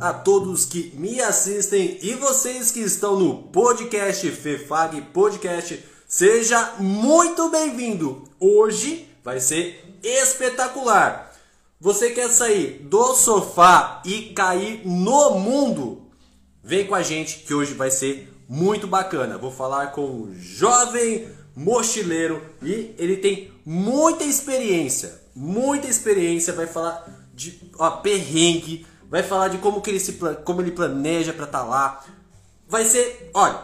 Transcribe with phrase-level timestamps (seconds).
[0.00, 5.84] a todos que me assistem e vocês que estão no podcast Fefag Podcast.
[6.06, 8.24] Seja muito bem-vindo.
[8.38, 11.34] Hoje vai ser espetacular.
[11.80, 16.02] Você quer sair do sofá e cair no mundo?
[16.62, 19.38] Vem com a gente que hoje vai ser muito bacana.
[19.38, 26.52] Vou falar com um jovem mochileiro e ele tem muita experiência, muita experiência.
[26.52, 30.12] Vai falar de ó, perrengue, vai falar de como que ele se
[30.44, 32.04] como ele planeja para estar tá lá.
[32.68, 33.60] Vai ser, olha,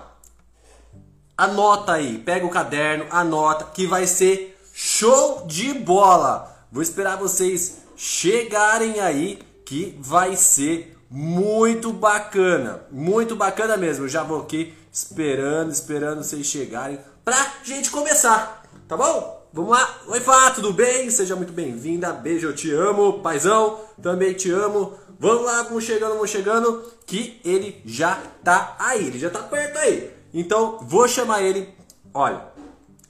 [1.37, 6.51] anota aí, pega o caderno, anota que vai ser show de bola.
[6.73, 14.09] Vou esperar vocês chegarem aí que vai ser muito bacana, muito bacana mesmo.
[14.09, 19.45] Já vou aqui esperando, esperando vocês chegarem pra gente começar, tá bom?
[19.55, 20.01] Vamos lá.
[20.09, 21.09] Oi, Fá, tudo bem?
[21.11, 22.13] Seja muito bem-vinda.
[22.13, 23.21] Beijo, eu te amo.
[23.21, 24.95] Paizão, também te amo.
[25.25, 26.83] Vamos lá, vamos chegando, vamos chegando.
[27.07, 30.11] Que ele já tá aí, ele já tá perto aí.
[30.35, 31.75] Então, vou chamar ele.
[32.13, 32.43] Olha,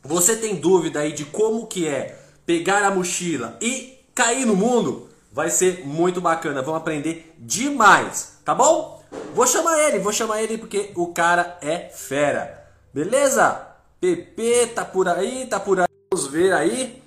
[0.01, 5.09] você tem dúvida aí de como que é pegar a mochila e cair no mundo?
[5.33, 9.03] Vai ser muito bacana, vamos aprender demais, tá bom?
[9.35, 12.65] Vou chamar ele, vou chamar ele porque o cara é fera.
[12.93, 13.75] Beleza?
[14.01, 15.89] PP tá por aí, tá por aí.
[16.13, 17.03] Vamos ver aí.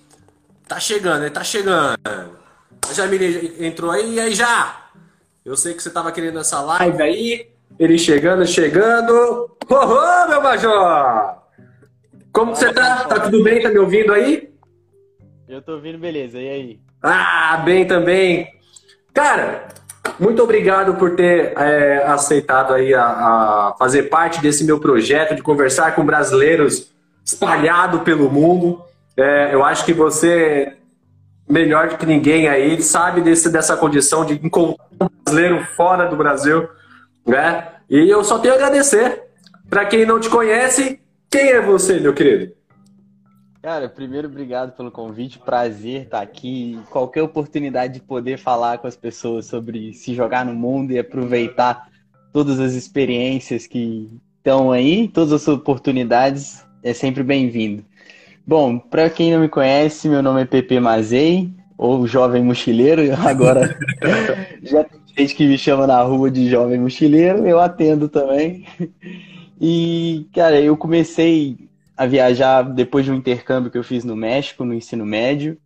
[0.67, 1.97] Tá chegando, ele tá chegando.
[2.03, 4.86] A Jamile entrou aí, e aí já?
[5.47, 7.47] Eu sei que você tava querendo essa live aí.
[7.79, 9.49] Ele chegando, chegando.
[9.69, 11.37] Ô, meu Major!
[12.33, 13.05] Como você tá?
[13.05, 13.61] Tá tudo bem?
[13.63, 14.49] Tá me ouvindo aí?
[15.47, 16.37] Eu tô ouvindo, beleza.
[16.37, 16.79] E aí?
[17.01, 18.49] Ah, bem também.
[19.13, 19.69] Cara,
[20.19, 25.41] muito obrigado por ter é, aceitado aí a, a, fazer parte desse meu projeto de
[25.41, 26.91] conversar com brasileiros
[27.23, 28.83] espalhado pelo mundo.
[29.15, 30.75] É, eu acho que você
[31.47, 36.15] melhor do que ninguém aí sabe desse, dessa condição de encontrar um brasileiro fora do
[36.15, 36.67] Brasil,
[37.25, 37.67] né?
[37.89, 39.23] E eu só tenho a agradecer.
[39.69, 40.99] Para quem não te conhece,
[41.29, 42.53] quem é você, meu querido?
[43.61, 45.39] Cara, primeiro, obrigado pelo convite.
[45.39, 46.79] Prazer estar aqui.
[46.89, 51.89] Qualquer oportunidade de poder falar com as pessoas sobre se jogar no mundo e aproveitar
[52.31, 57.83] todas as experiências que estão aí, todas as oportunidades, é sempre bem-vindo.
[58.47, 63.01] Bom, para quem não me conhece, meu nome é Pepe Mazei, ou Jovem Mochileiro.
[63.27, 63.77] Agora
[64.63, 68.65] já tem gente que me chama na rua de Jovem Mochileiro, eu atendo também.
[69.59, 71.57] E, cara, eu comecei
[71.97, 75.57] a viajar depois de um intercâmbio que eu fiz no México, no ensino médio.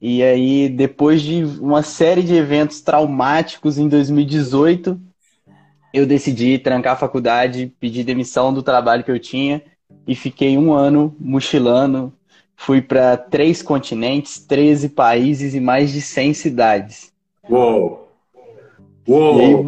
[0.00, 5.00] E aí, depois de uma série de eventos traumáticos em 2018,
[5.92, 9.60] eu decidi trancar a faculdade, pedir demissão do trabalho que eu tinha
[10.06, 12.12] e fiquei um ano mochilando.
[12.56, 17.12] Fui para três continentes, 13 países e mais de 100 cidades.
[17.48, 18.08] Uou!
[19.06, 19.66] Uou!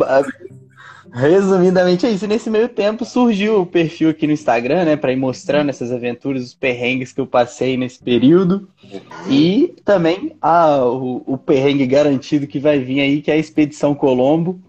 [1.13, 2.27] Resumidamente é isso.
[2.27, 6.45] Nesse meio tempo surgiu o perfil aqui no Instagram, né, para ir mostrando essas aventuras,
[6.45, 8.69] os perrengues que eu passei nesse período.
[9.29, 13.95] E também ah, o, o perrengue garantido que vai vir aí, que é a Expedição
[13.95, 14.61] Colombo,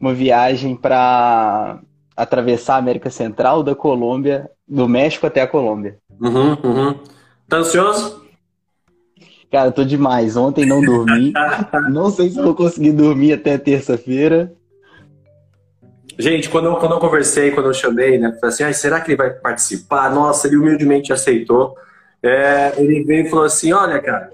[0.00, 1.80] uma viagem para
[2.16, 5.98] atravessar a América Central, da Colômbia, do México até a Colômbia.
[6.20, 6.98] Uhum, uhum.
[7.48, 8.24] Tá ansioso?
[9.50, 10.36] Cara, tô demais.
[10.36, 11.32] Ontem não dormi.
[11.90, 14.52] não sei se vou conseguir dormir até terça-feira.
[16.18, 18.32] Gente, quando eu, quando eu conversei, quando eu chamei, né?
[18.40, 20.12] Falei assim, ah, será que ele vai participar?
[20.12, 21.76] Nossa, ele humildemente aceitou.
[22.22, 24.30] É, ele veio e falou assim: olha, cara,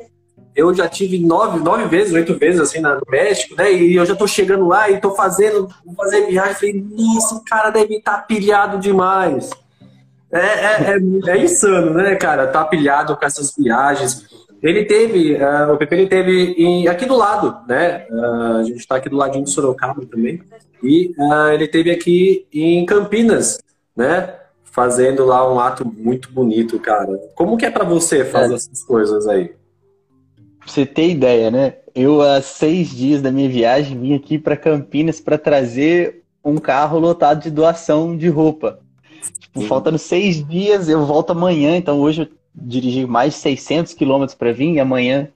[0.55, 3.73] eu já tive nove, nove vezes, oito vezes assim no México, né?
[3.73, 6.55] E eu já tô chegando lá e tô fazendo, vou fazer viagem.
[6.55, 9.51] Falei, nossa, o cara deve estar tá pilhado demais.
[10.33, 12.47] É, é, é, é, insano, né, cara?
[12.47, 14.27] Tá pilhado com essas viagens.
[14.63, 18.07] Ele teve, uh, o Pepe ele teve em, aqui do lado, né?
[18.11, 20.41] Uh, a gente tá aqui do ladinho de Sorocaba também.
[20.83, 23.59] E uh, ele teve aqui em Campinas,
[23.97, 24.35] né?
[24.65, 27.19] Fazendo lá um ato muito bonito, cara.
[27.35, 28.57] Como que é para você fazer é.
[28.57, 29.53] essas coisas aí?
[30.71, 31.75] Você ter ideia, né?
[31.93, 36.97] Eu, há seis dias da minha viagem, vim aqui para Campinas para trazer um carro
[37.01, 38.79] lotado de doação de roupa.
[39.41, 44.37] Tipo, faltando seis dias, eu volto amanhã, então hoje eu dirigi mais de 600 quilômetros
[44.37, 45.29] para vir, e amanhã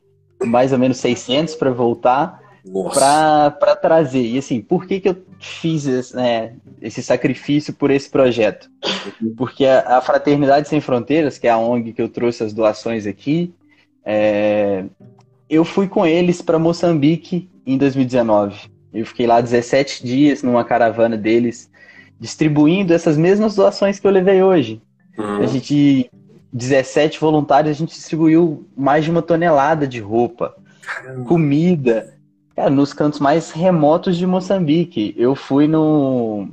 [0.44, 2.40] mais ou menos 600 para voltar
[2.88, 4.24] para trazer.
[4.24, 8.70] E assim, por que, que eu fiz esse, né, esse sacrifício por esse projeto?
[9.36, 13.04] Porque a, a, Fraternidade Sem Fronteiras, que é a ONG que eu trouxe as doações
[13.04, 13.52] aqui,
[14.04, 14.84] é,
[15.48, 18.70] eu fui com eles para Moçambique em 2019.
[18.92, 21.70] Eu fiquei lá 17 dias numa caravana deles,
[22.18, 24.80] distribuindo essas mesmas doações que eu levei hoje.
[25.18, 25.38] Uhum.
[25.38, 26.10] A gente
[26.54, 31.24] 17 voluntários, a gente distribuiu mais de uma tonelada de roupa, Caramba.
[31.24, 32.14] comida.
[32.54, 35.12] Cara, nos cantos mais remotos de Moçambique.
[35.18, 36.48] Eu fui no.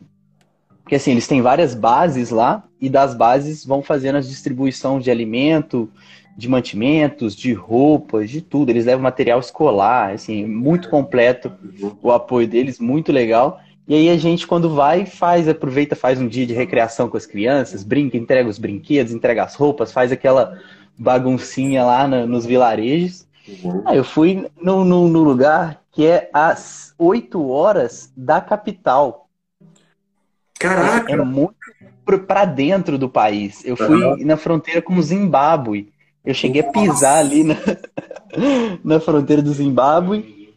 [0.81, 5.11] Porque assim, eles têm várias bases lá, e das bases vão fazendo a distribuição de
[5.11, 5.87] alimento,
[6.41, 8.71] de mantimentos, de roupas, de tudo.
[8.71, 11.51] Eles levam material escolar, assim, muito completo
[12.01, 13.61] o apoio deles, muito legal.
[13.88, 17.25] E aí a gente, quando vai, faz, aproveita, faz um dia de recreação com as
[17.25, 20.59] crianças, brinca, entrega os brinquedos, entrega as roupas, faz aquela
[20.97, 23.27] baguncinha lá no, nos vilarejos.
[23.47, 23.83] Uhum.
[23.85, 29.27] Aí eu fui no, no, no, lugar que é às 8 horas da capital.
[30.59, 31.11] Caraca!
[31.11, 31.55] É, é muito
[32.27, 33.63] para dentro do país.
[33.63, 34.25] Eu fui uhum.
[34.25, 35.91] na fronteira com o Zimbábue.
[36.23, 37.56] Eu cheguei a pisar ali na,
[38.83, 40.51] na fronteira do Zimbábue.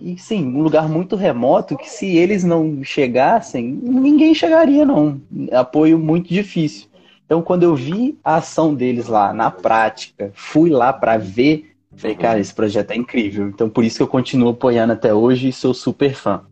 [0.00, 5.20] E sim, um lugar muito remoto que se eles não chegassem, ninguém chegaria, não.
[5.52, 6.88] Apoio muito difícil.
[7.24, 12.16] Então, quando eu vi a ação deles lá na prática, fui lá para ver, falei,
[12.16, 13.48] cara, esse projeto é incrível.
[13.48, 16.42] Então, por isso que eu continuo apoiando até hoje e sou super fã.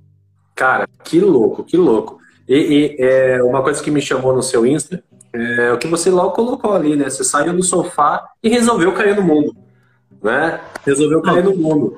[0.54, 2.19] Cara, que louco, que louco.
[2.48, 6.10] E, e é, uma coisa que me chamou no seu Insta é o que você
[6.10, 7.08] logo colocou ali, né?
[7.08, 9.54] Você saiu do sofá e resolveu cair no mundo,
[10.22, 10.60] né?
[10.84, 11.96] Resolveu cair no mundo.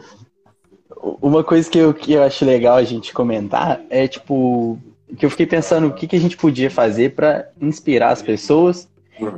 [1.21, 4.79] Uma coisa que eu, que eu acho legal a gente comentar é, tipo,
[5.17, 8.89] que eu fiquei pensando o que, que a gente podia fazer para inspirar as pessoas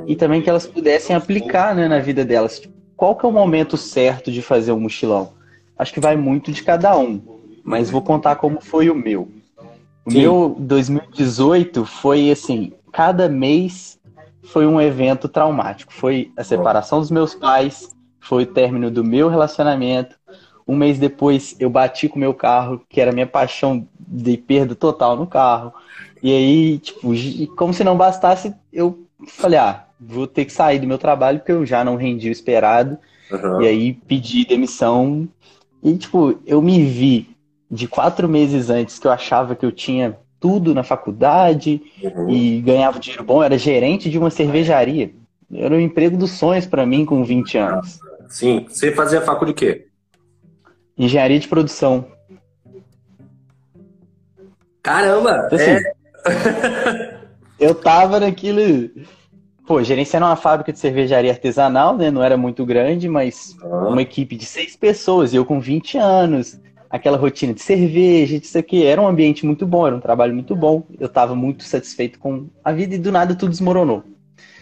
[0.05, 2.59] e também que elas pudessem aplicar né, na vida delas.
[2.59, 5.33] Tipo, qual que é o momento certo de fazer um mochilão?
[5.77, 7.21] Acho que vai muito de cada um,
[7.63, 9.27] mas vou contar como foi o meu.
[10.05, 10.19] O Sim.
[10.19, 13.99] meu 2018 foi assim, cada mês
[14.45, 15.91] foi um evento traumático.
[15.91, 20.15] Foi a separação dos meus pais, foi o término do meu relacionamento.
[20.65, 24.73] Um mês depois eu bati com o meu carro, que era minha paixão de perda
[24.75, 25.73] total no carro.
[26.23, 27.11] E aí, tipo,
[27.57, 31.51] como se não bastasse, eu falei, ah, vou ter que sair do meu trabalho porque
[31.51, 32.97] eu já não rendi o esperado.
[33.29, 33.61] Uhum.
[33.61, 35.27] E aí pedi demissão.
[35.83, 37.35] E, tipo, eu me vi
[37.69, 42.29] de quatro meses antes que eu achava que eu tinha tudo na faculdade uhum.
[42.29, 45.09] e ganhava dinheiro bom, era gerente de uma cervejaria.
[45.51, 47.99] Era o emprego dos sonhos para mim com 20 anos.
[48.29, 48.67] Sim.
[48.69, 49.87] Você fazia faculdade de quê?
[50.95, 52.05] Engenharia de produção.
[54.83, 55.47] Caramba!
[55.47, 57.17] Então, assim, é...
[57.59, 58.91] eu tava naquilo.
[59.65, 62.11] Pô, gerenciando uma fábrica de cervejaria artesanal, né?
[62.11, 66.59] Não era muito grande, mas uma equipe de seis pessoas, e eu com 20 anos,
[66.95, 68.83] aquela rotina de cerveja, disso aqui.
[68.83, 70.83] Era um ambiente muito bom, era um trabalho muito bom.
[70.99, 74.03] Eu estava muito satisfeito com a vida e do nada tudo desmoronou.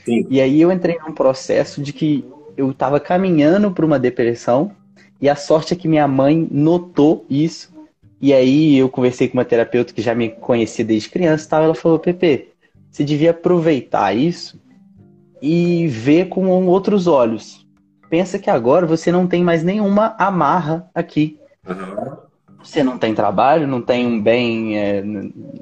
[0.03, 0.25] Sim.
[0.30, 2.25] E aí eu entrei num processo de que
[2.57, 4.71] eu estava caminhando para uma depressão
[5.21, 7.71] e a sorte é que minha mãe notou isso.
[8.19, 11.75] E aí eu conversei com uma terapeuta que já me conhecia desde criança, tal, ela
[11.75, 12.50] falou: "Pepe,
[12.89, 14.59] você devia aproveitar isso
[15.41, 17.65] e ver com outros olhos.
[18.09, 21.38] Pensa que agora você não tem mais nenhuma amarra aqui.
[21.68, 22.23] Uhum.
[22.63, 24.77] Você não tem trabalho, não tem um bem.
[24.77, 25.04] É,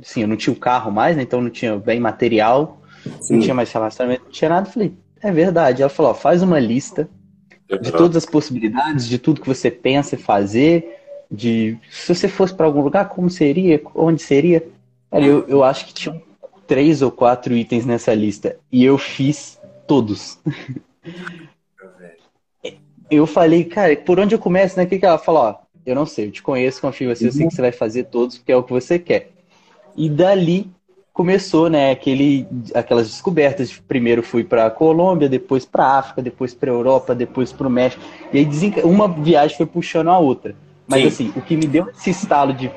[0.03, 1.24] sim, eu não tinha o carro mais, né?
[1.24, 2.80] então não tinha bem material,
[3.21, 3.36] Sim.
[3.36, 4.68] não tinha mais relacionamento, não tinha nada.
[4.68, 5.81] Eu falei, é verdade.
[5.81, 7.09] Ela falou: ó, faz uma lista
[7.81, 11.00] de todas as possibilidades, de tudo que você pensa fazer,
[11.30, 14.68] de se você fosse para algum lugar, como seria, onde seria.
[15.12, 16.21] eu, eu acho que tinha
[16.68, 20.39] três ou quatro itens nessa lista e eu fiz todos.
[23.09, 24.86] eu falei, cara, por onde eu começo, né?
[24.86, 25.56] O que, que ela falou?
[25.85, 28.06] Eu não sei, eu te conheço, confio em você, eu sei que você vai fazer
[28.06, 29.31] todos porque é o que você quer.
[29.95, 30.69] E dali
[31.14, 33.78] começou, né, aquele, aquelas descobertas.
[33.88, 38.02] Primeiro fui para Colômbia, depois para África, depois para Europa, depois para o México.
[38.31, 38.47] E aí
[38.83, 40.56] uma viagem foi puxando a outra.
[40.88, 41.07] Mas Sim.
[41.07, 42.71] assim, o que me deu esse estalo de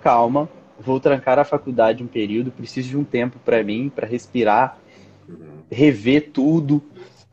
[0.00, 4.78] calma, vou trancar a faculdade um período, preciso de um tempo para mim, para respirar,
[5.70, 6.82] rever tudo,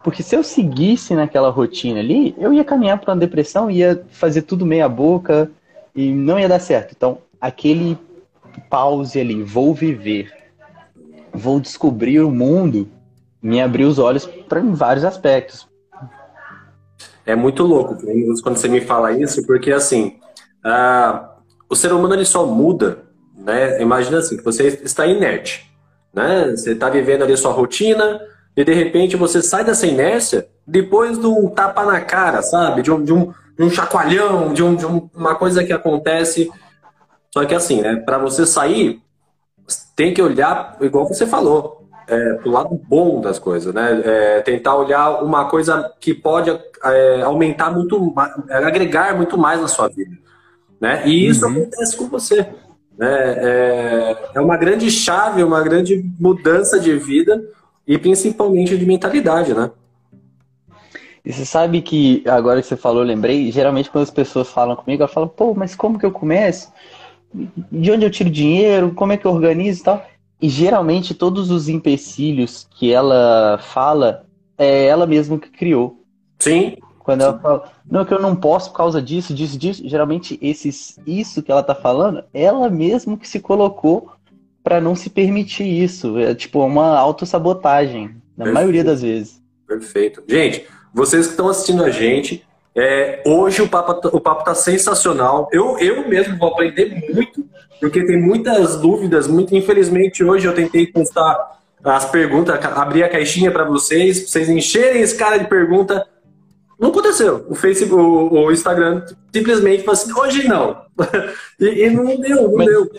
[0.04, 4.44] porque se eu seguisse naquela rotina ali, eu ia caminhar para uma depressão, ia fazer
[4.44, 5.52] tudo meia boca
[5.94, 6.94] e não ia dar certo.
[6.96, 7.98] Então, aquele
[8.70, 10.32] pause ali, vou viver,
[11.34, 12.88] vou descobrir o mundo,
[13.42, 15.68] me abriu os olhos para vários aspectos.
[17.26, 17.98] É muito louco
[18.42, 20.18] quando você me fala isso, porque assim,
[20.66, 21.28] uh,
[21.70, 23.04] o ser humano ele só muda,
[23.38, 23.82] né?
[23.82, 25.70] Imagina assim, que você está inerte,
[26.14, 26.52] né?
[26.52, 28.20] Você está vivendo ali sua rotina,
[28.56, 32.82] e de repente você sai dessa inércia depois de um tapa na cara, sabe?
[32.82, 36.50] De um, de um, de um chacoalhão, de, um, de um, uma coisa que acontece.
[37.34, 37.96] Só que assim, né?
[37.96, 39.02] Para você sair,
[39.96, 44.02] tem que olhar, igual você falou, é, pro lado bom das coisas, né?
[44.04, 46.50] É, tentar olhar uma coisa que pode
[46.84, 48.14] é, aumentar muito,
[48.50, 50.16] agregar muito mais na sua vida,
[50.82, 51.08] né?
[51.08, 51.52] E isso uhum.
[51.54, 52.48] acontece com você.
[52.98, 53.36] Né?
[53.38, 57.42] É, é uma grande chave, uma grande mudança de vida
[57.90, 59.72] e principalmente de mentalidade, né?
[61.26, 65.02] E você sabe que, agora que você falou, lembrei, geralmente quando as pessoas falam comigo,
[65.02, 66.72] elas falam, pô, mas como que eu começo?
[67.34, 68.94] De onde eu tiro dinheiro?
[68.94, 70.06] Como é que eu organizo e tal?
[70.40, 74.24] E geralmente todos os empecilhos que ela fala,
[74.56, 76.04] é ela mesma que criou.
[76.38, 76.78] Sim.
[77.00, 81.00] Quando ela fala, não, que eu não posso por causa disso, disso, disso, geralmente esses,
[81.08, 84.12] isso que ela tá falando, ela mesma que se colocou
[84.64, 86.18] para não se permitir isso.
[86.18, 88.54] É tipo uma autossabotagem, na Perfeito.
[88.54, 89.42] maioria das vezes.
[89.68, 90.24] Perfeito.
[90.28, 92.44] Gente, vocês que estão assistindo a gente,
[92.76, 95.50] é, hoje o papo, o papo tá sensacional.
[95.52, 97.46] Eu, eu mesmo vou aprender muito,
[97.80, 99.28] porque tem muitas dúvidas.
[99.28, 104.50] Muito, infelizmente, hoje eu tentei postar as perguntas, abrir a caixinha para vocês, pra vocês
[104.50, 106.06] encherem esse cara de pergunta.
[106.80, 107.46] Não aconteceu.
[107.50, 110.82] O Facebook, o, o Instagram simplesmente falou assim, hoje não.
[111.60, 112.90] e, e, não deu, não Mas, deu.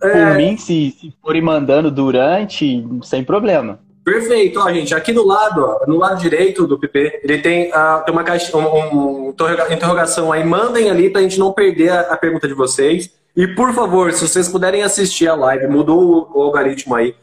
[0.00, 0.36] Por é...
[0.36, 3.80] mim, se, se forem mandando durante, sem problema.
[4.06, 8.04] Perfeito, ó, gente, aqui do lado, ó, no lado direito do PP, ele tem, uh,
[8.04, 9.34] tem uma caixa, um, um,
[9.68, 13.10] interrogação aí, mandem ali pra gente não perder a, a, pergunta de vocês.
[13.34, 17.16] E por favor, se vocês puderem assistir a live, mudou o, o algoritmo aí,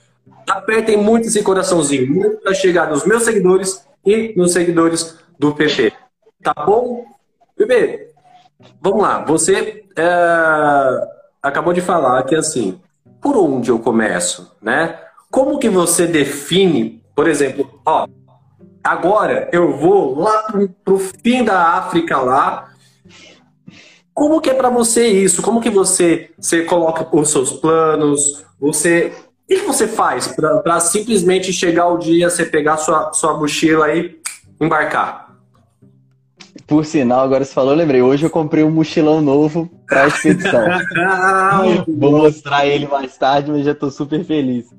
[0.45, 5.93] apertem muito esse coraçãozinho, muito pra chegar nos meus seguidores e nos seguidores do PP.
[6.43, 7.05] Tá bom?
[7.55, 8.09] PP,
[8.81, 11.07] vamos lá, você é,
[11.43, 12.79] acabou de falar que assim,
[13.21, 14.97] por onde eu começo, né?
[15.29, 18.07] Como que você define, por exemplo, ó,
[18.81, 22.69] agora eu vou lá pro, pro fim da África lá.
[24.13, 25.41] Como que é para você isso?
[25.41, 28.45] Como que você, você coloca os seus planos?
[28.59, 29.11] Você
[29.43, 34.17] o que você faz para simplesmente chegar o dia, você pegar sua, sua mochila e
[34.59, 35.22] embarcar?
[36.73, 38.01] Por sinal, agora você falou, lembrei.
[38.01, 40.65] Hoje eu comprei um mochilão novo para a expedição.
[41.87, 44.73] Vou mostrar ele mais tarde, mas já estou super feliz.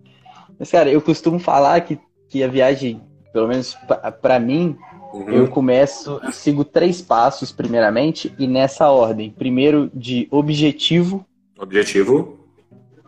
[0.58, 1.96] Mas, cara, eu costumo falar que,
[2.28, 3.00] que a viagem,
[3.32, 3.78] pelo menos
[4.20, 4.76] para mim,
[5.12, 5.30] uhum.
[5.30, 9.30] eu começo, eu sigo três passos, primeiramente, e nessa ordem.
[9.30, 11.24] Primeiro, de objetivo.
[11.56, 12.40] Objetivo.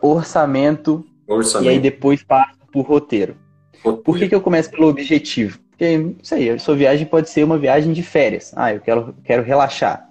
[0.01, 1.05] Orçamento.
[1.27, 1.65] Orçamento.
[1.65, 3.35] E aí depois passo por roteiro.
[3.83, 4.01] roteiro.
[4.01, 5.59] Por que, que eu começo pelo objetivo?
[5.77, 8.51] Porque, não sei, a sua viagem pode ser uma viagem de férias.
[8.55, 10.09] Ah, eu quero, quero relaxar.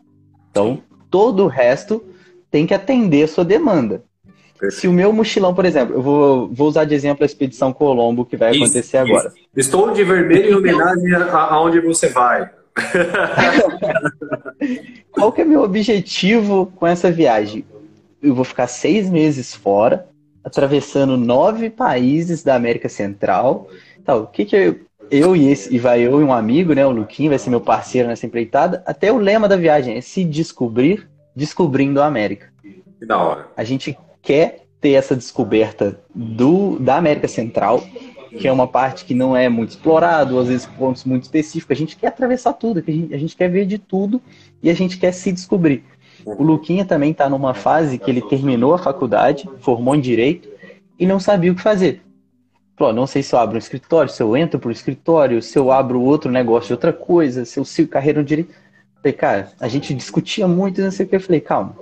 [0.49, 0.80] Então,
[1.11, 2.04] todo o resto
[2.49, 4.04] tem que atender a sua demanda.
[4.70, 8.25] Se o meu mochilão, por exemplo, eu vou, vou usar de exemplo a Expedição Colombo,
[8.25, 9.12] que vai isso, acontecer isso.
[9.12, 9.32] agora.
[9.56, 12.49] Estou de vermelho em homenagem aonde você vai.
[15.11, 17.64] Qual que é meu objetivo com essa viagem?
[18.23, 20.06] Eu vou ficar seis meses fora,
[20.44, 23.68] atravessando nove países da América Central.
[24.00, 26.86] Então, o que que eu, eu e esse, e vai eu e um amigo, né,
[26.86, 28.82] o Luquinho, vai ser meu parceiro nessa empreitada.
[28.86, 32.52] Até o lema da viagem é se descobrir, descobrindo a América.
[32.98, 33.48] Que da hora.
[33.56, 37.82] A gente quer ter essa descoberta do, da América Central,
[38.38, 41.76] que é uma parte que não é muito explorado, às vezes pontos muito específicos.
[41.76, 44.20] A gente quer atravessar tudo, a gente, a gente quer ver de tudo
[44.62, 45.84] e a gente quer se descobrir.
[46.25, 50.48] O Luquinha também está numa fase que ele terminou a faculdade, formou em Direito
[50.98, 52.02] e não sabia o que fazer.
[52.76, 55.59] Falou, não sei se eu abro um escritório, se eu entro para o escritório, se
[55.59, 58.52] eu abro outro negócio de outra coisa, se eu sigo carreira no Direito.
[58.97, 61.16] Falei, cara, a gente discutia muito, não sei o que.
[61.16, 61.75] Eu falei, calma,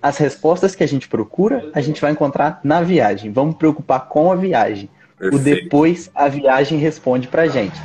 [0.00, 3.30] as respostas que a gente procura, a gente vai encontrar na viagem.
[3.30, 4.88] Vamos preocupar com a viagem.
[5.18, 5.40] Perfeito.
[5.40, 7.76] O depois, a viagem responde pra gente.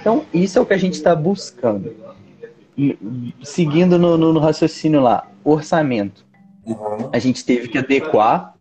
[0.00, 1.94] Então, isso é o que a gente está buscando.
[3.42, 6.26] seguindo no, no, no, raciocínio lá, orçamento.
[6.66, 7.08] Uhum.
[7.12, 8.54] A gente teve que adequar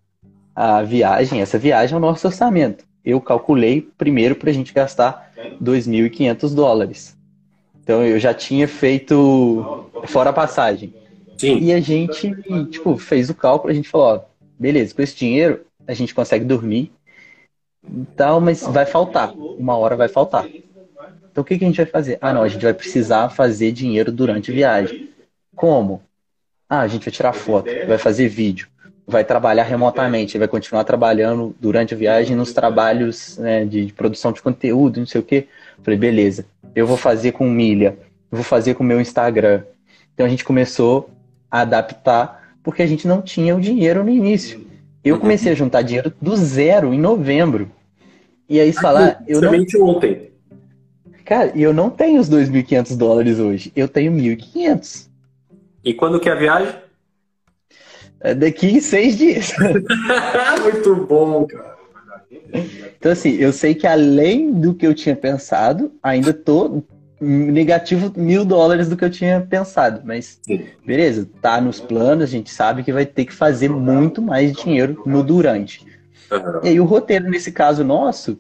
[0.55, 2.88] a viagem, essa viagem ao nosso orçamento.
[3.03, 7.17] Eu calculei primeiro para a gente gastar 2.500 dólares.
[7.81, 10.93] Então, eu já tinha feito, fora a passagem,
[11.39, 11.57] Sim.
[11.59, 12.35] E a gente,
[12.69, 14.21] tipo, fez o cálculo, a gente falou, ó,
[14.59, 16.91] beleza, com esse dinheiro a gente consegue dormir
[17.87, 19.33] e tal, mas vai faltar.
[19.33, 20.45] Uma hora vai faltar.
[20.45, 22.17] Então o que, que a gente vai fazer?
[22.19, 25.09] Ah, não, a gente vai precisar fazer dinheiro durante a viagem.
[25.55, 26.03] Como?
[26.67, 28.67] Ah, a gente vai tirar foto, vai fazer vídeo,
[29.09, 34.41] vai trabalhar remotamente, vai continuar trabalhando durante a viagem nos trabalhos né, de, produção de
[34.41, 35.47] conteúdo, não sei o quê.
[35.83, 37.97] Falei, beleza, eu vou fazer com milha,
[38.31, 39.63] vou fazer com o meu Instagram.
[40.13, 41.09] Então a gente começou
[41.49, 44.65] adaptar, porque a gente não tinha o dinheiro no início.
[45.03, 45.21] Eu uhum.
[45.21, 47.71] comecei a juntar dinheiro do zero em novembro.
[48.47, 49.23] E aí falar.
[49.27, 49.51] Eu não...
[49.87, 50.29] ontem.
[51.23, 53.71] Cara, eu não tenho os 2.500 dólares hoje.
[53.75, 55.07] Eu tenho 1.500.
[55.83, 56.73] E quando que é a viagem?
[58.21, 59.53] É daqui seis dias.
[60.61, 61.77] Muito bom, cara.
[62.97, 66.83] Então, assim, eu sei que além do que eu tinha pensado, ainda tô
[67.21, 70.01] negativo mil dólares do que eu tinha pensado.
[70.05, 70.39] Mas
[70.85, 75.01] beleza, tá nos planos, a gente sabe que vai ter que fazer muito mais dinheiro
[75.05, 75.85] no durante.
[76.63, 78.38] E aí o roteiro, nesse caso nosso,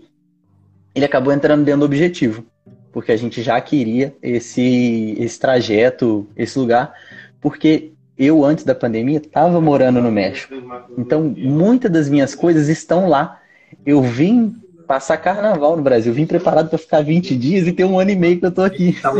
[0.93, 2.45] ele acabou entrando dentro do objetivo.
[2.91, 6.93] porque a gente já queria esse, esse trajeto, esse lugar,
[7.39, 10.53] porque eu, antes da pandemia, estava morando no México.
[10.97, 13.39] Então, muitas das minhas coisas estão lá.
[13.85, 14.53] Eu vim
[14.85, 18.15] passar carnaval no Brasil, vim preparado para ficar 20 dias e tem um ano e
[18.17, 18.97] meio que eu tô aqui.
[19.01, 19.13] Tá.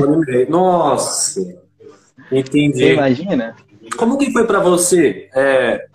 [0.50, 1.39] Nossa!
[2.29, 2.77] Entendi.
[2.77, 3.56] Você imagina?
[3.96, 5.29] Como que foi para você?
[5.34, 5.86] É,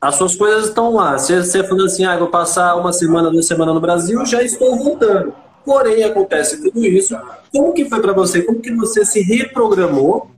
[0.00, 1.16] as suas coisas estão lá.
[1.16, 4.76] Você, você falou assim, ah, vou passar uma semana, duas semanas no Brasil, já estou
[4.76, 5.32] voltando.
[5.64, 7.16] Porém, acontece tudo isso.
[7.52, 8.42] Como que foi para você?
[8.42, 10.28] Como que você se reprogramou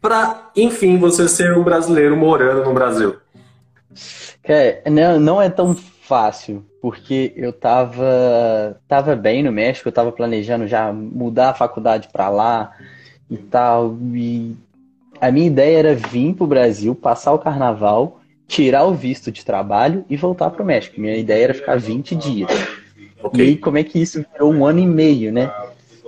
[0.00, 3.16] para, enfim, você ser um brasileiro morando no Brasil?
[4.42, 10.10] É, não, não é tão fácil, porque eu tava, tava bem no México, eu tava
[10.10, 12.72] planejando já mudar a faculdade para lá
[13.30, 14.56] e tal, e
[15.20, 20.04] a minha ideia era vir pro Brasil, passar o carnaval, tirar o visto de trabalho
[20.08, 21.00] e voltar pro México.
[21.00, 22.50] Minha ideia era ficar 20 dias.
[23.22, 23.44] Okay.
[23.44, 25.52] E aí, como é que isso virou um ano e meio, né?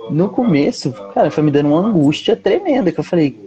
[0.09, 3.39] No começo, cara, foi me dando uma angústia tremenda, que eu falei,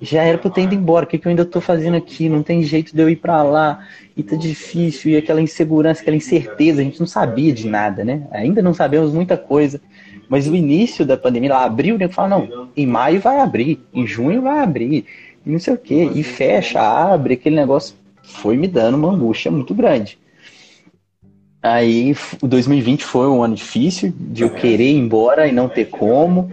[0.00, 2.28] já era pra eu ter ido embora, o que, que eu ainda tô fazendo aqui?
[2.28, 6.16] Não tem jeito de eu ir para lá, e tá difícil, e aquela insegurança, aquela
[6.16, 8.26] incerteza, a gente não sabia de nada, né?
[8.32, 9.80] Ainda não sabemos muita coisa.
[10.28, 12.08] Mas o início da pandemia, lá abriu, né?
[12.08, 15.06] Fala, não, em maio vai abrir, em junho vai abrir,
[15.46, 19.50] e não sei o quê, e fecha, abre, aquele negócio foi me dando uma angústia
[19.50, 20.18] muito grande.
[21.62, 25.84] Aí, o 2020 foi um ano difícil, de eu querer ir embora e não ter
[25.84, 26.50] como.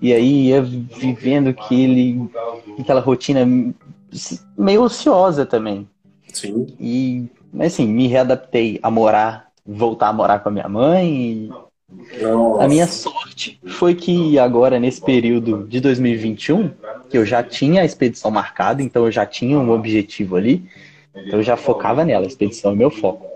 [0.00, 2.28] E aí ia vivendo aquele,
[2.78, 3.46] aquela rotina
[4.56, 5.88] meio ociosa também.
[6.32, 6.66] Sim.
[6.78, 7.26] E,
[7.58, 11.50] assim, me readaptei a morar, voltar a morar com a minha mãe.
[12.20, 12.64] Nossa.
[12.64, 16.70] A minha sorte foi que agora, nesse período de 2021,
[17.08, 20.68] que eu já tinha a expedição marcada, então eu já tinha um objetivo ali,
[21.14, 23.26] então eu já focava nela, a expedição é meu foco.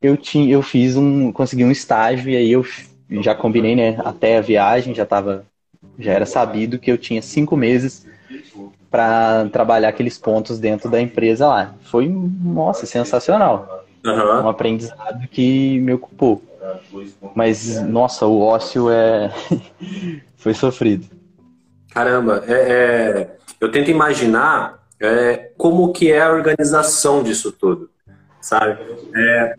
[0.00, 2.64] Eu, tinha, eu fiz um, consegui um estágio e aí eu
[3.20, 5.44] já combinei, né, até a viagem, já tava
[5.98, 8.06] já era sabido que eu tinha cinco meses
[8.90, 11.74] para trabalhar aqueles pontos dentro da empresa lá.
[11.82, 13.84] Foi, nossa, sensacional.
[14.04, 14.44] Uhum.
[14.44, 16.42] Um aprendizado que me ocupou.
[17.34, 19.30] Mas, nossa, o ócio é.
[20.36, 21.06] Foi sofrido.
[21.92, 23.36] Caramba, é, é...
[23.60, 27.90] eu tento imaginar é, como que é a organização disso tudo,
[28.40, 28.78] sabe?
[29.14, 29.54] É,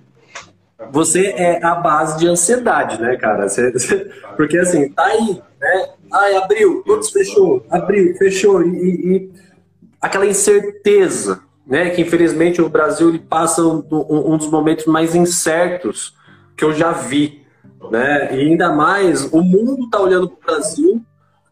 [0.91, 3.47] você é a base de ansiedade, né, cara?
[3.49, 3.71] Você,
[4.38, 5.89] porque assim, tá aí, né?
[6.11, 9.31] Ai, abriu, todos fechou, abriu, fechou, e, e,
[10.01, 11.89] aquela incerteza, né?
[11.91, 16.15] Que infelizmente o Brasil ele passa um, um, dos momentos mais incertos
[16.57, 17.43] que eu já vi,
[17.91, 18.35] né?
[18.35, 21.01] E ainda mais, o mundo tá olhando para o Brasil,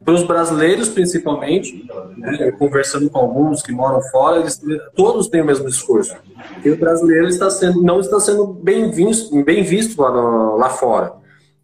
[0.04, 1.86] para os brasileiros principalmente,
[2.18, 2.52] né?
[2.52, 4.62] conversando com alguns que moram fora, eles
[4.96, 6.16] todos têm o mesmo discurso.
[6.64, 10.70] E o brasileiro está sendo, não está sendo bem visto, bem visto lá, no, lá
[10.70, 11.14] fora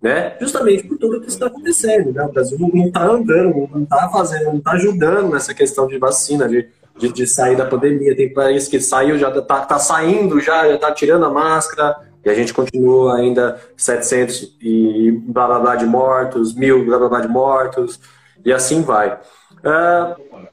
[0.03, 0.35] né?
[0.41, 2.25] Justamente por tudo que está acontecendo, né?
[2.25, 6.45] O Brasil não está andando, não está fazendo, não está ajudando nessa questão de vacina,
[6.45, 8.13] de, de, de, sair da pandemia.
[8.13, 12.33] Tem país que saiu, já está tá saindo, já está tirando a máscara, e a
[12.33, 17.29] gente continua ainda 700 e blá blá blá de mortos, mil blá blá blá de
[17.29, 17.97] mortos,
[18.43, 19.17] e assim vai.
[19.59, 20.49] Uh,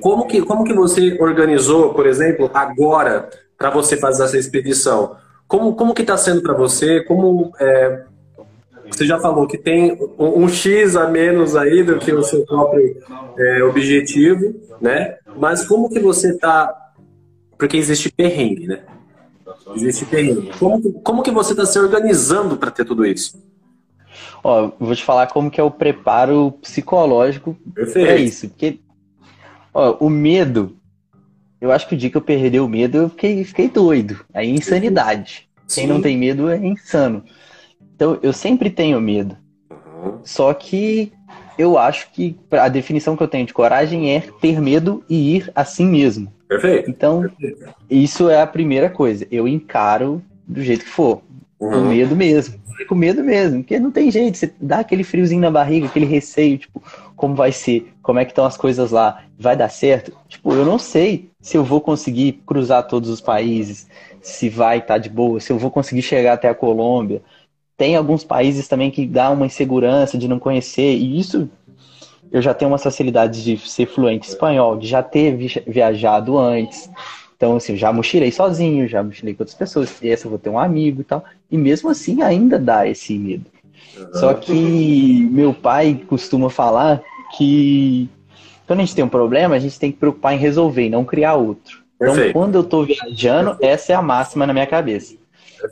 [0.00, 5.16] como, que, como que você organizou, por exemplo, agora, para você fazer essa expedição?
[5.46, 7.00] Como, como que está sendo para você?
[7.04, 8.04] Como é,
[8.90, 12.96] você já falou que tem um, X a menos aí do que o seu próprio
[13.38, 15.16] é, objetivo, né?
[15.36, 16.92] Mas como que você está...
[17.58, 18.82] Porque existe perrengue, né?
[19.74, 20.50] Existe perrengue.
[20.58, 23.42] Como, como que você está se organizando para ter tudo isso?
[24.42, 28.48] Ó, vou te falar como que é o preparo psicológico para isso.
[28.50, 28.80] Porque
[29.72, 30.76] ó, o medo,
[31.60, 34.20] eu acho que o dia que eu perdi o medo, eu fiquei, fiquei doido.
[34.34, 35.48] Aí é insanidade.
[35.66, 35.82] Sim.
[35.82, 37.24] Quem não tem medo é insano.
[37.94, 39.36] Então, eu sempre tenho medo.
[39.70, 40.18] Uhum.
[40.24, 41.12] Só que
[41.58, 45.52] eu acho que a definição que eu tenho de coragem é ter medo e ir
[45.54, 46.32] assim mesmo.
[46.48, 46.90] Perfeito.
[46.90, 47.74] Então, Perfeito.
[47.88, 49.26] isso é a primeira coisa.
[49.30, 51.22] Eu encaro do jeito que for.
[51.60, 51.70] Uhum.
[51.70, 52.60] Com medo mesmo.
[52.88, 53.62] Com medo mesmo.
[53.62, 54.36] Porque não tem jeito.
[54.36, 56.82] Você dá aquele friozinho na barriga, aquele receio, tipo,
[57.16, 57.92] como vai ser?
[58.02, 59.22] Como é que estão as coisas lá?
[59.38, 60.12] Vai dar certo?
[60.28, 63.86] Tipo, eu não sei se eu vou conseguir cruzar todos os países,
[64.20, 67.22] se vai estar tá de boa, se eu vou conseguir chegar até a Colômbia,
[67.76, 71.48] tem alguns países também que dá uma insegurança de não conhecer, e isso
[72.30, 76.90] eu já tenho uma facilidade de ser fluente em espanhol, de já ter viajado antes.
[77.36, 80.38] Então, assim, eu já mochilei sozinho, já mochilei com outras pessoas, e essa eu vou
[80.38, 81.24] ter um amigo e tal.
[81.50, 83.46] E mesmo assim ainda dá esse medo.
[83.96, 84.14] Uhum.
[84.14, 87.02] Só que meu pai costuma falar
[87.36, 88.08] que
[88.66, 91.04] quando a gente tem um problema, a gente tem que preocupar em resolver e não
[91.04, 91.84] criar outro.
[91.96, 92.32] Então, Perfeito.
[92.32, 95.14] quando eu estou viajando, essa é a máxima na minha cabeça.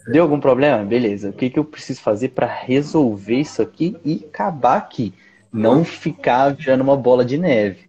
[0.07, 0.85] Deu algum problema?
[0.85, 1.31] Beleza.
[1.31, 5.13] O que, que eu preciso fazer para resolver isso aqui e acabar aqui?
[5.53, 7.81] Não ficar virando uma bola de neve.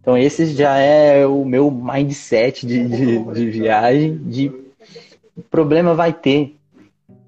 [0.00, 4.16] Então, esse já é o meu mindset de, de, de viagem.
[4.24, 4.50] De
[5.50, 6.56] problema vai ter.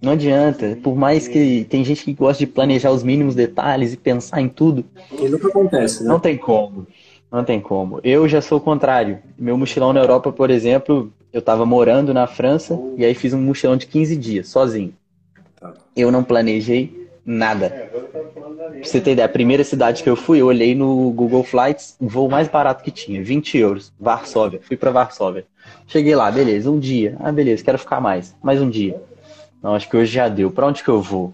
[0.01, 0.79] Não adianta.
[0.83, 4.49] Por mais que tem gente que gosta de planejar os mínimos detalhes e pensar em
[4.49, 4.85] tudo.
[5.13, 6.09] E nunca acontece, né?
[6.09, 6.87] Não tem como.
[7.31, 8.01] Não tem como.
[8.03, 9.19] Eu já sou o contrário.
[9.39, 13.41] Meu mochilão na Europa, por exemplo, eu estava morando na França e aí fiz um
[13.41, 14.95] mochilão de 15 dias, sozinho.
[15.97, 17.71] Eu não planejei nada.
[17.71, 21.97] Pra você ter ideia, a primeira cidade que eu fui, eu olhei no Google Flights,
[22.01, 24.61] o voo mais barato que tinha, 20 euros, Varsóvia.
[24.63, 25.47] Fui para Varsóvia.
[25.87, 27.17] Cheguei lá, beleza, um dia.
[27.21, 28.35] Ah, beleza, quero ficar mais.
[28.43, 29.01] Mais um dia.
[29.63, 30.51] Não, acho que hoje já deu.
[30.51, 31.33] Para onde que eu vou?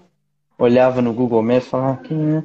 [0.59, 2.43] Olhava no Google Maps e falava, ah,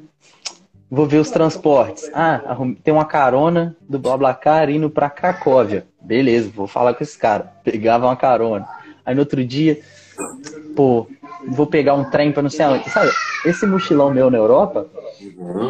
[0.93, 2.07] vou ver os transportes.
[2.13, 5.87] Ah, tem uma carona do BlaBlaCar indo para Cracóvia.
[5.99, 7.51] Beleza, vou falar com esse cara.
[7.63, 8.67] Pegava uma carona.
[9.03, 9.79] Aí no outro dia,
[10.75, 11.07] pô,
[11.47, 12.87] vou pegar um trem para não sei aonde.
[12.91, 13.11] Sabe,
[13.43, 14.85] esse mochilão meu na Europa,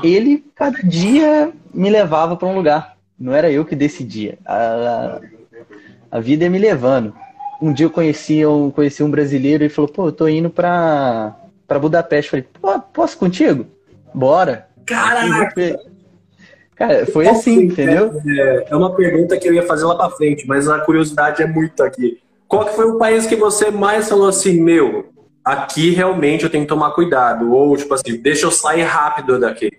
[0.04, 2.98] ele cada dia me levava para um lugar.
[3.18, 4.38] Não era eu que decidia.
[4.46, 5.22] A,
[6.12, 7.16] a vida ia me levando.
[7.62, 11.34] Um dia eu conheci um, conheci um brasileiro e falou: pô, eu tô indo pra,
[11.66, 12.30] pra Budapeste.
[12.30, 13.66] Falei: pô, posso contigo?
[14.14, 14.73] Bora.
[14.86, 15.80] Caraca!
[16.76, 18.20] Cara, foi assim, entendeu?
[18.28, 21.48] É, é uma pergunta que eu ia fazer lá pra frente, mas a curiosidade é
[21.48, 22.20] muito aqui.
[22.48, 25.10] Qual que foi o país que você mais falou assim, meu,
[25.44, 27.52] aqui realmente eu tenho que tomar cuidado?
[27.52, 29.72] Ou, tipo assim, deixa eu sair rápido daqui?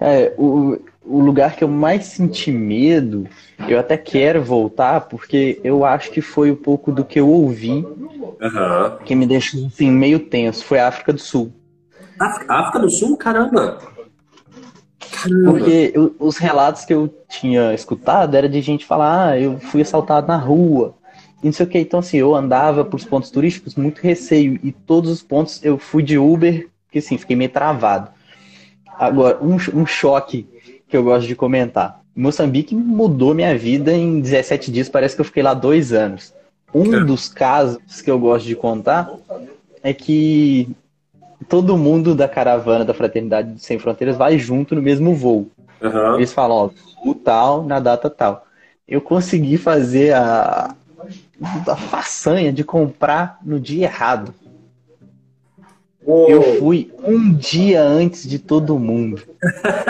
[0.00, 3.26] É, o, o lugar que eu mais senti medo,
[3.68, 7.84] eu até quero voltar, porque eu acho que foi um pouco do que eu ouvi
[8.42, 8.96] uhum.
[9.04, 10.64] que me deixou assim, meio tenso.
[10.64, 11.52] Foi a África do Sul.
[12.48, 13.16] África do Sul?
[13.16, 13.78] Caramba!
[15.10, 15.50] Caramba.
[15.50, 19.82] Porque eu, os relatos que eu tinha escutado era de gente falar, ah, eu fui
[19.82, 20.94] assaltado na rua.
[21.42, 21.78] E não sei o que.
[21.78, 24.58] Então, assim, eu andava por pontos turísticos muito receio.
[24.62, 28.10] E todos os pontos eu fui de Uber, porque assim, fiquei meio travado.
[28.98, 30.48] Agora, um, um choque
[30.88, 32.00] que eu gosto de comentar.
[32.14, 36.34] Moçambique mudou minha vida em 17 dias, parece que eu fiquei lá dois anos.
[36.74, 37.04] Um é.
[37.04, 39.10] dos casos que eu gosto de contar
[39.82, 40.68] é que
[41.42, 45.50] todo mundo da caravana da Fraternidade Sem Fronteiras vai junto no mesmo voo.
[45.80, 46.16] Uhum.
[46.16, 46.70] Eles falam, ó,
[47.08, 48.46] o tal, na data tal.
[48.86, 50.74] Eu consegui fazer a,
[51.66, 54.34] a façanha de comprar no dia errado.
[56.04, 56.28] Uou.
[56.28, 59.22] Eu fui um dia antes de todo mundo.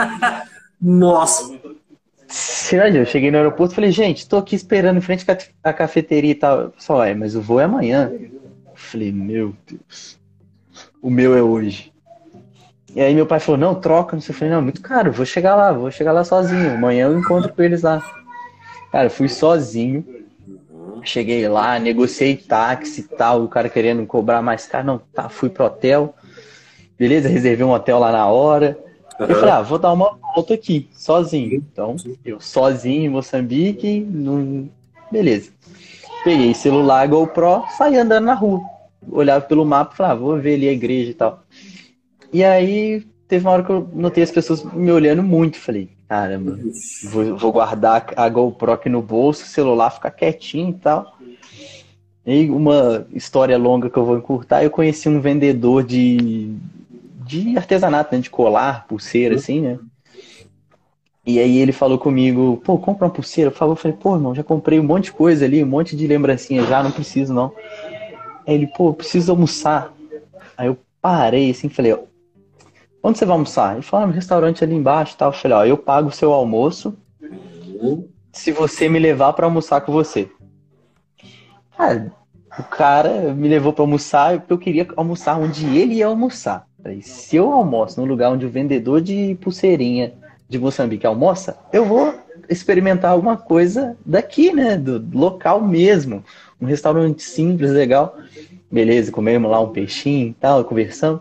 [0.81, 1.61] Nossa!
[2.95, 5.27] Eu cheguei no aeroporto e falei, gente, tô aqui esperando em frente
[5.63, 6.73] à cafeteria e tal.
[6.79, 8.11] Só é, mas o voo é amanhã.
[8.11, 8.31] Eu
[8.75, 10.22] falei, meu Deus
[11.03, 11.93] o meu é hoje.
[12.95, 14.23] E aí meu pai falou, não, troca, não.
[14.27, 16.75] Eu falei, não, muito caro, vou chegar lá, vou chegar lá sozinho.
[16.75, 18.01] Amanhã eu encontro com eles lá.
[18.93, 20.05] Cara, fui sozinho.
[21.03, 24.87] Cheguei lá, negociei táxi e tal, o cara querendo cobrar mais caro.
[24.87, 26.15] Não, tá, fui pro hotel.
[26.97, 28.79] Beleza, reservei um hotel lá na hora.
[29.19, 29.27] Uhum.
[29.27, 31.55] Eu falei, ah, vou dar uma volta aqui, sozinho.
[31.55, 34.69] Então, eu sozinho em Moçambique, no...
[35.11, 35.51] beleza.
[36.23, 38.72] Peguei celular GoPro, saí andando na rua
[39.11, 41.43] olhava pelo mapa e falava, ah, vou ver ali a igreja e tal.
[42.33, 45.59] E aí teve uma hora que eu notei as pessoas me olhando muito.
[45.59, 46.59] Falei, caramba,
[47.05, 51.17] vou, vou guardar a GoPro aqui no bolso, o celular ficar quietinho e tal.
[52.25, 56.55] E uma história longa que eu vou encurtar, eu conheci um vendedor de,
[57.25, 59.79] de artesanato, né, de colar, pulseira, assim, né?
[61.25, 63.53] E aí ele falou comigo, pô, compra uma pulseira.
[63.61, 66.65] Eu falei, pô, irmão, já comprei um monte de coisa ali, um monte de lembrancinha
[66.65, 67.53] já, não preciso não.
[68.47, 69.93] Aí ele, pô, preciso almoçar.
[70.57, 71.99] Aí eu parei assim falei, ó,
[73.03, 73.75] onde você vai almoçar?
[73.75, 75.31] Ele falou, ah, no restaurante ali embaixo tal.
[75.31, 76.97] Eu falei, ó, eu pago o seu almoço
[78.33, 80.31] se você me levar para almoçar com você.
[81.77, 82.13] Cara,
[82.59, 86.67] o cara me levou para almoçar porque eu queria almoçar onde ele ia almoçar.
[86.83, 90.15] Falei, se eu almoço no lugar onde o vendedor de pulseirinha
[90.49, 92.15] de Moçambique almoça, eu vou
[92.49, 94.77] experimentar alguma coisa daqui, né?
[94.77, 96.25] Do local mesmo.
[96.63, 98.17] Um restaurante simples, legal.
[98.71, 101.21] Beleza, comemos lá um peixinho e tal, conversamos.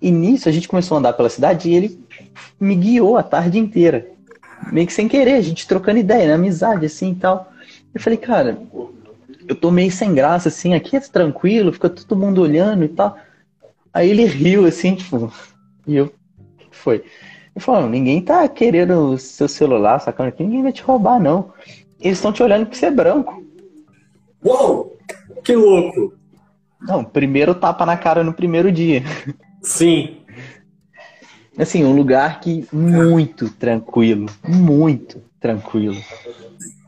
[0.00, 2.04] E nisso a gente começou a andar pela cidade e ele
[2.58, 4.08] me guiou a tarde inteira.
[4.72, 7.52] Meio que sem querer, a gente trocando ideia, na amizade, assim e tal.
[7.94, 8.60] Eu falei, cara,
[9.46, 13.16] eu tô meio sem graça, assim, aqui é tranquilo, fica todo mundo olhando e tal.
[13.94, 15.32] Aí ele riu, assim, tipo,
[15.86, 16.12] e eu,
[16.72, 16.96] foi?
[17.54, 21.52] Ele falou, ninguém tá querendo o seu celular, sacando aqui, ninguém vai te roubar, não.
[22.00, 23.41] Eles estão te olhando porque você é branco.
[24.44, 24.98] Uou!
[25.44, 26.14] Que louco!
[26.80, 29.02] Não, primeiro tapa na cara no primeiro dia.
[29.62, 30.16] Sim.
[31.56, 35.96] Assim, um lugar que muito tranquilo, muito tranquilo.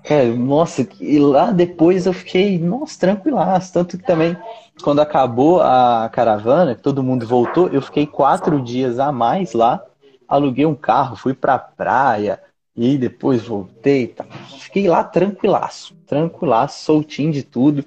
[0.02, 3.72] É, nossa, e lá depois eu fiquei, nossa, tranquilaço.
[3.72, 4.36] Tanto que também,
[4.82, 9.82] quando acabou a caravana, todo mundo voltou, eu fiquei quatro dias a mais lá,
[10.26, 12.40] aluguei um carro, fui pra praia,
[12.76, 14.08] e depois voltei.
[14.08, 14.24] Tá.
[14.58, 17.84] Fiquei lá tranquilaço, tranquilaço, soltinho de tudo.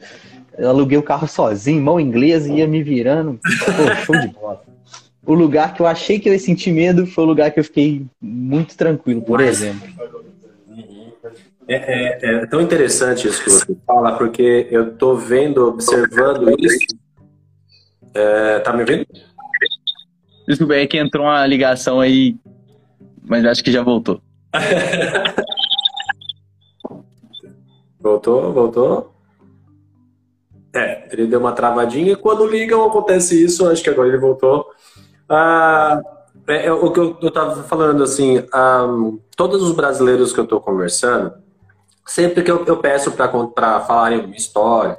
[0.58, 3.39] Eu aluguei o carro sozinho, mão inglesa, ia me virando.
[3.39, 4.63] Pô, show de bola.
[5.26, 7.63] O lugar que eu achei que eu ia sentir medo foi o lugar que eu
[7.63, 9.88] fiquei muito tranquilo, por exemplo.
[11.67, 16.95] É, é, é, tão interessante isso que você fala, porque eu tô vendo, observando isso.
[18.13, 19.06] É, tá me vendo?
[20.47, 22.38] Desculpa, é que entrou uma ligação aí,
[23.21, 24.21] mas acho que já voltou.
[27.99, 29.13] voltou, voltou.
[30.73, 32.15] É, ele deu uma travadinha.
[32.15, 33.67] Quando ligam, acontece isso.
[33.67, 34.65] Acho que agora ele voltou.
[35.27, 36.01] Ah,
[36.47, 38.88] é, é, o que eu, eu tava falando, assim, ah,
[39.36, 41.33] todos os brasileiros que eu tô conversando,
[42.05, 44.97] sempre que eu, eu peço para falarem uma história.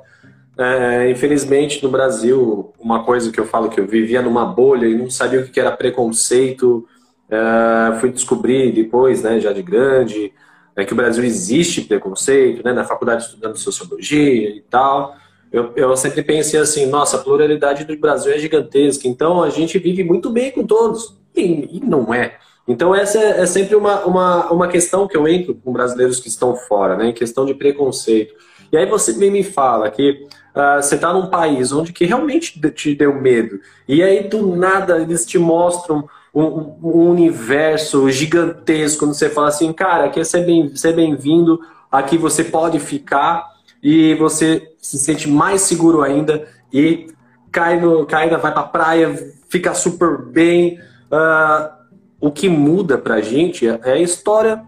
[0.58, 4.98] É, infelizmente, no Brasil, uma coisa que eu falo que eu vivia numa bolha e
[4.98, 6.86] não sabia o que era preconceito,
[7.30, 10.32] é, fui descobrir depois, né, já de grande,
[10.74, 15.14] é, que o Brasil existe preconceito, né, na faculdade estudando sociologia e tal.
[15.50, 19.78] Eu, eu sempre pensei assim, nossa, a pluralidade do Brasil é gigantesca, então a gente
[19.78, 21.16] vive muito bem com todos.
[21.34, 22.36] E, e não é.
[22.66, 26.28] Então, essa é, é, sempre uma, uma, uma questão que eu entro com brasileiros que
[26.28, 27.08] estão fora, né?
[27.08, 28.34] Em questão de preconceito.
[28.70, 32.94] E aí você me fala que uh, você está num país onde que realmente te
[32.94, 33.58] deu medo.
[33.88, 39.00] E aí, do nada, eles te mostram um, um universo gigantesco.
[39.00, 43.46] Quando você fala assim, cara, aqui é ser bem-vindo, bem aqui você pode ficar
[43.82, 47.08] e você se sente mais seguro ainda e
[47.50, 50.78] cai, no, cai vai pra praia, fica super bem.
[51.10, 51.78] Uh,
[52.20, 54.62] o que muda para a gente é a história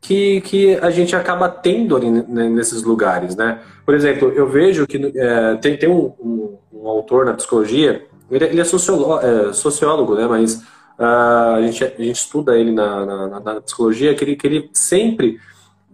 [0.00, 3.60] que, que a gente acaba tendo ali nesses lugares, né?
[3.84, 8.44] Por exemplo, eu vejo que é, tem, tem um, um, um, autor na psicologia, ele,
[8.44, 10.26] ele é, sociólogo, é, sociólogo, né?
[10.26, 10.62] Mas
[10.98, 14.70] uh, a, gente, a gente estuda ele na, na, na psicologia, que ele, que ele
[14.72, 15.38] sempre,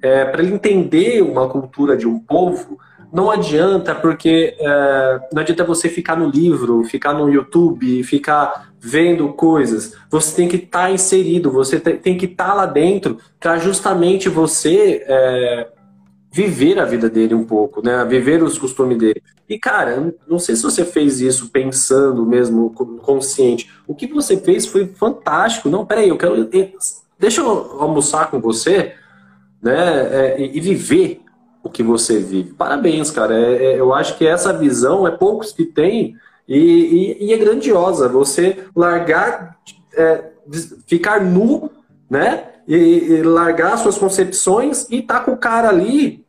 [0.03, 2.79] é, para ele entender uma cultura de um povo,
[3.14, 9.33] não adianta, porque é, não adianta você ficar no livro, ficar no YouTube, ficar vendo
[9.35, 9.97] coisas.
[10.11, 14.29] Você tem que estar tá inserido, você tem que estar tá lá dentro para justamente
[14.29, 15.69] você é,
[16.35, 18.05] viver a vida dele um pouco, né?
[18.05, 19.23] Viver os costumes dele.
[19.49, 22.70] E, cara, não sei se você fez isso pensando mesmo,
[23.03, 23.70] consciente.
[23.87, 25.68] O que você fez foi fantástico.
[25.68, 26.51] Não, peraí, eu quero.
[27.16, 28.94] Deixa eu almoçar com você,
[29.62, 30.01] né?
[30.11, 31.20] É, e viver
[31.62, 32.53] o que você vive.
[32.53, 33.38] Parabéns, cara.
[33.38, 36.16] É, é, eu acho que essa visão é poucos que têm
[36.49, 38.09] e, e, e é grandiosa.
[38.09, 39.57] Você largar,
[39.97, 40.31] é,
[40.85, 41.70] ficar nu,
[42.11, 42.49] né?
[42.66, 46.24] E, e, largar suas concepções e tá com o cara ali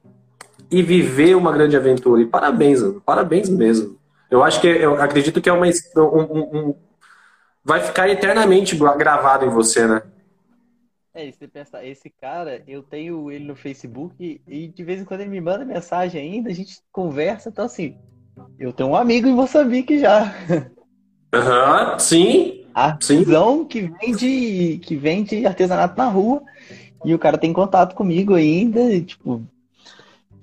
[0.69, 2.21] e viver uma grande aventura.
[2.21, 3.97] E parabéns, parabéns mesmo.
[4.29, 5.65] Eu acho que, eu acredito que é uma.
[5.97, 6.75] Um, um,
[7.63, 10.01] vai ficar eternamente gravado em você, né?
[11.13, 15.21] É, você pensa, esse cara, eu tenho ele no Facebook e de vez em quando
[15.21, 17.97] ele me manda mensagem ainda, a gente conversa, então assim,
[18.59, 20.35] eu tenho um amigo em Moçambique já.
[21.33, 22.65] Aham, uhum, sim.
[22.73, 23.65] Artesão sim.
[23.65, 26.43] que vende, que vende artesanato na rua
[27.05, 29.41] e o cara tem contato comigo ainda, e, tipo,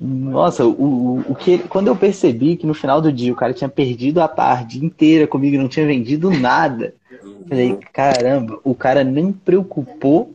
[0.04, 3.68] nossa, o, o que quando eu percebi que no final do dia o cara tinha
[3.68, 6.92] perdido a tarde inteira comigo, não tinha vendido nada,
[7.48, 10.34] falei, caramba, o cara nem preocupou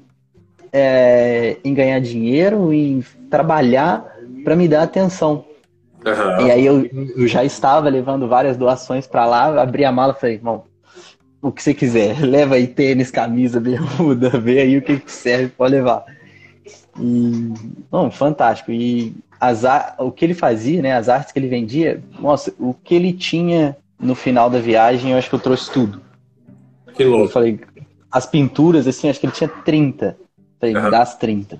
[0.71, 4.05] é, em ganhar dinheiro, em trabalhar
[4.45, 5.43] para me dar atenção.
[6.05, 6.47] Uhum.
[6.47, 10.21] E aí eu, eu, já estava levando várias doações para lá, abri a mala e
[10.21, 10.63] falei, irmão,
[11.41, 15.49] o que você quiser, leva aí tênis, camisa, bermuda, vê aí o que, que serve,
[15.49, 16.05] pode levar.
[16.99, 17.53] E,
[17.91, 18.71] bom, fantástico.
[18.71, 19.63] E as,
[19.97, 23.77] o que ele fazia, né, as artes que ele vendia, nossa, o que ele tinha
[23.99, 26.01] no final da viagem, eu acho que eu trouxe tudo.
[26.93, 27.25] Que louco.
[27.25, 27.59] Eu falei,
[28.11, 30.17] as pinturas, assim, acho que ele tinha 30.
[30.59, 30.89] Falei, uhum.
[30.89, 31.59] das 30.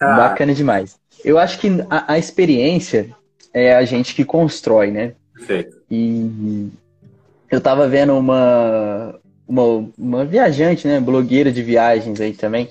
[0.00, 0.16] Ah.
[0.16, 0.98] Bacana demais.
[1.24, 3.14] Eu acho que a, a, experiência
[3.52, 5.12] é a gente que constrói, né?
[5.34, 5.76] Perfeito.
[5.90, 6.68] E
[7.50, 9.14] eu tava vendo uma,
[9.46, 10.98] uma, uma viajante, né?
[10.98, 12.68] Blogueira de viagens aí também,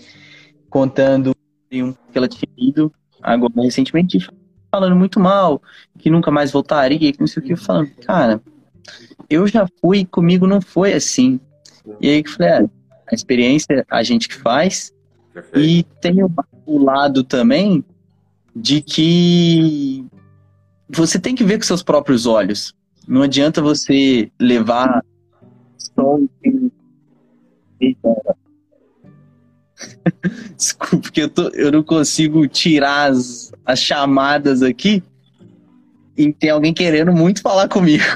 [0.69, 1.35] contando
[1.71, 4.27] um que ela tinha ido agora recentemente
[4.71, 5.61] falando muito mal,
[5.97, 8.41] que nunca mais voltaria, que não sei o que, falando, cara,
[9.29, 11.39] eu já fui, comigo não foi assim.
[11.99, 12.69] E aí que falei, é,
[13.11, 14.93] a experiência a gente que faz.
[15.33, 15.59] Perfeito.
[15.59, 16.31] E tem o,
[16.65, 17.83] o lado também
[18.55, 20.05] de que
[20.89, 22.75] você tem que ver com seus próprios olhos.
[23.07, 25.03] Não adianta você levar
[25.77, 26.19] só
[30.55, 35.03] Desculpa, porque eu, tô, eu não consigo tirar as, as chamadas aqui
[36.17, 38.03] e tem alguém querendo muito falar comigo.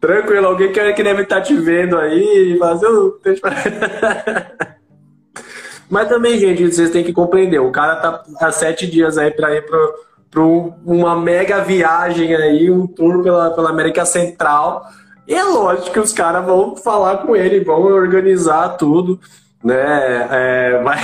[0.00, 3.18] Tranquilo, alguém que, que deve estar tá te vendo aí e fazer o.
[5.90, 7.58] Mas também, gente, vocês têm que compreender.
[7.58, 9.64] O cara tá há sete dias aí para ir
[10.30, 10.42] para
[10.84, 14.84] uma mega viagem aí, um tour pela, pela América Central.
[15.28, 19.20] E é lógico que os caras vão falar com ele, vão organizar tudo,
[19.62, 20.26] né?
[20.30, 21.00] É, mas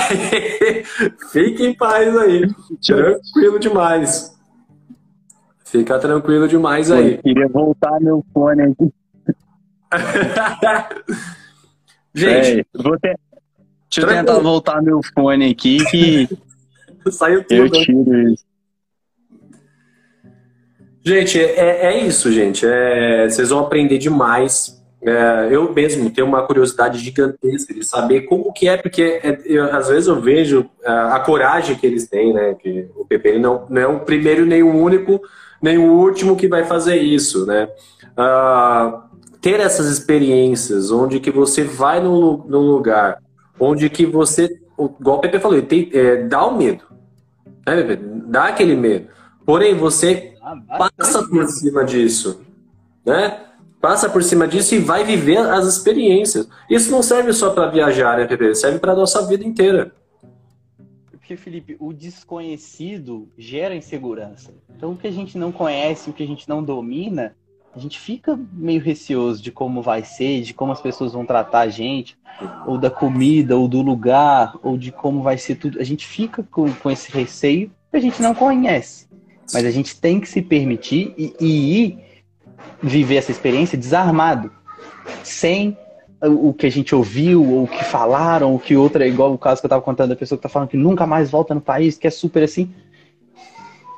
[1.30, 2.48] fique em paz aí.
[2.82, 4.34] Tranquilo demais.
[5.66, 7.16] Fica tranquilo demais aí.
[7.16, 8.94] Eu queria voltar meu fone aqui.
[12.14, 13.18] Gente, é, vou ter...
[13.90, 16.28] deixa eu tentar voltar meu fone aqui que
[17.12, 17.54] saiu tudo.
[17.54, 18.54] Eu tiro isso.
[21.05, 22.64] Gente, é, é isso, gente.
[22.67, 24.83] É, vocês vão aprender demais.
[25.03, 29.64] É, eu mesmo tenho uma curiosidade gigantesca de saber como que é, porque é, eu,
[29.77, 32.55] às vezes eu vejo a, é, a coragem que eles têm, né?
[32.55, 35.21] Que o PP não, não é o primeiro nem o único
[35.64, 37.69] nem o último que vai fazer isso, né?
[38.19, 39.01] Uh,
[39.40, 43.19] ter essas experiências, onde que você vai num, lugar,
[43.59, 44.61] onde que você,
[45.01, 46.85] igual o Pepe falou, tem, é, dá o medo,
[47.67, 48.05] né, Pepe?
[48.27, 49.07] Dá aquele medo.
[49.47, 52.42] Porém, você ah, passa por cima disso,
[53.04, 53.40] né?
[53.80, 56.48] Passa por cima disso e vai viver as experiências.
[56.68, 58.54] Isso não serve só para viajar, né, Pepe?
[58.54, 59.92] Serve para nossa vida inteira.
[61.11, 64.52] Porque, Felipe, o desconhecido gera insegurança.
[64.76, 67.35] Então, o que a gente não conhece, o que a gente não domina,
[67.74, 71.61] a gente fica meio receoso de como vai ser, de como as pessoas vão tratar
[71.61, 72.16] a gente,
[72.66, 75.80] ou da comida, ou do lugar, ou de como vai ser tudo.
[75.80, 79.09] A gente fica com, com esse receio que a gente não conhece.
[79.52, 81.98] Mas a gente tem que se permitir e, e ir
[82.83, 84.50] viver essa experiência desarmado,
[85.22, 85.76] sem
[86.20, 89.61] o que a gente ouviu, ou o que falaram, o que outra, igual o caso
[89.61, 91.98] que eu estava contando da pessoa que está falando que nunca mais volta no país,
[91.98, 92.72] que é super assim.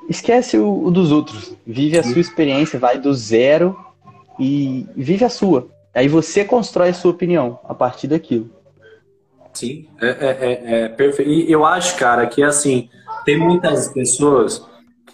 [0.08, 1.54] Esquece o, o dos outros.
[1.66, 3.76] Vive a sua experiência, vai do zero
[4.38, 5.68] e vive a sua.
[5.94, 8.50] Aí você constrói a sua opinião a partir daquilo.
[9.52, 11.30] Sim, é, é, é, é perfeito.
[11.30, 12.88] E eu acho, cara, que assim,
[13.24, 14.64] tem muitas pessoas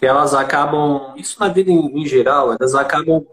[0.05, 3.25] elas acabam, isso na vida em, em geral, elas acabam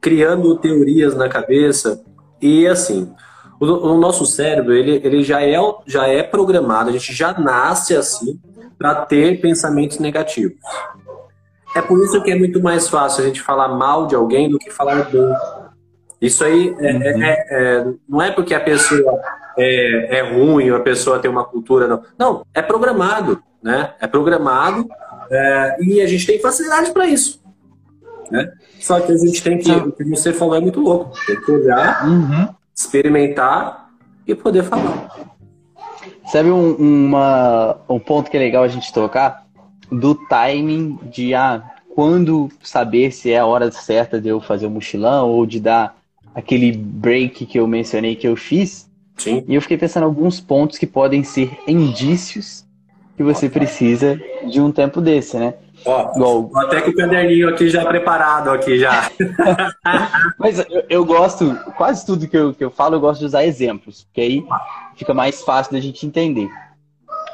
[0.00, 2.04] criando teorias na cabeça
[2.40, 3.12] e assim,
[3.58, 5.56] o, o, nosso cérebro, ele, ele já, é,
[5.86, 8.38] já é programado, a gente já nasce assim
[8.78, 10.58] para ter pensamentos negativos.
[11.74, 14.58] É por isso que é muito mais fácil a gente falar mal de alguém do
[14.58, 15.34] que falar bem.
[16.20, 17.22] Isso aí é, é, uhum.
[17.22, 19.20] é, é, não é porque a pessoa
[19.58, 22.02] é, é ruim ou a pessoa tem uma cultura, não.
[22.18, 23.94] Não, é programado, né?
[24.00, 24.88] É programado
[25.30, 27.42] é, e a gente tem facilidade para isso.
[28.30, 28.52] Né?
[28.80, 31.12] Só que a gente tem que, o que você falou é muito louco.
[31.26, 32.48] Tem que olhar, uhum.
[32.74, 33.90] experimentar
[34.26, 35.10] e poder falar.
[36.30, 39.46] Sabe um, uma, um ponto que é legal a gente tocar?
[39.90, 41.62] Do timing de ah,
[41.94, 45.96] quando saber se é a hora certa de eu fazer o mochilão ou de dar
[46.34, 48.90] aquele break que eu mencionei que eu fiz.
[49.16, 49.44] Sim.
[49.46, 52.63] E eu fiquei pensando em alguns pontos que podem ser indícios
[53.16, 55.54] que você precisa de um tempo desse, né?
[55.86, 59.10] Ó, até com o caderninho aqui já preparado aqui já.
[60.38, 63.44] Mas eu, eu, gosto, quase tudo que eu, que eu falo, eu gosto de usar
[63.44, 64.44] exemplos, porque aí
[64.96, 66.48] fica mais fácil da gente entender.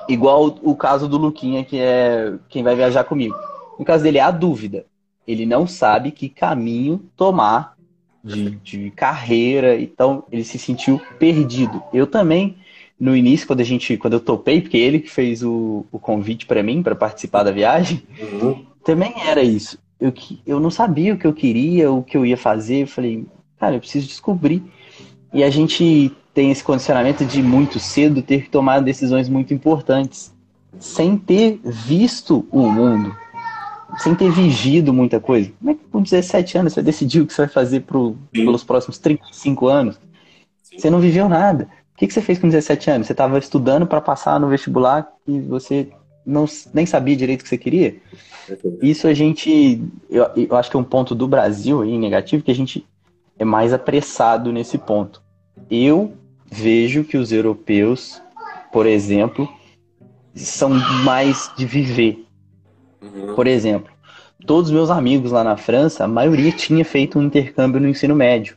[0.09, 3.37] Igual o, o caso do Luquinha, que é quem vai viajar comigo.
[3.79, 4.85] No caso dele, é a dúvida.
[5.27, 7.77] Ele não sabe que caminho tomar
[8.23, 11.83] de, de carreira, então ele se sentiu perdido.
[11.93, 12.57] Eu também
[13.01, 16.45] no início, quando a gente, quando eu topei, porque ele que fez o, o convite
[16.45, 18.63] para mim para participar da viagem, uhum.
[18.85, 19.79] também era isso.
[19.99, 20.13] Eu,
[20.47, 22.83] eu não sabia o que eu queria, o que eu ia fazer.
[22.83, 23.27] Eu falei,
[23.59, 24.63] cara, eu preciso descobrir.
[25.33, 30.35] E a gente tem esse condicionamento de muito cedo ter que tomar decisões muito importantes,
[30.79, 33.17] sem ter visto o mundo,
[33.99, 35.51] sem ter vigido muita coisa.
[35.59, 38.63] Como é que com 17 anos você decidiu o que você vai fazer pro, pelos
[38.63, 39.99] próximos 35 anos?
[40.63, 41.69] Você não viveu nada
[42.01, 43.07] que, que você fez com 17 anos?
[43.07, 45.91] Você estava estudando para passar no vestibular e você
[46.25, 47.97] não, nem sabia direito o que você queria?
[48.81, 52.51] Isso a gente, eu, eu acho que é um ponto do Brasil aí, negativo, que
[52.51, 52.87] a gente
[53.39, 55.23] é mais apressado nesse ponto.
[55.71, 56.15] Eu
[56.51, 58.23] vejo que os europeus,
[58.73, 59.47] por exemplo,
[60.35, 60.71] são
[61.05, 62.25] mais de viver.
[63.03, 63.35] Uhum.
[63.35, 63.93] Por exemplo,
[64.47, 68.17] todos os meus amigos lá na França, a maioria tinha feito um intercâmbio no ensino
[68.17, 68.57] médio.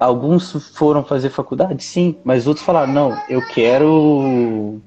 [0.00, 4.80] Alguns foram fazer faculdade, sim, mas outros falaram, não, eu quero.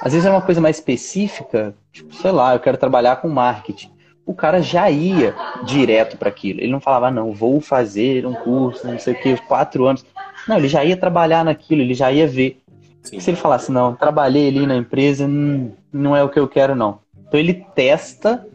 [0.00, 3.90] Às vezes é uma coisa mais específica, tipo, sei lá, eu quero trabalhar com marketing.
[4.24, 5.34] o cara já ia
[5.64, 6.60] direto para aquilo.
[6.60, 10.06] Ele não falava, não, vou fazer um curso, não sei o que, quatro anos.
[10.46, 12.62] Não, ele já ia trabalhar naquilo, ele já ia ver.
[13.02, 13.18] Sim.
[13.18, 16.76] Se ele falasse, não, trabalhei ali na empresa, hum, não é o que eu quero,
[16.76, 17.00] não.
[17.26, 18.46] Então ele testa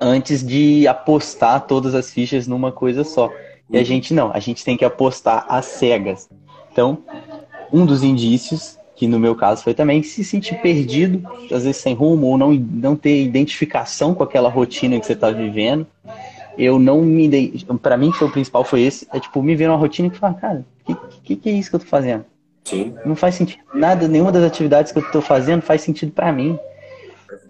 [0.00, 3.30] antes de apostar todas as fichas numa coisa só.
[3.70, 6.28] E a gente não, a gente tem que apostar às cegas.
[6.70, 6.98] Então,
[7.72, 11.94] um dos indícios, que no meu caso foi também se sentir perdido, às vezes sem
[11.94, 15.86] rumo, ou não, não ter identificação com aquela rotina que você está vivendo.
[16.56, 17.64] Eu não me.
[17.82, 20.34] Para mim, foi o principal foi esse: é tipo, me ver uma rotina e falar,
[20.34, 22.24] cara, o que, que, que é isso que eu tô fazendo?
[22.64, 22.94] Sim.
[23.04, 23.62] Não faz sentido.
[23.74, 26.58] Nada, nenhuma das atividades que eu tô fazendo faz sentido para mim.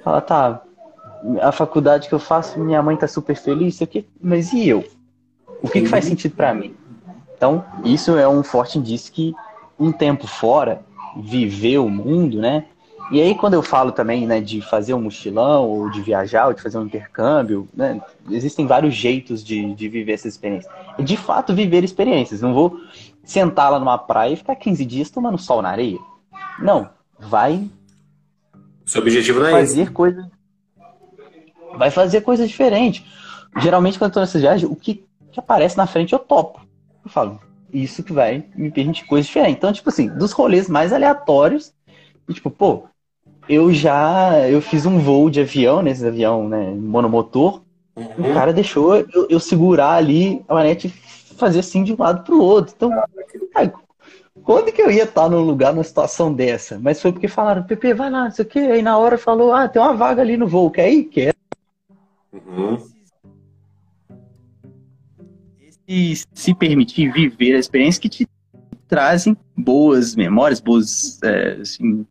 [0.02, 0.62] Fala, tá,
[1.40, 4.84] a faculdade que eu faço, minha mãe tá super feliz, aqui, mas e eu?
[5.62, 6.74] O que, que faz sentido para mim?
[7.36, 9.34] Então, isso é um forte indício que
[9.78, 10.82] um tempo fora,
[11.16, 12.64] viver o mundo, né?
[13.10, 16.54] E aí, quando eu falo também né, de fazer um mochilão, ou de viajar, ou
[16.54, 18.00] de fazer um intercâmbio, né,
[18.30, 20.70] existem vários jeitos de, de viver essa experiência.
[20.98, 22.40] E, de fato, viver experiências.
[22.40, 22.80] Não vou
[23.24, 25.98] sentar lá numa praia e ficar 15 dias tomando sol na areia.
[26.58, 26.88] Não.
[27.18, 27.68] Vai.
[28.86, 30.24] Seu objetivo não é fazer coisas.
[31.76, 33.04] Vai fazer coisas diferentes.
[33.58, 36.60] Geralmente, quando eu tô nessas viagens, o que, que aparece na frente eu topo.
[37.04, 37.40] Eu falo,
[37.72, 39.56] isso que vai me permitir coisas diferentes.
[39.56, 41.72] Então, tipo assim, dos rolês mais aleatórios,
[42.28, 42.84] e, tipo, pô,
[43.48, 47.62] eu já eu fiz um voo de avião, nesse avião, né, monomotor.
[47.96, 48.30] Uhum.
[48.30, 52.22] O cara deixou eu, eu, segurar ali a manete e fazer assim de um lado
[52.24, 52.74] pro outro.
[52.76, 52.90] Então,
[54.44, 56.78] quando que eu ia estar num lugar numa situação dessa?
[56.78, 58.58] Mas foi porque falaram, Pepe, vai lá, não sei o quê.
[58.58, 61.04] Aí na hora falou, ah, tem uma vaga ali no voo, quer ir?
[61.04, 61.34] Quer.
[62.32, 62.91] Uhum.
[65.86, 68.26] E se permitir viver a experiência que te
[68.88, 72.06] trazem boas memórias, boas é, assim,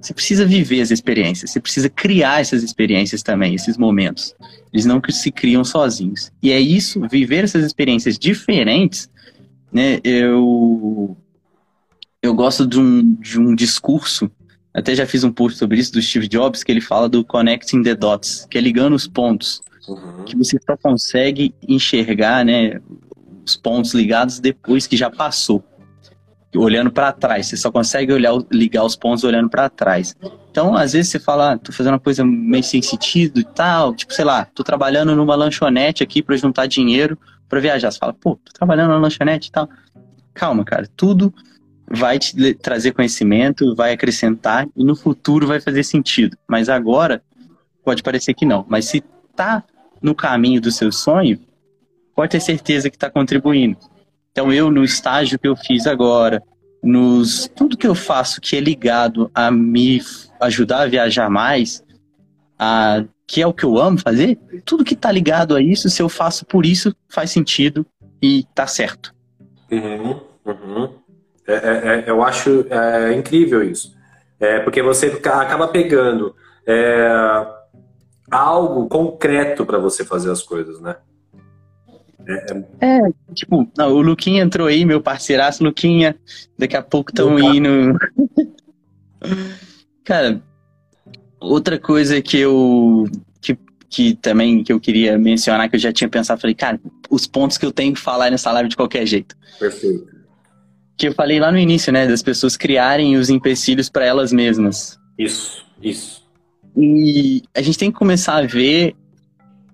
[0.00, 4.34] você precisa viver as experiências, você precisa criar essas experiências também, esses momentos.
[4.72, 6.32] Eles não se criam sozinhos.
[6.42, 9.10] E é isso, viver essas experiências diferentes,
[9.72, 10.00] né?
[10.02, 11.16] Eu
[12.22, 14.30] eu gosto de um, de um discurso,
[14.74, 17.82] até já fiz um post sobre isso do Steve Jobs, que ele fala do connecting
[17.82, 19.62] the dots, que é ligando os pontos,
[19.94, 20.24] uhum.
[20.24, 22.80] que você só consegue enxergar, né,
[23.44, 25.64] os pontos ligados depois que já passou
[26.56, 27.46] olhando para trás.
[27.46, 30.16] Você só consegue olhar, ligar os pontos olhando para trás.
[30.50, 33.94] Então, às vezes você fala, ah, tô fazendo uma coisa meio sem sentido e tal,
[33.94, 37.18] tipo, sei lá, tô trabalhando numa lanchonete aqui para juntar dinheiro
[37.48, 37.90] para viajar.
[37.90, 39.68] Você fala, pô, tô trabalhando numa lanchonete e tal.
[40.34, 41.32] Calma, cara, tudo
[41.88, 46.36] vai te trazer conhecimento, vai acrescentar e no futuro vai fazer sentido.
[46.48, 47.22] Mas agora
[47.84, 48.64] pode parecer que não.
[48.68, 49.02] Mas se
[49.34, 49.64] tá
[50.02, 51.38] no caminho do seu sonho,
[52.14, 53.76] pode ter certeza que está contribuindo.
[54.32, 56.42] Então eu no estágio que eu fiz agora,
[56.82, 60.00] nos tudo que eu faço que é ligado a me
[60.40, 61.84] ajudar a viajar mais,
[62.58, 66.02] a, que é o que eu amo fazer, tudo que está ligado a isso, se
[66.02, 67.84] eu faço por isso, faz sentido
[68.22, 69.14] e tá certo.
[69.70, 70.94] Uhum, uhum.
[71.46, 73.94] É, é, é eu acho é, incrível isso.
[74.38, 76.34] É, porque você acaba pegando
[76.66, 77.08] é,
[78.30, 80.96] algo concreto para você fazer as coisas, né?
[82.28, 83.00] É, é,
[83.34, 86.16] tipo, não, o Luquinha entrou aí, meu parceiraço, Luquinha,
[86.56, 87.98] daqui a pouco estão indo.
[90.04, 90.42] Cara,
[91.40, 93.06] outra coisa que eu
[93.40, 93.58] que,
[93.88, 97.56] que também que eu queria mencionar, que eu já tinha pensado, falei, cara, os pontos
[97.56, 99.36] que eu tenho que falar nessa live de qualquer jeito.
[99.58, 100.06] Perfeito.
[100.96, 104.98] Que eu falei lá no início, né, das pessoas criarem os empecilhos para elas mesmas.
[105.18, 106.19] Isso, isso.
[106.76, 108.94] E a gente tem que começar a ver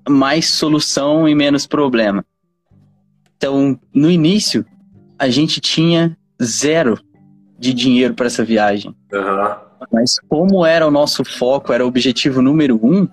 [0.08, 2.24] mais solução e menos problema.
[3.36, 4.64] Então, no início,
[5.18, 6.98] a gente tinha zero
[7.58, 8.94] de dinheiro para essa viagem.
[9.12, 9.54] Uhum.
[9.92, 13.06] Mas como era o nosso foco, era o objetivo número um,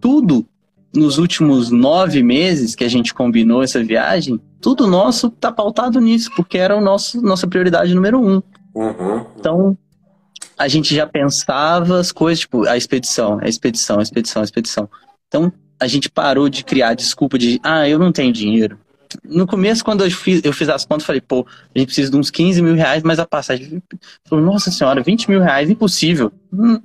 [0.00, 0.46] tudo
[0.94, 6.30] nos últimos nove meses que a gente combinou essa viagem, tudo nosso tá pautado nisso,
[6.34, 8.42] porque era o nosso nossa prioridade número um.
[8.74, 9.26] Uhum.
[9.38, 9.78] Então,
[10.58, 14.88] a gente já pensava as coisas, tipo, a expedição, a expedição, a expedição, a expedição.
[15.28, 18.78] Então, a gente parou de criar desculpa de, ah, eu não tenho dinheiro
[19.24, 22.16] no começo, quando eu fiz, eu fiz as contas, falei, pô, a gente precisa de
[22.16, 23.82] uns 15 mil reais, mas a passagem.
[24.28, 26.32] Falei, nossa senhora, 20 mil reais, impossível.
[26.52, 26.80] Hum.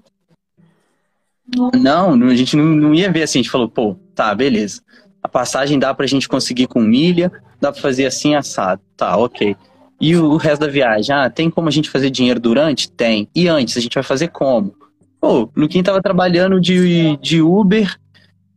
[1.73, 3.39] Não, a gente não, não ia ver assim.
[3.39, 4.81] A gente falou, pô, tá, beleza.
[5.21, 8.81] A passagem dá pra gente conseguir com milha, dá pra fazer assim assado.
[8.95, 9.55] Tá, ok.
[10.01, 11.15] E o resto da viagem?
[11.15, 12.91] Ah, tem como a gente fazer dinheiro durante?
[12.91, 13.29] Tem.
[13.35, 14.73] E antes, a gente vai fazer como?
[15.19, 17.95] Pô, o Luquinho tava trabalhando de, de Uber,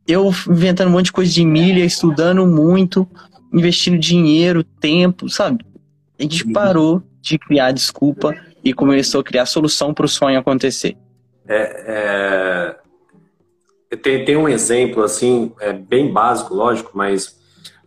[0.09, 3.07] eu inventando um monte de coisa de milha, estudando muito
[3.53, 5.65] investindo dinheiro, tempo, sabe?
[6.19, 6.53] A gente uhum.
[6.53, 8.35] parou de criar desculpa
[8.65, 10.97] e começou a criar solução para o sonho acontecer.
[11.47, 12.75] É,
[13.91, 13.97] é...
[13.97, 17.39] tem, tem um exemplo, assim, é bem básico, lógico, mas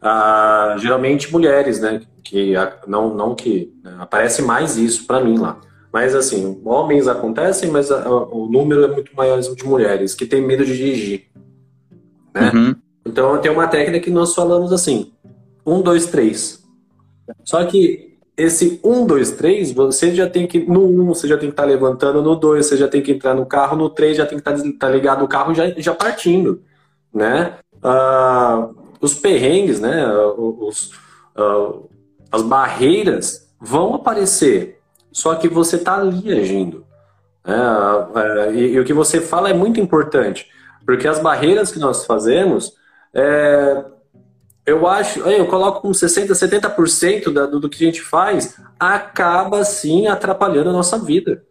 [0.08, 2.02] ah, geralmente mulheres, né?
[2.24, 2.54] Que
[2.88, 5.60] não, não que né, aparece mais isso para mim lá.
[5.92, 10.26] Mas assim, homens acontecem, mas a, a, o número é muito maior de mulheres que
[10.26, 11.28] têm medo de dirigir.
[12.34, 12.52] Né?
[12.54, 12.76] Uhum.
[13.06, 15.12] Então tem uma técnica que nós falamos assim:
[15.66, 16.64] um, dois, três.
[17.44, 20.60] Só que esse um, dois, três, você já tem que.
[20.60, 23.12] No um, você já tem que estar tá levantando, no dois, você já tem que
[23.12, 25.70] entrar no carro, no três, já tem que estar tá, tá ligado o carro já,
[25.78, 26.62] já partindo.
[27.14, 27.58] Né?
[27.82, 28.70] Ah,
[29.00, 30.08] os perrengues, né?
[30.38, 30.92] Os,
[31.38, 31.90] uh,
[32.32, 34.80] as barreiras vão aparecer,
[35.12, 36.86] só que você está ali agindo.
[37.46, 37.56] Né?
[37.58, 40.48] Uh, e, e, o que você fala é muito importante,
[40.86, 42.74] porque as barreiras que nós fazemos,
[43.14, 43.86] é,
[44.66, 50.08] eu acho, eu coloco com 60%, 70% da, do que a gente faz, acaba sim
[50.08, 51.44] atrapalhando a nossa vida.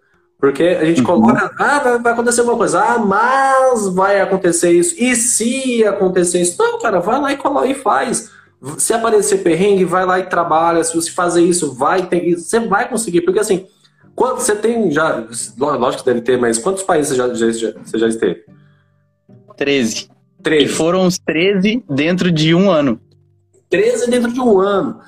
[0.46, 1.06] Porque a gente uhum.
[1.06, 6.56] coloca, ah, vai, acontecer alguma coisa, ah, mas vai acontecer isso, e se acontecer isso?
[6.56, 8.30] Não, cara, vai lá e coloca e faz.
[8.78, 10.84] Se aparecer perrengue, vai lá e trabalha.
[10.84, 13.22] Se você fazer isso, vai ter, você vai conseguir.
[13.22, 13.66] Porque assim,
[14.14, 15.26] quando você tem já,
[15.58, 18.44] lógico que deve ter, mas quantos países você já, já, você já esteve?
[19.56, 20.08] 13.
[20.44, 20.64] 13.
[20.64, 23.00] E foram os 13 dentro de um ano.
[23.68, 25.00] 13 dentro de um ano.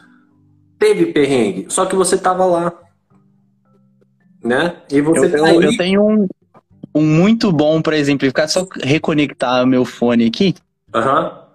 [0.81, 2.73] Teve perrengue, só que você tava lá
[4.43, 4.77] né?
[4.91, 5.57] E você eu, tá aí...
[5.57, 6.29] eu tenho um,
[6.95, 10.55] um muito bom para exemplificar, só reconectar meu fone aqui.
[10.95, 11.25] Aham.
[11.25, 11.49] Uhum.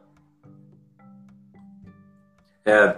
[2.65, 2.95] É,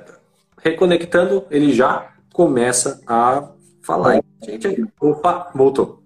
[0.61, 3.49] reconectando, ele já começa a
[3.81, 4.21] falar.
[4.43, 6.03] Gente, opa, voltou.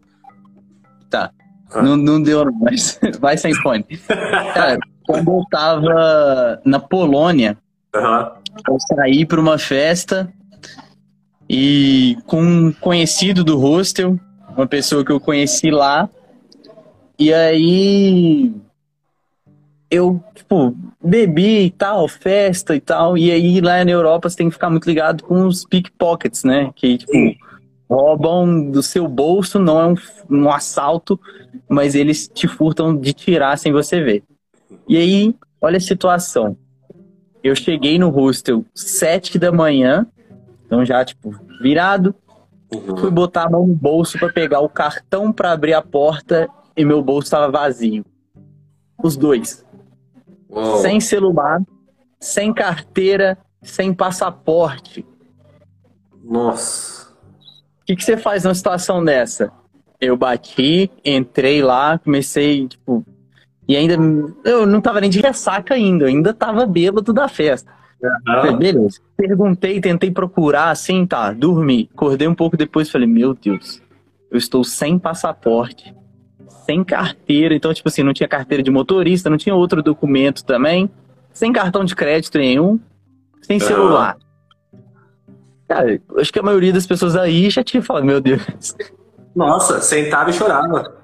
[1.10, 1.32] Tá.
[1.72, 1.82] Ah.
[1.82, 3.84] Não, não deu, mas vai sem fone.
[4.54, 7.58] Cara, quando eu tava na Polônia,
[7.96, 8.32] uhum.
[8.68, 10.32] eu saí para uma festa
[11.50, 14.20] e com um conhecido do hostel,
[14.56, 16.08] uma pessoa que eu conheci lá.
[17.18, 18.54] E aí
[19.90, 23.18] eu, tipo, bebi e tal, festa e tal.
[23.18, 26.72] E aí lá na Europa você tem que ficar muito ligado com os pickpockets, né?
[26.76, 27.14] Que, tipo,
[27.90, 29.96] roubam do seu bolso, não é um,
[30.30, 31.20] um assalto,
[31.68, 34.24] mas eles te furtam de tirar sem você ver.
[34.88, 36.56] E aí, olha a situação.
[37.44, 40.06] Eu cheguei no hostel sete da manhã,
[40.70, 42.14] então já, tipo, virado.
[42.72, 42.96] Uhum.
[42.96, 46.48] Fui botar a mão no bolso para pegar o cartão para abrir a porta
[46.78, 48.06] e meu bolso estava vazio.
[49.04, 49.66] Os dois.
[50.48, 50.78] Uou.
[50.78, 51.60] Sem celular,
[52.20, 55.04] sem carteira, sem passaporte.
[56.24, 57.10] Nossa.
[57.82, 59.52] O que, que você faz numa situação dessa?
[60.00, 63.04] Eu bati, entrei lá, comecei, tipo.
[63.68, 63.96] E ainda.
[64.46, 67.79] Eu não tava nem de ressaca ainda, eu ainda tava bêbado da festa.
[68.02, 68.58] Uhum.
[68.58, 69.00] Beleza.
[69.18, 71.90] Perguntei, tentei procurar, assim, tá, dormi.
[71.94, 73.82] Acordei um pouco depois falei, meu Deus,
[74.32, 75.94] eu estou sem passaporte,
[76.66, 77.54] sem carteira.
[77.54, 80.90] Então, tipo assim, não tinha carteira de motorista, não tinha outro documento também,
[81.34, 82.80] sem cartão de crédito nenhum,
[83.42, 84.16] sem celular.
[84.16, 84.80] Uhum.
[85.68, 88.76] Cara, acho que a maioria das pessoas aí já tinha falado, meu Deus.
[89.36, 90.96] Nossa, sentava e chorava.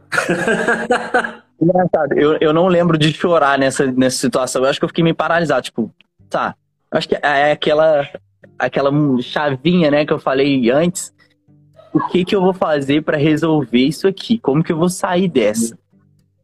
[1.62, 4.64] Engraçado, eu, eu não lembro de chorar nessa, nessa situação.
[4.64, 5.93] Eu acho que eu fiquei meio paralisado, tipo,
[6.30, 6.56] tá,
[6.96, 8.08] Acho que é aquela,
[8.58, 8.91] aquela
[9.22, 11.14] chavinha, né, que eu falei antes.
[11.93, 14.38] O que que eu vou fazer para resolver isso aqui?
[14.38, 15.78] Como que eu vou sair dessa?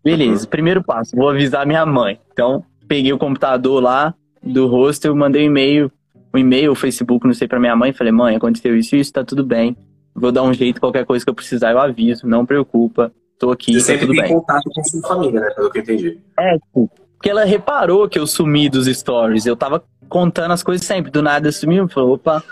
[0.04, 2.20] Beleza, primeiro passo, vou avisar minha mãe.
[2.34, 5.92] Então, peguei o computador lá do hostel, mandei um e-mail,
[6.34, 9.24] um e-mail, o Facebook, não sei, para minha mãe, falei: "Mãe, aconteceu isso, isso, tá
[9.24, 9.78] tudo bem.
[10.14, 13.12] Vou dar um jeito, qualquer coisa que eu precisar eu aviso, não preocupa.
[13.40, 15.72] Tô aqui, Você tá sempre tudo tem bem." contato com a sua família, né, pelo
[15.72, 16.20] que eu entendi.
[16.38, 19.46] É, tipo, porque ela reparou que eu sumi dos stories.
[19.46, 21.10] Eu tava contando as coisas sempre.
[21.10, 22.44] Do nada sumiu, falou, opa.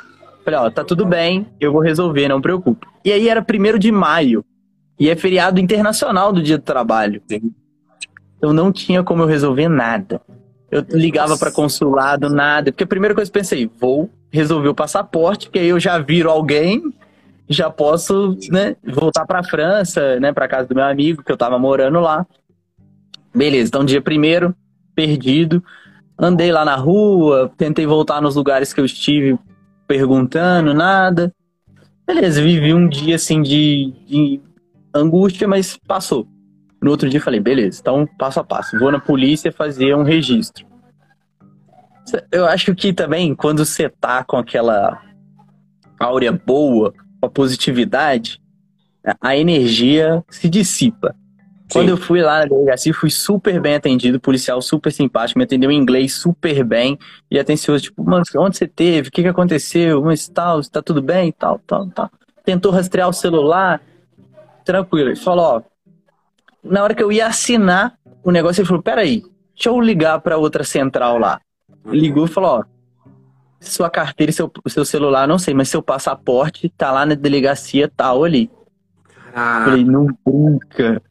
[0.44, 2.88] Falei, ó, tá tudo bem, eu vou resolver, não preocupe.
[3.04, 4.44] E aí era primeiro de maio.
[4.98, 7.22] E é feriado internacional do dia do trabalho.
[7.30, 7.54] Sim.
[8.42, 10.22] Eu não tinha como eu resolver nada.
[10.72, 12.72] Eu ligava para consulado, nada.
[12.72, 15.98] Porque a primeira coisa que eu pensei, vou resolver o passaporte, porque aí eu já
[16.00, 16.82] viro alguém,
[17.50, 21.60] já posso, né, voltar para França, né, para casa do meu amigo que eu tava
[21.60, 22.26] morando lá.
[23.36, 24.56] Beleza, então dia primeiro,
[24.96, 25.64] perdido.
[26.20, 29.40] Andei lá na rua, tentei voltar nos lugares que eu estive
[29.88, 31.34] perguntando, nada.
[32.06, 34.42] Beleza, vivi um dia assim de, de
[34.94, 36.28] angústia, mas passou.
[36.82, 38.78] No outro dia falei, beleza, então passo a passo.
[38.78, 40.68] Vou na polícia fazer um registro.
[42.32, 45.02] Eu acho que também, quando você tá com aquela
[46.00, 48.42] áurea boa, com a positividade,
[49.22, 51.16] a energia se dissipa.
[51.72, 55.70] Quando eu fui lá na delegacia, fui super bem atendido, policial super simpático, me atendeu
[55.70, 56.98] em inglês super bem
[57.30, 59.10] e atencioso, tipo, mano, onde você teve?
[59.10, 60.02] O que, que aconteceu?
[60.04, 61.32] Mas tal, está tudo bem?
[61.32, 62.10] Tal, tal, tal.
[62.44, 63.82] Tentou rastrear o celular,
[64.66, 65.10] tranquilo.
[65.10, 65.62] Ele falou, ó,
[66.64, 67.94] na hora que eu ia assinar
[68.24, 69.22] o negócio, ele falou, peraí,
[69.54, 71.40] deixa eu ligar pra outra central lá.
[71.86, 72.64] Ligou e falou, ó,
[73.60, 77.92] sua carteira e seu, seu celular, não sei, mas seu passaporte tá lá na delegacia
[77.96, 78.50] tal ali.
[79.34, 81.02] Ah, Falei, não brinca.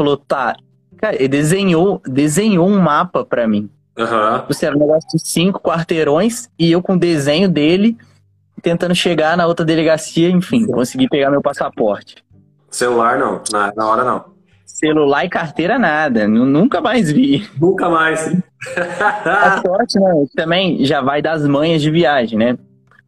[0.00, 0.56] Falou, tá.
[0.96, 3.68] Cara, ele desenhou, desenhou um mapa pra mim.
[3.98, 4.46] aham.
[4.48, 7.98] Você era um negócio de cinco quarteirões e eu com o desenho dele
[8.62, 12.16] tentando chegar na outra delegacia, enfim, consegui pegar meu passaporte.
[12.70, 14.24] Celular não, na, na hora não.
[14.64, 17.46] Celular e carteira nada, nu- nunca mais vi.
[17.60, 18.34] Nunca mais.
[19.26, 20.24] A sorte, né?
[20.34, 22.56] Também já vai das manhas de viagem, né?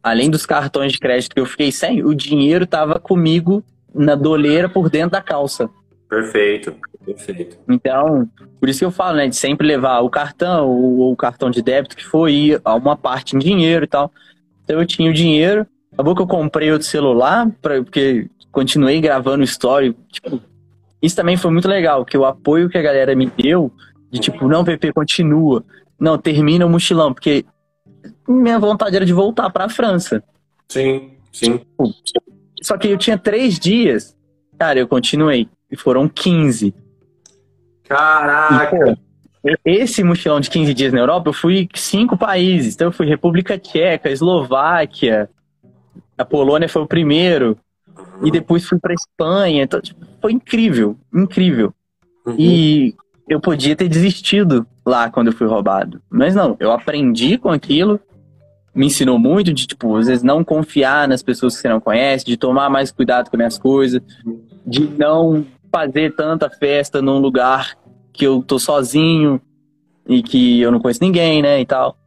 [0.03, 3.63] Além dos cartões de crédito que eu fiquei sem, o dinheiro tava comigo
[3.95, 5.67] na doleira por dentro da calça.
[6.13, 7.57] Perfeito, perfeito.
[7.67, 9.27] Então, por isso que eu falo, né?
[9.27, 13.35] De sempre levar o cartão ou o cartão de débito que foi a uma parte
[13.35, 14.11] em dinheiro e tal.
[14.63, 15.65] Então eu tinha o dinheiro.
[15.91, 19.95] Acabou que eu comprei outro celular, pra, porque continuei gravando story.
[20.11, 20.39] Tipo,
[21.01, 23.71] isso também foi muito legal, que o apoio que a galera me deu,
[24.11, 25.63] de tipo, não, PP, continua.
[25.99, 27.45] Não, termina o mochilão, porque
[28.27, 30.23] minha vontade era de voltar pra França.
[30.69, 31.59] Sim, sim.
[32.61, 34.15] Só que eu tinha três dias.
[34.57, 35.49] Cara, eu continuei.
[35.73, 36.67] E foram 15.
[36.67, 36.73] E,
[37.89, 38.69] Caraca.
[38.69, 42.75] pô, esse mochilão de 15 dias na Europa, eu fui cinco países.
[42.75, 45.27] Então eu fui República Tcheca, Eslováquia,
[46.15, 47.57] a Polônia foi o primeiro.
[48.23, 49.63] E depois fui pra Espanha.
[49.63, 51.73] Então, tipo, foi incrível, incrível.
[52.23, 52.35] Uhum.
[52.37, 52.95] E
[53.27, 55.99] eu podia ter desistido lá quando eu fui roubado.
[56.07, 57.99] Mas não, eu aprendi com aquilo.
[58.75, 62.25] Me ensinou muito de, tipo, às vezes não confiar nas pessoas que você não conhece,
[62.25, 64.01] de tomar mais cuidado com as minhas coisas,
[64.65, 67.75] de não fazer tanta festa num lugar
[68.13, 69.41] que eu tô sozinho
[70.07, 71.97] e que eu não conheço ninguém, né, e tal.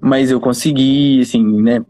[0.00, 1.84] Mas eu consegui, assim, né,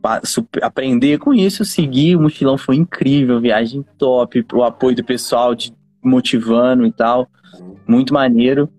[0.63, 5.75] aprender com isso, seguir, o mochilão foi incrível, viagem top, o apoio do pessoal de
[6.03, 7.29] motivando e tal,
[7.87, 8.71] muito maneiro.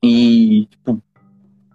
[0.00, 1.02] E, tipo,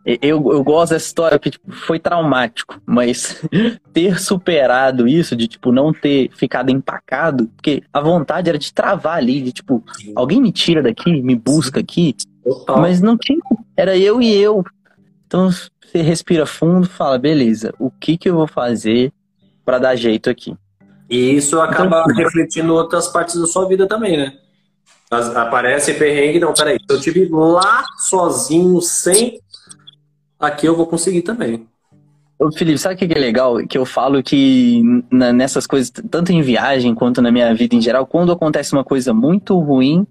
[0.05, 3.41] eu, eu gosto dessa história porque tipo, foi traumático, mas
[3.93, 9.17] ter superado isso, de tipo, não ter ficado empacado, porque a vontade era de travar
[9.17, 9.83] ali, de tipo,
[10.15, 12.15] alguém me tira daqui, me busca aqui,
[12.67, 13.39] mas não tinha,
[13.77, 14.63] era eu e eu.
[15.27, 19.13] Então você respira fundo, fala, beleza, o que que eu vou fazer
[19.63, 20.55] pra dar jeito aqui?
[21.09, 24.33] E isso acaba refletindo em outras partes da sua vida também, né?
[25.11, 26.79] Aparece perrengue, não, peraí.
[26.89, 29.41] Eu tive lá sozinho, sem.
[30.41, 31.67] Aqui eu vou conseguir também.
[32.39, 33.57] Ô, Felipe, sabe o que é legal?
[33.67, 34.81] Que eu falo que
[35.11, 38.83] na- nessas coisas, tanto em viagem quanto na minha vida em geral, quando acontece uma
[38.83, 40.07] coisa muito ruim,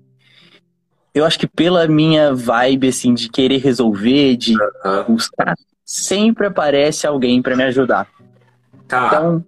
[1.12, 4.54] eu acho que pela minha vibe, assim, de querer resolver, de
[5.08, 8.06] buscar, sempre aparece alguém pra me ajudar.
[8.86, 9.06] Tá.
[9.08, 9.44] Então,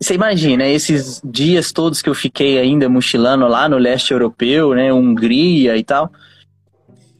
[0.00, 4.92] você imagina, esses dias todos que eu fiquei ainda mochilando lá no leste europeu, né,
[4.92, 6.10] Hungria e tal,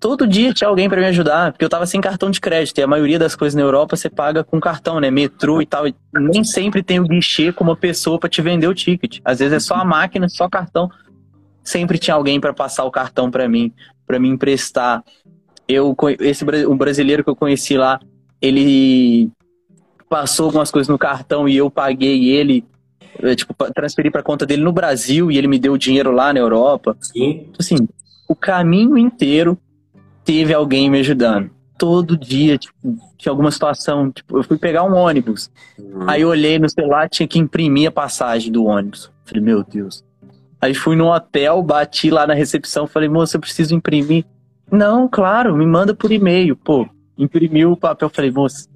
[0.00, 2.82] todo dia tinha alguém pra me ajudar, porque eu tava sem cartão de crédito, e
[2.82, 5.94] a maioria das coisas na Europa você paga com cartão, né, metrô e tal, e
[6.14, 9.20] nem sempre tem o guichê com uma pessoa pra te vender o ticket.
[9.22, 10.90] Às vezes é só a máquina, só cartão.
[11.62, 13.70] Sempre tinha alguém pra passar o cartão pra mim,
[14.06, 15.04] pra me emprestar.
[15.68, 18.00] Eu esse um brasileiro que eu conheci lá,
[18.40, 19.30] ele
[20.08, 22.64] passou algumas coisas no cartão e eu paguei ele,
[23.22, 26.32] eh, tipo, transferi pra conta dele no Brasil e ele me deu o dinheiro lá
[26.32, 26.96] na Europa.
[27.00, 27.42] Sim.
[27.42, 27.76] Então, Assim,
[28.26, 29.56] o caminho inteiro
[30.24, 31.50] teve alguém me ajudando.
[31.78, 32.76] Todo dia, tipo,
[33.16, 35.50] tinha alguma situação, tipo, eu fui pegar um ônibus.
[35.78, 36.04] Hum.
[36.06, 39.10] Aí eu olhei no celular, tinha que imprimir a passagem do ônibus.
[39.24, 40.04] Falei, meu Deus.
[40.60, 44.26] Aí fui no hotel, bati lá na recepção, falei, moça, eu preciso imprimir.
[44.70, 46.54] Não, claro, me manda por e-mail.
[46.54, 48.10] Pô, imprimiu o papel.
[48.10, 48.68] Falei, moça,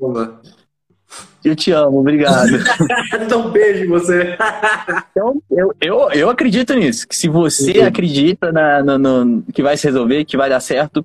[1.44, 2.48] eu te amo, obrigado.
[3.22, 4.34] então, beijo em você.
[5.10, 7.06] Então, eu, eu, eu acredito nisso.
[7.06, 7.86] Que se você Uhum.
[7.86, 11.04] acredita na, no, no- que vai se resolver, que vai dar certo,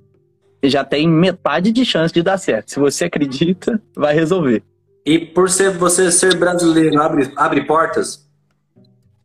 [0.64, 2.72] já tem metade de chance de dar certo.
[2.72, 4.64] Se você acredita, vai resolver.
[5.05, 8.28] E por ser você ser brasileiro, abre, abre portas?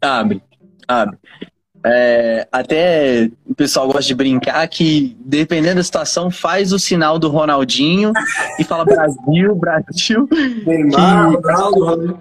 [0.00, 0.42] Abre,
[0.86, 1.16] abre.
[1.86, 7.28] É, até o pessoal gosta de brincar que, dependendo da situação, faz o sinal do
[7.28, 8.10] Ronaldinho
[8.58, 10.26] e fala Brasil, Brasil.
[10.66, 12.20] Neymar, Que- Ronaldo.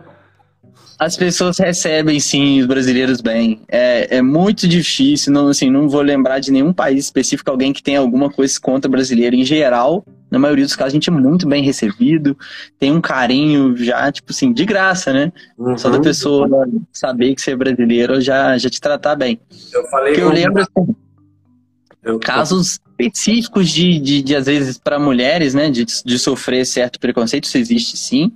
[0.99, 3.61] As pessoas recebem, sim, os brasileiros bem.
[3.67, 7.81] É, é muito difícil, não, assim, não vou lembrar de nenhum país específico, alguém que
[7.83, 9.35] tenha alguma coisa contra brasileiro.
[9.35, 12.37] Em geral, na maioria dos casos, a gente é muito bem recebido,
[12.79, 15.31] tem um carinho já, tipo assim, de graça, né?
[15.77, 16.03] Só da Uhum.
[16.03, 19.39] pessoa saber que você é brasileiro já, já te tratar bem.
[19.73, 20.95] Eu falei eu lembro, assim,
[22.03, 26.99] eu- casos específicos de, de, de às vezes, para mulheres, né, de, de sofrer certo
[26.99, 28.31] preconceito, isso existe sim,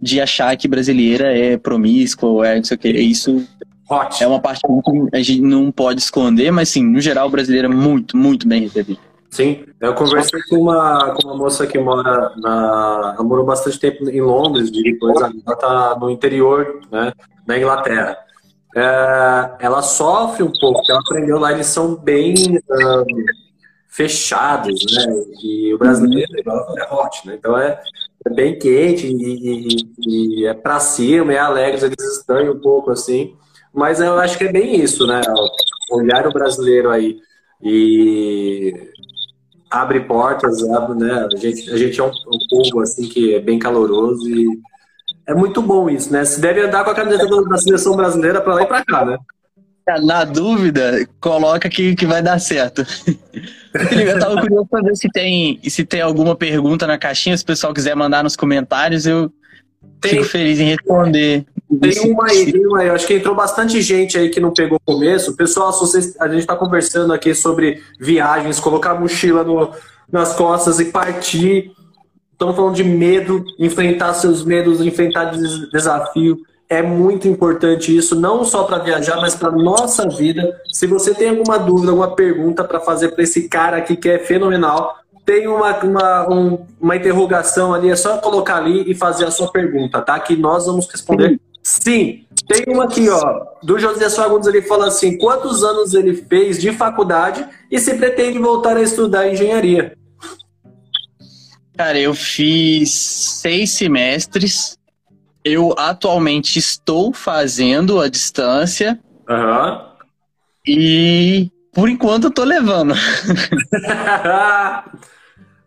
[0.00, 2.88] de achar que brasileira é promíscua ou é não sei o que.
[2.88, 3.46] Isso
[3.90, 4.22] Hot.
[4.22, 7.66] é uma parte que a gente não pode esconder, mas sim, no geral, o brasileiro
[7.66, 9.00] é muito, muito bem recebido.
[9.30, 13.14] Sim, eu conversei com uma, com uma moça que mora na.
[13.16, 17.12] Ela morou bastante tempo em Londres, depois ela está no interior, né,
[17.46, 18.16] na Inglaterra.
[18.74, 22.34] É, ela sofre um pouco, ela aprendeu lá, eles são bem
[22.70, 23.24] um,
[23.96, 25.24] fechados, né?
[25.42, 27.36] E o brasileiro é hot, né?
[27.38, 27.80] Então é,
[28.26, 32.90] é bem quente e, e, e é pra cima, é alegre, eles estranham um pouco
[32.90, 33.34] assim.
[33.72, 35.22] Mas eu acho que é bem isso, né?
[35.90, 37.18] Olhar o brasileiro aí
[37.62, 38.74] e
[39.70, 41.26] abre portas, abre, né?
[41.32, 44.46] A gente, a gente é um, um, povo assim que é bem caloroso e
[45.26, 46.22] é muito bom isso, né?
[46.26, 49.18] Se deve andar com a camiseta da seleção brasileira para lá e para cá, né?
[50.02, 52.84] Na dúvida, coloca que, que vai dar certo.
[53.92, 57.46] Eu tava curioso para ver se tem, se tem alguma pergunta na caixinha, se o
[57.46, 59.30] pessoal quiser mandar nos comentários, eu
[60.00, 61.44] tem, fico feliz em responder.
[61.80, 62.90] Tem uma aí, tem uma aí.
[62.90, 65.36] Acho que entrou bastante gente aí que não pegou o começo.
[65.36, 69.72] Pessoal, vocês, a gente está conversando aqui sobre viagens, colocar a mochila no,
[70.10, 71.70] nas costas e partir.
[72.32, 75.32] Estamos falando de medo, enfrentar seus medos, enfrentar
[75.70, 76.38] desafio.
[76.68, 80.60] É muito importante isso, não só para viajar, mas para nossa vida.
[80.72, 84.18] Se você tem alguma dúvida, alguma pergunta para fazer para esse cara aqui que é
[84.18, 89.30] fenomenal, tem uma, uma, um, uma interrogação ali, é só colocar ali e fazer a
[89.30, 90.18] sua pergunta, tá?
[90.18, 92.24] Que nós vamos responder sim.
[92.46, 96.70] Tem uma aqui, ó, do José Fagundes, ele fala assim: quantos anos ele fez de
[96.70, 99.96] faculdade e se pretende voltar a estudar engenharia?
[101.76, 104.75] Cara, eu fiz seis semestres.
[105.48, 108.98] Eu atualmente estou fazendo a distância.
[109.28, 109.78] Uhum.
[110.66, 112.94] E por enquanto eu tô levando.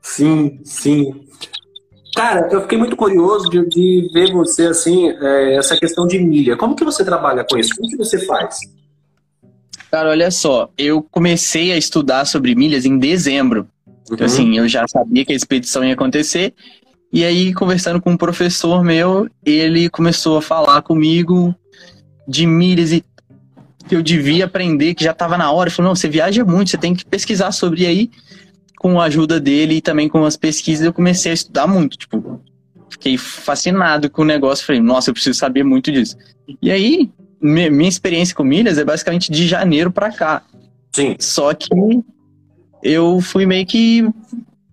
[0.01, 1.13] Sim, sim.
[2.15, 6.57] Cara, eu fiquei muito curioso de, de ver você, assim, é, essa questão de milha.
[6.57, 7.75] Como que você trabalha com isso?
[7.75, 8.57] Como que você faz?
[9.91, 13.67] Cara, olha só, eu comecei a estudar sobre milhas em dezembro.
[14.09, 14.25] Uhum.
[14.25, 16.53] Assim, eu já sabia que a expedição ia acontecer.
[17.11, 21.55] E aí, conversando com um professor meu, ele começou a falar comigo
[22.27, 23.03] de milhas e
[23.87, 25.69] que eu devia aprender, que já estava na hora.
[25.69, 28.11] Ele falou, não, você viaja muito, você tem que pesquisar sobre aí
[28.77, 31.97] com a ajuda dele e também com as pesquisas, eu comecei a estudar muito.
[31.97, 32.39] Tipo,
[32.89, 34.65] fiquei fascinado com o negócio.
[34.65, 36.15] Falei, nossa, eu preciso saber muito disso.
[36.61, 37.09] E aí,
[37.41, 40.43] minha experiência com milhas é basicamente de janeiro para cá.
[40.91, 41.15] Sim.
[41.19, 41.69] Só que
[42.83, 44.07] eu fui meio que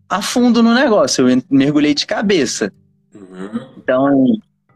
[0.08, 2.72] a fundo no negócio, eu mergulhei de cabeça.
[3.14, 3.66] Uhum.
[3.78, 4.24] Então,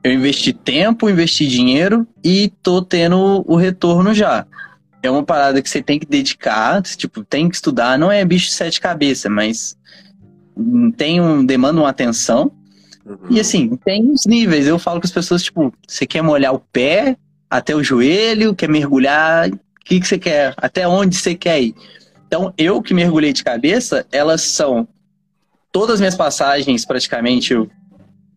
[0.03, 4.47] eu investi tempo, investi dinheiro e tô tendo o retorno já
[5.03, 8.47] é uma parada que você tem que dedicar, tipo, tem que estudar, não é bicho
[8.47, 9.77] de sete cabeças, mas
[10.97, 12.53] tem um, demanda uma atenção.
[13.05, 13.17] Uhum.
[13.31, 14.67] E assim, tem os níveis.
[14.67, 17.17] Eu falo com as pessoas, tipo, você quer molhar o pé
[17.49, 20.55] até o joelho, quer mergulhar, o que, que você quer?
[20.57, 21.75] Até onde você quer ir?
[22.27, 24.87] Então, eu que mergulhei de cabeça, elas são
[25.73, 27.69] todas as minhas passagens, praticamente, eu,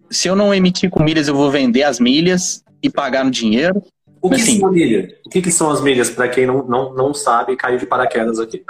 [0.09, 3.83] se eu não emitir com milhas, eu vou vender as milhas e pagar no dinheiro.
[4.21, 4.69] O que assim, são?
[4.69, 8.39] O que, que, são as milhas, para quem não, não, não sabe caiu de paraquedas
[8.39, 8.63] aqui?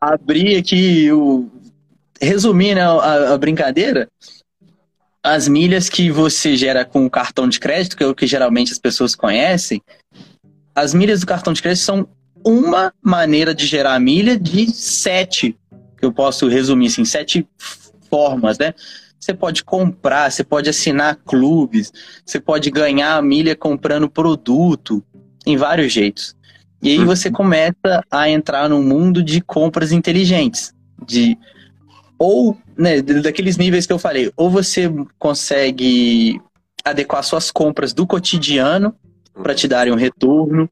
[0.00, 1.48] Abrir aqui o.
[2.20, 4.08] Resumir né, a, a brincadeira,
[5.22, 8.72] as milhas que você gera com o cartão de crédito, que é o que geralmente
[8.72, 9.82] as pessoas conhecem,
[10.74, 12.08] as milhas do cartão de crédito são
[12.44, 15.56] uma maneira de gerar milha de sete,
[15.98, 17.46] que eu posso resumir assim, sete
[18.14, 18.72] formas, né?
[19.18, 21.92] Você pode comprar, você pode assinar clubes,
[22.24, 25.02] você pode ganhar milha comprando produto,
[25.44, 26.36] em vários jeitos.
[26.80, 27.34] E aí você uhum.
[27.34, 30.72] começa a entrar no mundo de compras inteligentes,
[31.04, 31.36] de
[32.16, 34.88] ou né, daqueles níveis que eu falei, ou você
[35.18, 36.40] consegue
[36.84, 38.94] adequar suas compras do cotidiano
[39.42, 40.70] para te darem um retorno,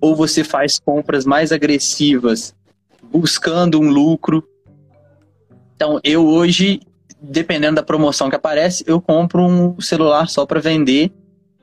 [0.00, 2.54] ou você faz compras mais agressivas
[3.12, 4.42] buscando um lucro.
[5.82, 6.80] Então, eu hoje
[7.20, 11.10] dependendo da promoção que aparece, eu compro um celular só para vender,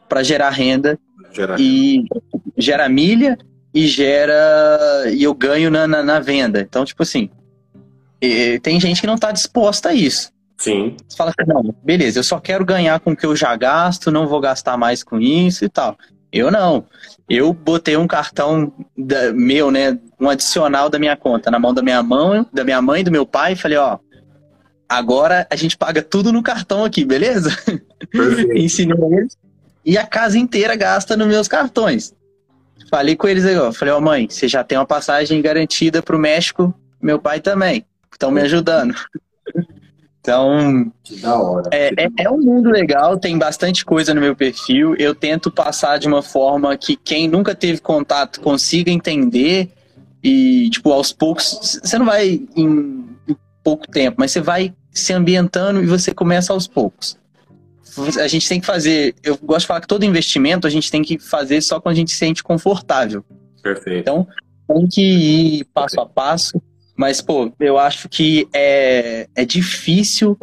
[0.10, 1.00] para gerar renda
[1.32, 2.22] gerar e renda.
[2.58, 3.38] gera milha
[3.74, 6.60] e gera e eu ganho na, na, na venda.
[6.60, 7.30] Então, tipo assim,
[8.62, 10.34] tem gente que não está disposta a isso.
[10.58, 10.98] Sim.
[11.08, 14.12] Você fala assim, não, beleza, eu só quero ganhar com o que eu já gasto,
[14.12, 15.98] não vou gastar mais com isso e tal.
[16.32, 16.86] Eu não.
[17.30, 21.82] Eu botei um cartão da, meu, né, um adicional da minha conta na mão da
[21.82, 23.98] minha mão, da minha mãe, do meu pai, e falei, ó,
[24.90, 27.52] agora a gente paga tudo no cartão aqui, beleza?
[28.56, 29.38] Ensinei eles.
[29.86, 32.14] E a casa inteira gasta nos meus cartões.
[32.90, 33.72] Falei com eles aí, ó.
[33.72, 37.86] Falei, ó, mãe, você já tem uma passagem garantida pro México, meu pai também.
[38.12, 38.96] Estão me ajudando.
[40.22, 41.70] Então, que da hora.
[41.72, 44.94] É, é, é, um mundo legal, tem bastante coisa no meu perfil.
[45.00, 49.72] Eu tento passar de uma forma que quem nunca teve contato consiga entender.
[50.22, 53.08] E, tipo, aos poucos, você não vai em
[53.64, 57.18] pouco tempo, mas você vai se ambientando e você começa aos poucos.
[58.20, 61.02] A gente tem que fazer, eu gosto de falar que todo investimento a gente tem
[61.02, 63.26] que fazer só quando a gente se sente confortável.
[63.62, 64.00] Perfeito.
[64.00, 64.28] Então,
[64.68, 66.62] tem que ir passo a passo,
[66.96, 70.38] mas, pô, eu acho que é, é difícil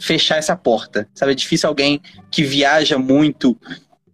[0.00, 1.32] fechar essa porta, sabe?
[1.32, 3.56] É difícil alguém que viaja muito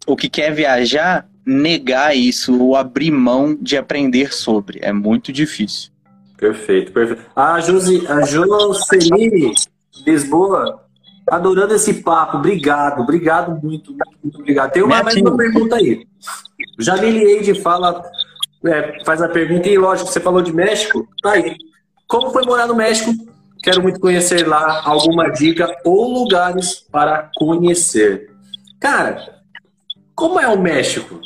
[0.06, 4.80] ou que quer viajar negar isso ou abrir mão de aprender sobre.
[4.82, 5.90] É muito difícil.
[6.36, 7.22] Perfeito, perfeito.
[7.34, 9.54] A, Josi, a Jocelyn
[10.04, 10.82] Lisboa,
[11.30, 12.38] adorando esse papo.
[12.38, 14.72] Obrigado, obrigado muito, muito, muito obrigado.
[14.72, 16.06] Tem uma, mais uma pergunta aí.
[16.78, 18.02] Jamile Eide fala,
[18.66, 21.56] é, faz a pergunta, e lógico, você falou de México, tá aí.
[22.06, 23.12] Como foi morar no México?
[23.62, 28.30] Quero muito conhecer lá alguma dica ou lugares para conhecer.
[28.78, 29.40] Cara,
[30.14, 31.20] como é o México?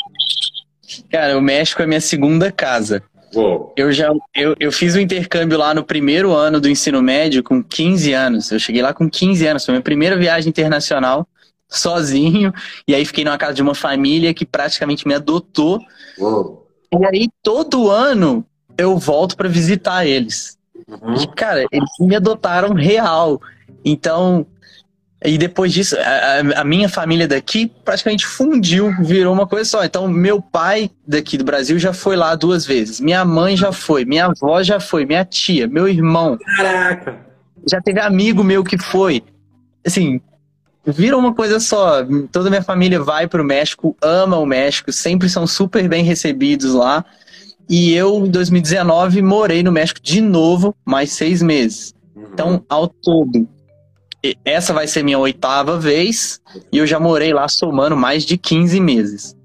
[1.10, 3.02] Cara, o México é minha segunda casa.
[3.34, 3.72] Uou.
[3.76, 7.62] Eu já eu, eu fiz o intercâmbio lá no primeiro ano do ensino médio com
[7.62, 8.50] 15 anos.
[8.50, 11.26] Eu cheguei lá com 15 anos, foi minha primeira viagem internacional
[11.68, 12.52] sozinho
[12.86, 15.80] e aí fiquei numa casa de uma família que praticamente me adotou.
[16.18, 16.66] Uou.
[16.92, 18.44] E aí todo ano
[18.76, 20.58] eu volto para visitar eles.
[20.88, 21.14] Uhum.
[21.14, 23.40] E, cara, eles me adotaram real.
[23.84, 24.46] Então,
[25.22, 29.84] e depois disso, a, a, minha família daqui praticamente fundiu, virou uma coisa só.
[29.84, 33.00] Então, meu pai daqui do Brasil já foi lá duas vezes.
[33.00, 36.38] Minha mãe já foi, minha avó já foi, minha tia, meu irmão.
[36.56, 37.18] Caraca!
[37.70, 39.22] Já teve amigo meu que foi.
[39.86, 40.22] Assim,
[40.86, 42.02] virou uma coisa só.
[42.32, 47.04] Toda minha família vai pro México, ama o México, sempre são super bem recebidos lá.
[47.68, 51.94] E eu, em 2019, morei no México de novo, mais seis meses.
[52.16, 52.24] Uhum.
[52.32, 53.46] Então, ao todo,
[54.44, 56.40] essa vai ser minha oitava vez
[56.72, 59.36] e eu já morei lá somando mais de 15 meses.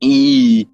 [0.00, 0.66] E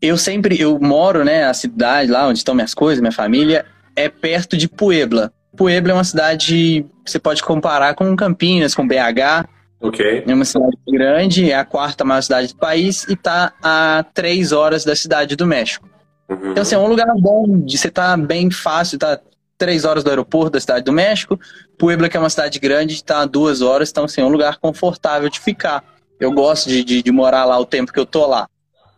[0.00, 4.08] eu sempre, eu moro, né, a cidade lá onde estão minhas coisas, minha família, é
[4.08, 5.32] perto de Puebla.
[5.56, 9.46] Puebla é uma cidade que você pode comparar com Campinas, com BH.
[9.80, 10.24] Ok.
[10.26, 14.52] É uma cidade grande, é a quarta maior cidade do país e está a três
[14.52, 15.88] horas da cidade do México.
[16.28, 16.52] Uhum.
[16.52, 19.20] Então, assim, é um lugar bom de você tá bem fácil, tá
[19.58, 21.38] três horas do aeroporto da cidade do México.
[21.78, 24.58] Puebla, que é uma cidade grande, está a duas horas, então assim, é um lugar
[24.58, 25.84] confortável de ficar.
[26.18, 28.48] Eu gosto de, de, de morar lá o tempo que eu tô lá.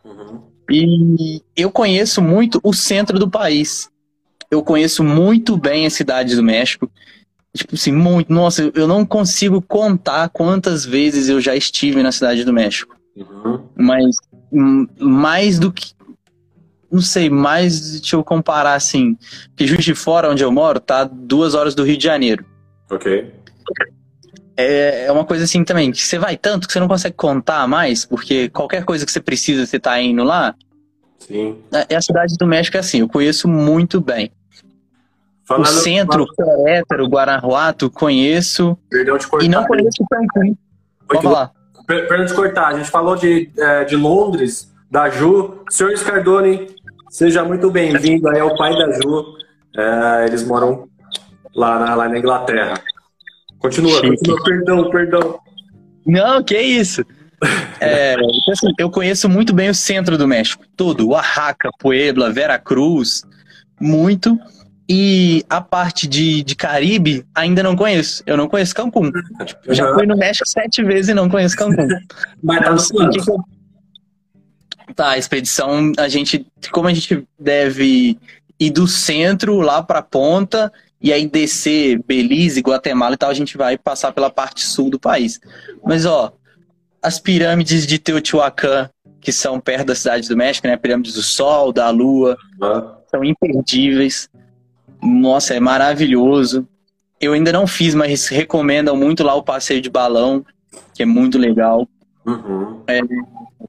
[0.05, 0.43] Uhum.
[0.71, 3.89] E eu conheço muito o centro do país.
[4.51, 6.91] Eu conheço muito bem a cidade do México.
[7.57, 8.33] Tipo assim, muito.
[8.33, 12.97] Nossa, eu não consigo contar quantas vezes eu já estive na cidade do México.
[13.17, 13.61] Uhum.
[13.77, 14.17] Mas
[14.99, 15.93] mais do que
[16.91, 19.17] não sei, mais deixa eu comparar assim,
[19.57, 22.45] que Juiz de Fora, onde eu moro, tá duas horas do Rio de Janeiro.
[22.91, 23.33] Ok.
[24.57, 27.69] É, é uma coisa assim também, que você vai tanto que você não consegue contar
[27.69, 30.55] mais, porque qualquer coisa que você precisa, você tá indo lá.
[31.19, 31.59] Sim.
[31.89, 34.33] É, a cidade do México é assim, eu conheço muito bem.
[35.45, 38.77] Falando, o centro, Querétaro, Guanajuato, conheço.
[38.91, 39.47] Perdão de cortar.
[39.47, 40.57] E não conheço Cancún.
[41.07, 41.53] Pode falar.
[41.87, 45.63] Perdão de cortar, a gente falou de, é, de Londres, da Ju.
[45.71, 46.67] Senhor Scardoni,
[47.11, 49.25] Seja muito bem-vindo aí ao pai da Ju.
[49.77, 50.89] É, eles moram
[51.55, 52.81] lá na, lá na Inglaterra.
[53.59, 54.09] Continua, Chique.
[54.09, 55.41] continua, perdão, perdão.
[56.07, 57.05] Não, que isso.
[57.81, 63.23] É, então, assim, eu conheço muito bem o centro do México, todo, Oaxaca, Puebla, Veracruz,
[63.81, 64.37] muito.
[64.89, 68.25] E a parte de, de Caribe ainda não conheço.
[68.27, 69.13] Eu não conheço Cancún.
[69.47, 71.87] Tipo, já fui no México sete vezes e não conheço Cancún.
[72.43, 73.45] Mas tá no então,
[74.95, 78.19] Tá, a expedição, a gente, como a gente deve
[78.59, 83.35] ir do centro lá para a ponta e aí descer Belize, Guatemala e tal, a
[83.35, 85.41] gente vai passar pela parte sul do país.
[85.85, 86.33] Mas ó,
[87.03, 90.77] as pirâmides de Teotihuacan, que são perto da cidade do México, né?
[90.77, 92.93] Pirâmides do Sol, da Lua, uhum.
[93.11, 94.29] são imperdíveis.
[95.03, 96.67] Nossa, é maravilhoso.
[97.21, 100.45] Eu ainda não fiz, mas recomendam muito lá o passeio de balão,
[100.95, 101.89] que é muito legal.
[102.27, 102.83] Uhum.
[102.87, 103.01] É,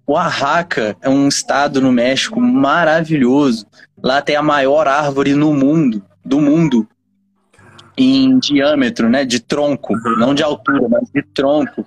[0.10, 3.68] Oaxaca é um estado no México maravilhoso.
[4.01, 6.88] Lá tem a maior árvore no mundo, do mundo,
[7.95, 11.86] em diâmetro, né, de tronco, não de altura, mas de tronco.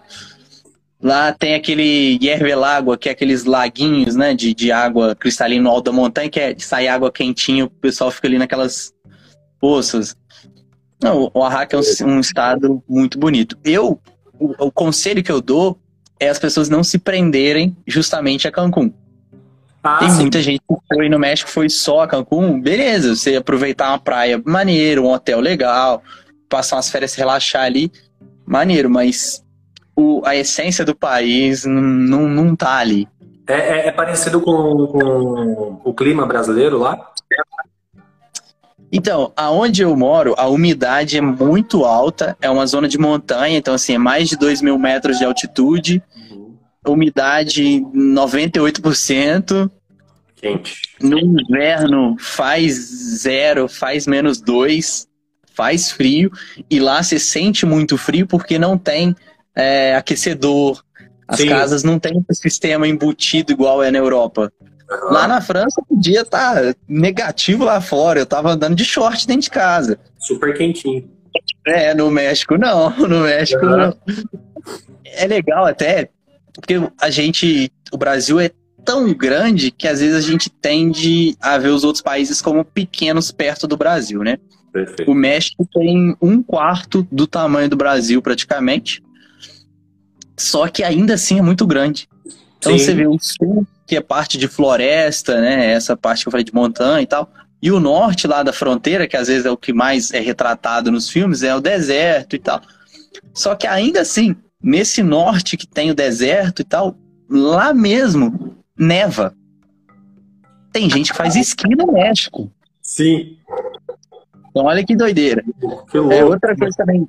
[1.03, 5.87] Lá tem aquele Yervelagua, que é aqueles laguinhos, né, de, de água cristalina no alto
[5.87, 8.93] da montanha, que é, sai água quentinha, o pessoal fica ali naquelas
[9.59, 10.15] poças.
[11.03, 13.59] Não, o Oaxaca é um, um estado muito bonito.
[13.65, 14.01] Eu,
[14.39, 15.82] o, o conselho que eu dou
[16.23, 18.93] é as pessoas não se prenderem justamente a Cancún.
[19.83, 20.21] Ah, Tem sim.
[20.21, 24.41] muita gente que foi no México, foi só a Cancún, beleza, você aproveitar uma praia
[24.45, 26.01] maneira, um hotel legal,
[26.49, 27.91] passar umas férias, relaxar ali,
[28.47, 29.45] maneiro, mas
[29.97, 33.09] o, a essência do país não, não tá ali.
[33.49, 37.13] É, é, é parecido com, com, o clima brasileiro lá?
[38.95, 43.73] Então, aonde eu moro, a umidade é muito alta, é uma zona de montanha, então
[43.73, 46.03] assim, é mais de 2 mil metros de altitude.
[46.87, 49.71] Umidade 98%.
[50.37, 50.81] Quente.
[51.01, 52.75] No inverno faz
[53.21, 55.07] zero, faz menos dois,
[55.55, 56.31] faz frio,
[56.69, 59.15] e lá se sente muito frio porque não tem
[59.55, 60.83] é, aquecedor,
[61.29, 61.49] as Sim.
[61.49, 64.53] casas não têm esse sistema embutido igual é na Europa.
[64.91, 65.13] Uhum.
[65.13, 68.19] Lá na França podia estar tá negativo lá fora.
[68.19, 69.99] Eu tava andando de short dentro de casa.
[70.19, 71.09] Super quentinho.
[71.67, 72.91] É, no México não.
[73.09, 73.77] No México uhum.
[73.77, 73.97] não.
[75.05, 76.11] É legal até,
[76.55, 77.71] porque a gente.
[77.91, 78.51] O Brasil é
[78.85, 83.31] tão grande que às vezes a gente tende a ver os outros países como pequenos
[83.31, 84.39] perto do Brasil, né?
[84.73, 85.11] Perfeito.
[85.11, 89.03] O México tem um quarto do tamanho do Brasil, praticamente.
[90.37, 92.09] Só que ainda assim é muito grande.
[92.59, 92.85] Então Sim.
[92.85, 95.73] você vê o sul, que é parte de floresta, né?
[95.73, 97.31] Essa parte que eu falei de montanha e tal.
[97.61, 100.91] E o norte lá da fronteira, que às vezes é o que mais é retratado
[100.91, 102.61] nos filmes, é o deserto e tal.
[103.35, 106.97] Só que ainda assim, nesse norte que tem o deserto e tal,
[107.29, 109.35] lá mesmo neva.
[110.73, 112.51] Tem gente que faz esqui no México.
[112.81, 113.37] Sim.
[114.51, 115.45] Então olha que doideira.
[115.91, 117.09] Que é outra coisa também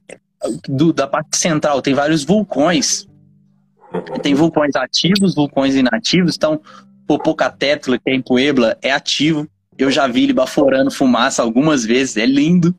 [0.68, 3.08] do, da parte central, tem vários vulcões
[4.22, 6.36] tem vulcões ativos, vulcões inativos.
[6.36, 6.60] Então,
[7.06, 9.47] Popocatépetl, que é em Puebla, é ativo.
[9.78, 12.76] Eu já vi ele baforando fumaça algumas vezes, é lindo.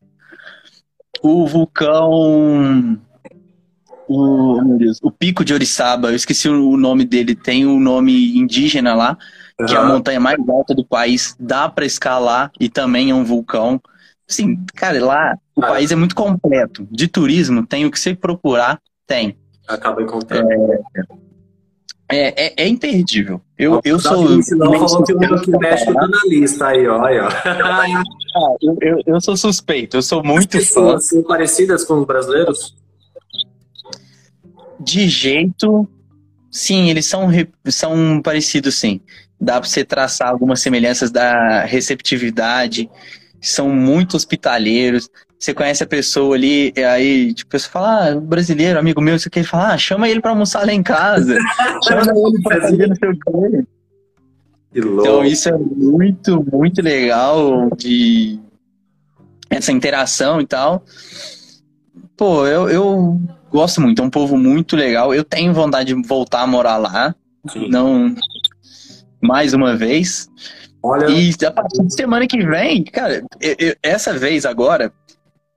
[1.23, 2.99] O vulcão.
[4.07, 4.61] O,
[5.03, 9.17] o Pico de Oriçaba, eu esqueci o nome dele, tem um nome indígena lá,
[9.59, 9.67] uhum.
[9.67, 13.25] que é a montanha mais alta do país, dá para escalar e também é um
[13.25, 13.81] vulcão.
[14.27, 15.69] Sim, cara, lá o ah.
[15.69, 16.87] país é muito completo.
[16.91, 19.37] De turismo, tem o que você procurar, tem
[19.67, 20.49] acaba encontrando.
[22.11, 23.41] É, é, é imperdível.
[23.59, 24.29] Eu, eu sou.
[24.29, 27.03] Não falou que o México tá na lista aí, ó.
[28.37, 30.99] Ah, eu, eu, eu, sou suspeito, eu sou muito As fã.
[30.99, 32.77] São parecidas com os brasileiros?
[34.85, 35.89] De jeito.
[36.51, 37.29] Sim, eles são,
[37.67, 39.01] são parecidos, sim.
[39.41, 42.89] Dá para você traçar algumas semelhanças da receptividade.
[43.41, 45.11] São muito hospitaleiros
[45.45, 49.19] você conhece a pessoa ali, e aí, tipo, a pessoa fala, ah, brasileiro, amigo meu,
[49.19, 51.37] você quer falar, ah, chama ele pra almoçar lá em casa,
[51.87, 53.65] chama ele pra fazer no seu quê.
[54.75, 58.41] Então isso é muito, muito legal de
[59.51, 60.83] essa interação e tal.
[62.17, 63.21] Pô, eu, eu
[63.55, 65.15] gosto muito, é um povo muito legal.
[65.15, 67.15] Eu tenho vontade de voltar a morar lá.
[67.49, 67.69] Sim.
[67.69, 68.15] Não
[69.23, 70.29] mais uma vez.
[70.83, 71.07] Olha...
[71.09, 74.93] E a partir de semana que vem, cara, eu, eu, essa vez agora,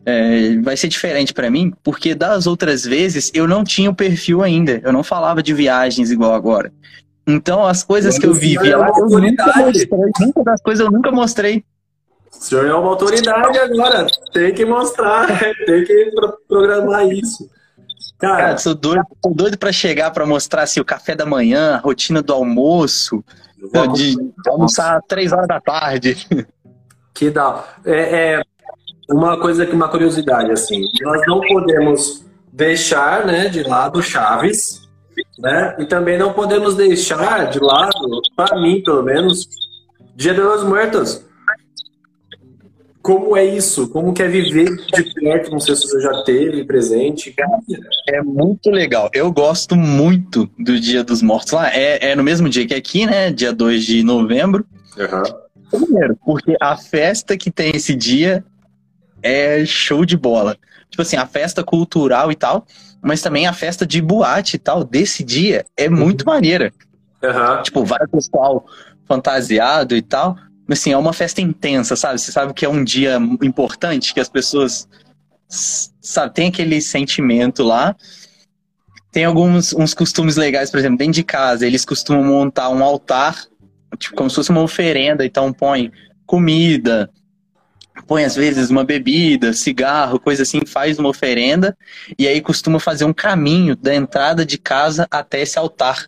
[0.06, 4.42] é, vai ser diferente para mim, porque das outras vezes eu não tinha o perfil
[4.42, 6.72] ainda, eu não falava de viagens igual agora.
[7.28, 9.88] Então as coisas que eu vivia é lá, eu nunca mostrei,
[10.20, 11.66] muitas das coisas eu nunca mostrei.
[12.32, 15.28] O senhor é uma autoridade agora, tem que mostrar,
[15.66, 16.12] tem que
[16.48, 17.50] programar isso.
[18.18, 21.76] Cara, Cara sou doido, sou doido para chegar para mostrar assim, o café da manhã,
[21.76, 23.24] a rotina do almoço,
[23.94, 24.16] de
[24.48, 26.28] almoçar três horas da tarde.
[27.14, 27.64] Que dá.
[27.86, 28.42] É, é,
[29.10, 34.88] uma coisa que uma curiosidade assim, nós não podemos deixar, né, de lado Chaves,
[35.40, 35.76] né?
[35.80, 39.48] E também não podemos deixar de lado, para mim pelo menos,
[40.16, 41.24] Dia de los Muertos.
[43.08, 43.88] Como é isso?
[43.88, 45.50] Como que é viver de perto?
[45.50, 47.34] Não sei se você já teve presente.
[48.10, 49.10] É muito legal.
[49.14, 51.74] Eu gosto muito do Dia dos Mortos lá.
[51.74, 53.32] É, é no mesmo dia que aqui, né?
[53.32, 54.66] Dia 2 de novembro.
[54.98, 55.86] Uhum.
[55.86, 58.44] Primeiro, porque a festa que tem esse dia
[59.24, 60.58] é show de bola.
[60.90, 62.66] Tipo assim, a festa cultural e tal,
[63.02, 66.34] mas também a festa de boate e tal, desse dia, é muito uhum.
[66.34, 66.74] maneira.
[67.24, 67.64] Uhum.
[67.64, 68.66] Tipo, vai o pessoal
[69.08, 70.36] fantasiado e tal.
[70.70, 72.20] Assim, é uma festa intensa, sabe?
[72.20, 74.88] Você sabe que é um dia importante, que as pessoas,
[75.48, 77.96] sabe, tem aquele sentimento lá.
[79.12, 83.46] Tem alguns uns costumes legais, por exemplo, dentro de casa, eles costumam montar um altar,
[83.98, 85.92] tipo, como se fosse uma oferenda, então põe
[86.26, 87.10] comida,
[88.06, 91.76] põe às vezes uma bebida, cigarro, coisa assim, faz uma oferenda
[92.20, 96.08] e aí costuma fazer um caminho da entrada de casa até esse altar.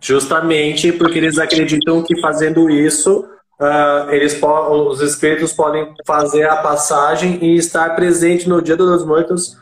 [0.00, 3.24] Justamente porque eles acreditam que fazendo isso,
[3.60, 9.56] uh, eles os espíritos podem fazer a passagem e estar presente no Dia dos Mortos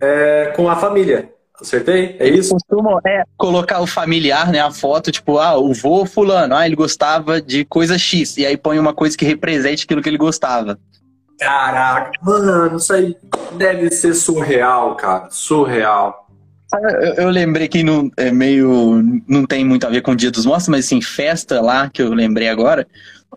[0.00, 1.30] é, com a família.
[1.60, 2.16] Acertei?
[2.18, 2.50] É isso?
[2.50, 4.60] costumam é, colocar o familiar, né?
[4.60, 8.36] A foto, tipo, ah, o vô fulano, ah, ele gostava de coisa X.
[8.36, 10.78] E aí põe uma coisa que represente aquilo que ele gostava.
[11.38, 13.16] Caraca, mano, isso aí
[13.52, 15.28] deve ser surreal, cara.
[15.30, 16.26] Surreal.
[16.74, 20.30] Eu, eu lembrei que não, é meio, não tem muito a ver com o Dia
[20.30, 22.86] dos Mortos, mas assim, festa lá, que eu lembrei agora,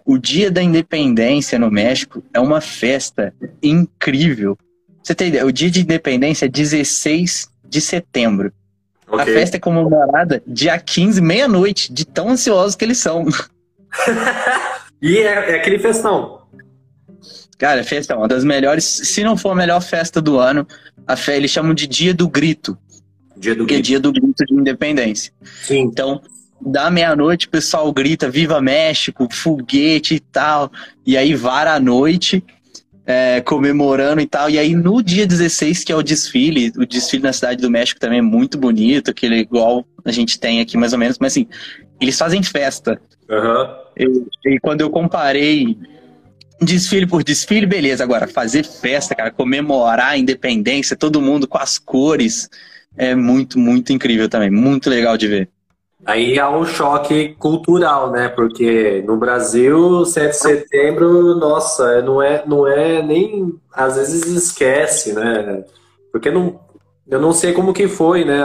[0.05, 4.57] o Dia da Independência no México é uma festa incrível.
[5.03, 5.45] Você tem ideia?
[5.45, 8.51] O Dia de Independência é 16 de setembro.
[9.07, 9.21] Okay.
[9.21, 13.25] A festa é comemorada dia 15, meia-noite, de tão ansiosos que eles são.
[15.01, 16.43] e é, é, aquele festão.
[17.57, 20.65] Cara, festa é uma das melhores, se não for a melhor festa do ano.
[21.07, 22.77] A fé, eles chamam de Dia do Grito.
[23.35, 23.79] Dia do Grito.
[23.79, 25.33] é Dia do Grito de Independência.
[25.63, 25.79] Sim.
[25.79, 26.21] Então,
[26.61, 30.71] da meia-noite o pessoal grita Viva México, foguete e tal.
[31.05, 32.43] E aí vara a noite
[33.05, 34.49] é, comemorando e tal.
[34.49, 37.99] E aí no dia 16, que é o desfile, o desfile na Cidade do México
[37.99, 41.47] também é muito bonito, aquele igual a gente tem aqui mais ou menos, mas assim,
[41.99, 43.01] eles fazem festa.
[43.29, 43.75] Uhum.
[43.97, 45.77] E, e quando eu comparei
[46.61, 48.03] desfile por desfile, beleza.
[48.03, 52.49] Agora, fazer festa, cara, comemorar a independência, todo mundo com as cores,
[52.97, 54.49] é muito, muito incrível também.
[54.49, 55.49] Muito legal de ver.
[56.09, 58.29] Aí há um choque cultural, né?
[58.29, 63.53] Porque no Brasil, 7 de setembro, nossa, não é, não é nem.
[63.71, 65.63] Às vezes esquece, né?
[66.11, 66.59] Porque não,
[67.07, 68.39] eu não sei como que foi, né?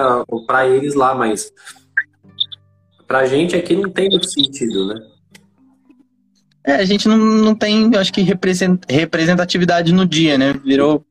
[0.47, 1.51] Para eles lá, mas
[3.07, 5.01] pra gente aqui não tem muito sentido, né?
[6.67, 8.21] É, a gente não, não tem, acho que,
[8.91, 10.53] representatividade no dia, né?
[10.53, 11.03] Virou.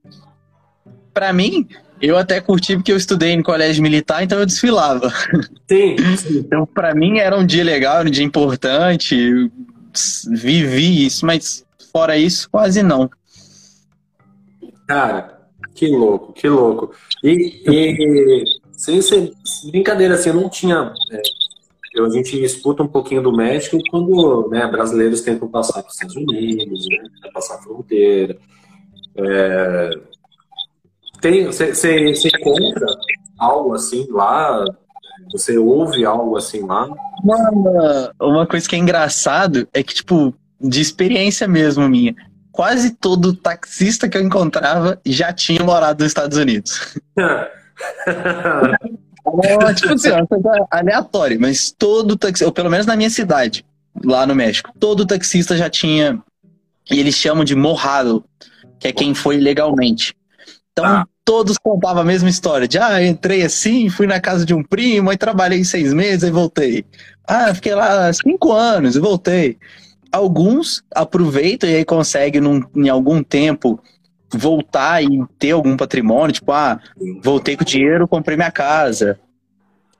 [1.12, 1.68] Pra mim,
[2.04, 5.10] eu até curti porque eu estudei em colégio militar, então eu desfilava.
[5.72, 5.95] Sim.
[6.32, 9.49] Então, para mim era um dia legal, era um dia importante.
[10.30, 13.10] Vivi isso, mas fora isso, quase não.
[14.86, 16.93] Cara, que louco, que louco.
[17.24, 18.43] E, e
[18.74, 19.32] sem ser
[19.72, 20.93] brincadeira, assim, eu não tinha.
[21.10, 25.93] É, a gente escuta um pouquinho do México quando né, brasileiros tentam passar para os
[25.93, 28.36] Estados Unidos, né, passar a fronteira.
[29.16, 29.99] É,
[31.24, 32.86] tem, você encontra
[33.40, 34.66] algo assim lá?
[35.32, 36.90] Você ouve algo assim lá?
[37.24, 42.14] Uma, uma coisa que é engraçado é que, tipo, de experiência mesmo minha,
[42.52, 46.98] quase todo taxista que eu encontrava já tinha morado nos Estados Unidos.
[48.06, 53.66] é, tipo assim, uma coisa aleatória, mas todo taxista, ou pelo menos na minha cidade,
[54.04, 56.22] lá no México, todo taxista já tinha,
[56.92, 58.26] e eles chamam de morrado,
[58.78, 60.14] que é quem foi legalmente.
[60.74, 62.68] Então, ah todos contavam a mesma história.
[62.68, 66.32] De, ah, entrei assim, fui na casa de um primo, aí trabalhei seis meses e
[66.32, 66.86] voltei.
[67.28, 69.58] Ah, fiquei lá cinco anos e voltei.
[70.12, 73.80] Alguns aproveitam e aí conseguem, num, em algum tempo,
[74.32, 76.34] voltar e ter algum patrimônio.
[76.34, 76.80] Tipo, ah,
[77.24, 79.20] voltei com dinheiro, comprei minha casa.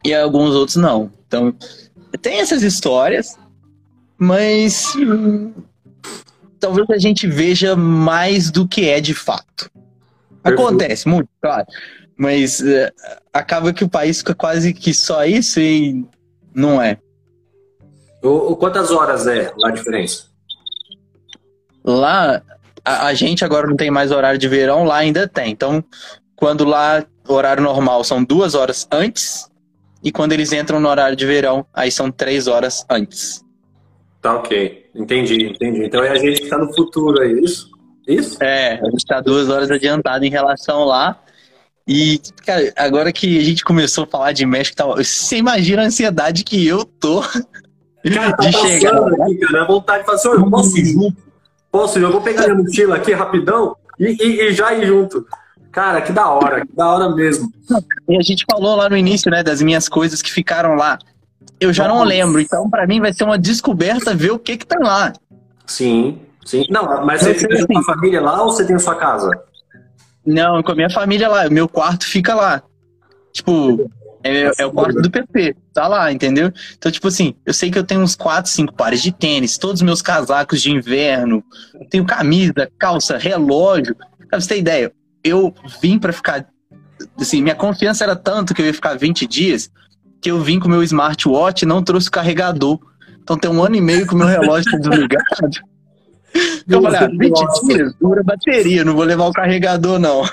[0.06, 1.10] E alguns outros não.
[1.26, 1.56] Então,
[2.22, 3.38] tem essas histórias,
[4.18, 5.54] mas hum,
[6.60, 9.72] talvez a gente veja mais do que é de fato.
[10.44, 11.66] Acontece muito, claro.
[12.18, 12.91] Mas uh,
[13.32, 16.06] acaba que o país fica quase que só isso e
[16.54, 16.98] não é.
[18.22, 20.28] O, quantas horas é lá a diferença?
[21.84, 22.41] Lá,
[22.86, 25.52] a, a, gente agora não tem mais horário de verão, lá ainda tem.
[25.52, 25.84] Então,
[26.36, 29.50] quando lá horário normal são duas horas antes,
[30.02, 33.44] e quando eles entram no horário de verão, aí são três horas antes.
[34.22, 34.89] Tá ok.
[34.96, 35.86] Entendi, entendi.
[35.86, 37.73] Então é a gente que tá no futuro, é isso?
[38.08, 38.41] Isso?
[38.43, 41.18] É, a gente está duas horas adiantado em relação lá.
[41.88, 45.86] E, cara, agora que a gente começou a falar de México, tá, você imagina a
[45.86, 48.95] ansiedade que eu tô cara, de tá chegar.
[48.95, 51.18] Aqui, cara, a vontade de falar assim, eu posso ir junto?
[51.72, 52.04] Posso ir?
[52.04, 55.26] Eu vou pegar minha mochila aqui rapidão e, e, e, já ir junto.
[55.72, 57.51] Cara, que da hora, que da hora mesmo.
[58.08, 60.99] E a gente falou lá no início, né, das minhas coisas que ficaram lá.
[61.60, 61.99] Eu já Nossa.
[61.99, 65.14] não lembro, então para mim vai ser uma descoberta ver o que que tá lá.
[65.65, 66.19] Sim.
[66.45, 66.65] Sim.
[66.70, 69.30] Não, mas você tem assim, sua família lá ou você tem a sua casa?
[70.26, 71.49] Não, com a minha família lá.
[71.49, 72.61] Meu quarto fica lá.
[73.32, 73.90] Tipo,
[74.24, 76.52] é, é, o quarto do PP, tá lá, entendeu?
[76.78, 79.82] Então, tipo assim, eu sei que eu tenho uns 4, 5 pares de tênis, todos
[79.82, 81.44] os meus casacos de inverno,
[81.90, 83.95] tenho camisa, calça, relógio.
[84.30, 84.94] Pra você ter ideia,
[85.24, 86.48] eu vim para ficar.
[87.20, 89.70] Assim, minha confiança era tanto que eu ia ficar 20 dias,
[90.22, 92.80] que eu vim com meu smartwatch e não trouxe o carregador.
[93.22, 95.24] Então tem um ano e meio que o meu relógio tá desligado.
[96.68, 100.23] Eu falei, ah, 20 dias dura bateria, não vou levar o carregador, não.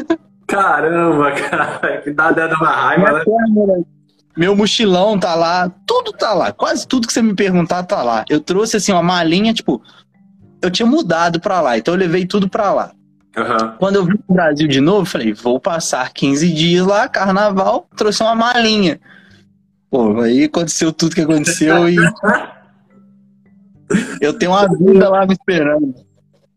[0.46, 3.24] Caramba, cara, que dá dando uma raiva, né?
[4.36, 8.24] Meu mochilão tá lá, tudo tá lá, quase tudo que você me perguntar tá lá.
[8.28, 9.82] Eu trouxe assim uma malinha, tipo,
[10.62, 12.92] eu tinha mudado pra lá, então eu levei tudo pra lá.
[13.36, 13.72] Uhum.
[13.78, 18.22] Quando eu vim pro Brasil de novo, falei, vou passar 15 dias lá, carnaval, trouxe
[18.22, 19.00] uma malinha.
[19.90, 21.96] Pô, aí aconteceu tudo que aconteceu e
[24.20, 25.94] Eu tenho uma vida lá me esperando.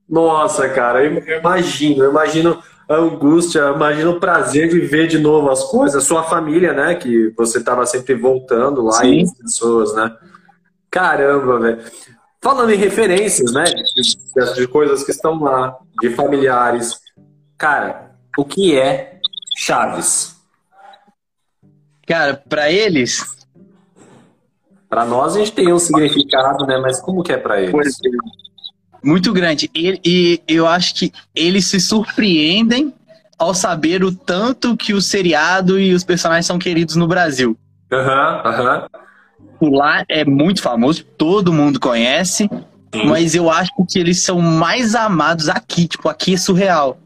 [0.07, 5.49] Nossa, cara, eu imagino, eu imagino a angústia, imagina o prazer de ver de novo
[5.49, 6.95] as coisas, sua família, né?
[6.95, 9.19] Que você estava sempre voltando lá Sim.
[9.19, 10.15] e as pessoas, né?
[10.91, 11.79] Caramba, velho.
[12.41, 13.63] Falando em referências, né?
[13.63, 16.99] De, de, coisas que estão lá, de familiares.
[17.57, 19.19] Cara, o que é
[19.55, 20.35] Chaves?
[22.05, 23.42] Cara, para eles.
[24.93, 26.77] Para nós a gente tem um significado, né?
[26.77, 27.97] Mas como que é para eles?
[29.03, 29.67] Muito grande.
[29.73, 32.93] E, e eu acho que eles se surpreendem
[33.39, 37.57] ao saber o tanto que o seriado e os personagens são queridos no Brasil.
[37.91, 38.03] Aham,
[38.45, 38.87] uhum, aham.
[39.59, 39.75] Uhum.
[39.75, 42.47] Lá é muito famoso, todo mundo conhece,
[42.93, 43.05] Sim.
[43.07, 45.87] mas eu acho que eles são mais amados aqui.
[45.87, 46.99] Tipo, aqui é surreal.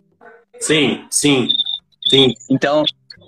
[0.59, 1.47] Sim, sim,
[2.09, 2.33] sim.
[2.51, 2.83] Então,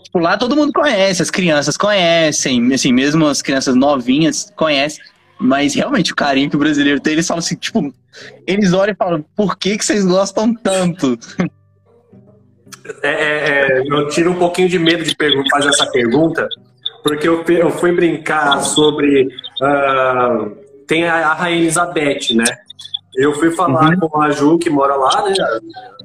[0.09, 5.03] tipo, lá todo mundo conhece, as crianças conhecem, assim, mesmo as crianças novinhas conhecem.
[5.39, 7.93] Mas realmente o carinho que o brasileiro tem, eles falam assim, tipo,
[8.45, 11.17] eles olham e falam, por que, que vocês gostam tanto?
[13.03, 15.15] É, é, é, eu tiro um pouquinho de medo de
[15.49, 16.47] fazer essa pergunta,
[17.03, 19.27] porque eu, eu fui brincar sobre.
[19.61, 20.57] Uh,
[20.87, 22.45] tem a, a Rainha Elizabeth, né?
[23.15, 24.09] Eu fui falar uhum.
[24.09, 25.33] com a Ju, que mora lá, né?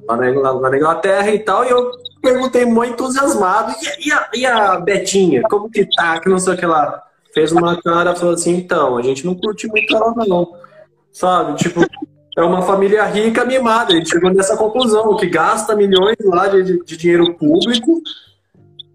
[0.06, 1.90] Lá na, lá na, Inglaterra e tal, e eu
[2.24, 5.42] perguntei muito entusiasmado: e, e, a, e a Betinha?
[5.42, 6.18] Como que tá?
[6.18, 9.34] Que não sei o que lá fez uma cara falou assim, então, a gente não
[9.34, 10.54] curte muito ela não,
[11.12, 11.56] sabe?
[11.56, 11.84] Tipo,
[12.38, 16.82] é uma família rica mimada, a gente chegou nessa conclusão, que gasta milhões lá de,
[16.84, 18.00] de dinheiro público,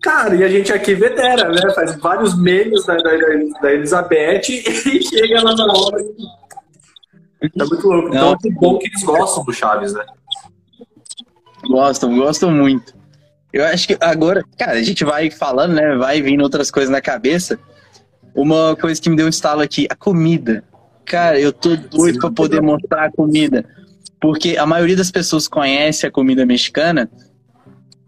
[0.02, 1.74] cara, e a gente aqui vedera, né?
[1.76, 3.12] Faz vários memes da, da,
[3.62, 6.02] da Elizabeth e chega lá na hora.
[7.42, 8.08] É muito louco.
[8.10, 10.06] Então, que bom que eles gostam do Chaves, né?
[11.68, 12.99] Gostam, gostam muito.
[13.52, 15.96] Eu acho que agora, cara, a gente vai falando, né?
[15.96, 17.60] Vai vindo outras coisas na cabeça.
[18.36, 20.64] Uma coisa que me deu um estalo aqui, a comida.
[21.04, 23.66] Cara, eu tô doido para poder mostrar a comida.
[24.22, 27.10] Porque a maioria das pessoas conhece a comida mexicana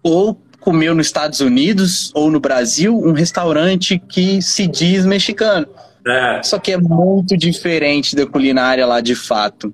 [0.03, 5.67] ou comeu nos Estados Unidos ou no Brasil um restaurante que se diz mexicano.
[6.05, 6.43] É.
[6.43, 9.73] Só que é muito diferente da culinária lá de fato.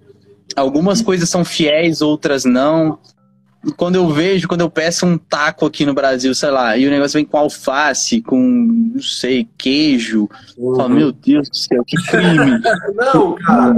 [0.55, 2.97] Algumas coisas são fiéis, outras não
[3.75, 6.89] quando eu vejo, quando eu peço um taco aqui no Brasil, sei lá, e o
[6.89, 8.39] negócio vem com alface, com,
[8.93, 10.75] não sei, queijo, uhum.
[10.75, 12.61] falo, meu Deus do céu, que crime.
[12.95, 13.77] não, cara.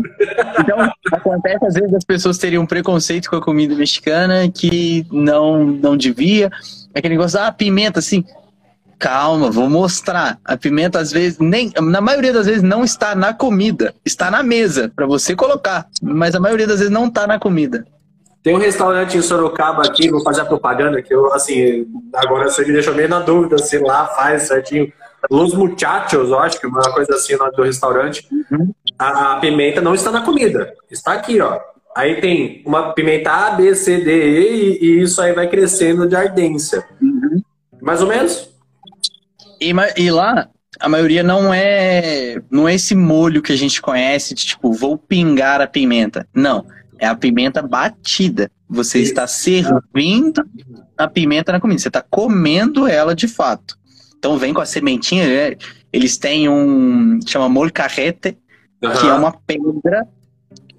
[0.60, 5.66] Então, acontece às vezes as pessoas teriam um preconceito com a comida mexicana que não,
[5.66, 6.52] não devia.
[6.94, 8.24] É aquele negócio, ah, pimenta, assim,
[9.00, 10.38] calma, vou mostrar.
[10.44, 14.44] A pimenta, às vezes, nem, na maioria das vezes, não está na comida, está na
[14.44, 17.86] mesa, para você colocar, mas a maioria das vezes não está na comida.
[18.41, 22.66] Tem um restaurante em Sorocaba aqui, vou fazer a propaganda, que eu, assim, agora você
[22.66, 24.91] me deixou meio na dúvida se lá faz certinho.
[25.30, 28.26] Los Muchachos, eu acho que uma coisa assim lá do restaurante.
[28.32, 28.72] Uhum.
[28.98, 31.60] A, a, pimenta não está na comida, está aqui, ó.
[31.95, 36.16] Aí tem uma pimenta A, B, C, D, E, e, isso aí vai crescendo de
[36.16, 36.86] ardência.
[37.02, 37.41] Uhum.
[37.82, 38.49] Mais ou menos?
[39.60, 40.48] E, e lá,
[40.80, 44.98] a maioria não é não é esse molho que a gente conhece de tipo, vou
[44.98, 46.26] pingar a pimenta.
[46.34, 46.66] Não
[47.00, 48.52] é a pimenta batida.
[48.70, 50.46] Você está servindo
[50.98, 51.80] a pimenta na comida.
[51.80, 53.78] Você está comendo ela de fato.
[54.18, 55.26] Então vem com a sementinha.
[55.28, 55.56] Né?
[55.92, 57.20] Eles têm um.
[57.26, 58.38] chama molcarrete,
[58.84, 58.92] uhum.
[58.92, 60.08] que é uma pedra.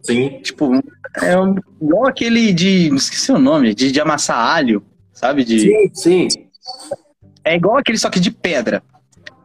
[0.02, 0.40] Sim.
[0.42, 0.72] Tipo,
[1.20, 2.90] é um, igual aquele de.
[2.90, 5.42] Não esqueci o nome, de, de amassar alho, sabe?
[5.42, 6.28] De, sim, sim.
[7.42, 8.82] É igual aquele, só que de pedra.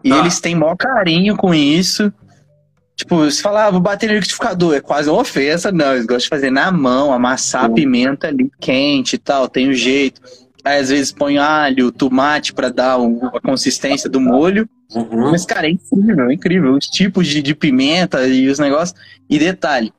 [0.04, 0.20] E ah.
[0.20, 2.14] eles têm maior carinho com isso.
[2.96, 5.72] Tipo, você fala, ah, vou bater no liquidificador, é quase uma ofensa.
[5.72, 9.68] Não, eles gostam de fazer na mão, amassar a pimenta ali quente e tal, tem
[9.68, 10.22] o um jeito.
[10.64, 14.68] Aí às vezes põe alho, tomate para dar a consistência do molho.
[14.96, 15.32] Uhum.
[15.32, 16.74] Mas, cara, é incrível, é incrível.
[16.74, 18.98] Os tipos de, de pimenta e os negócios.
[19.30, 19.94] E detalhe,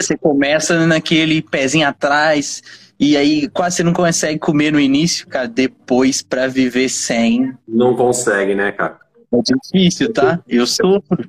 [0.00, 2.62] você começa naquele pezinho atrás,
[2.98, 5.46] e aí quase você não consegue comer no início, cara.
[5.46, 7.52] Depois, para viver sem.
[7.68, 8.98] Não consegue, né, cara?
[9.32, 10.40] É difícil, tá?
[10.48, 11.28] Eu sofro.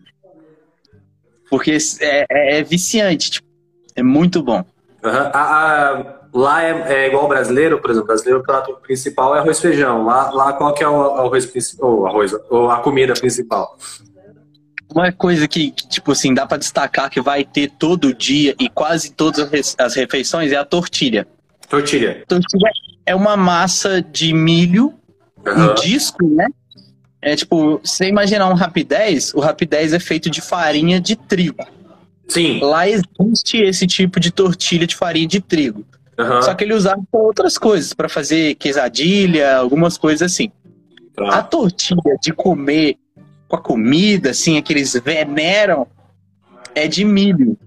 [1.50, 3.48] Porque é, é, é viciante, tipo,
[3.96, 4.64] é muito bom.
[5.04, 5.12] Uhum.
[5.12, 9.58] A, a, lá é, é, igual brasileiro, por exemplo, brasileiro o prato principal é arroz
[9.60, 10.06] e feijão.
[10.06, 13.78] Lá, lá qual que é o arroz principal, arroz, ou a comida principal?
[14.94, 18.70] Uma coisa que, que tipo assim, dá para destacar que vai ter todo dia e
[18.70, 21.28] quase todas as refeições é a tortilha.
[21.70, 22.24] Tortilha.
[22.28, 22.70] Tortilha
[23.06, 24.94] é uma massa de milho,
[25.46, 25.72] uhum.
[25.72, 26.48] um disco, né?
[27.26, 31.66] É tipo, você imaginar um rapidez, o rapidez é feito de farinha de trigo.
[32.28, 32.60] Sim.
[32.62, 35.84] Lá existe esse tipo de tortilha de farinha de trigo.
[36.20, 36.44] Uhum.
[36.44, 40.52] Só que ele usava para outras coisas, para fazer quesadilha, algumas coisas assim.
[41.16, 41.40] Tá.
[41.40, 42.96] A tortilha de comer
[43.48, 45.88] com a comida, assim, que eles veneram,
[46.76, 47.58] é de milho.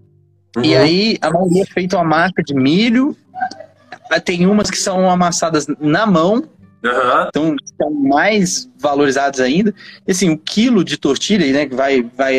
[0.57, 0.65] Uhum.
[0.65, 3.17] E aí a maioria é feita uma massa de milho,
[4.25, 6.45] tem umas que são amassadas na mão,
[6.85, 7.27] Aham.
[7.29, 9.75] então são mais valorizadas ainda.
[10.07, 12.37] E, assim, o quilo de tortilha, né, que vai, vai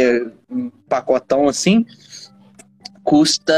[0.50, 1.86] um pacotão assim,
[3.04, 3.54] custa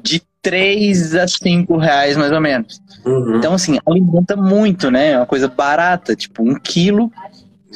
[0.00, 2.80] de 3 a 5 reais mais ou menos.
[3.04, 3.36] Uhum.
[3.36, 5.12] Então, assim, alimenta muito, né?
[5.12, 7.10] É uma coisa barata, tipo, um quilo,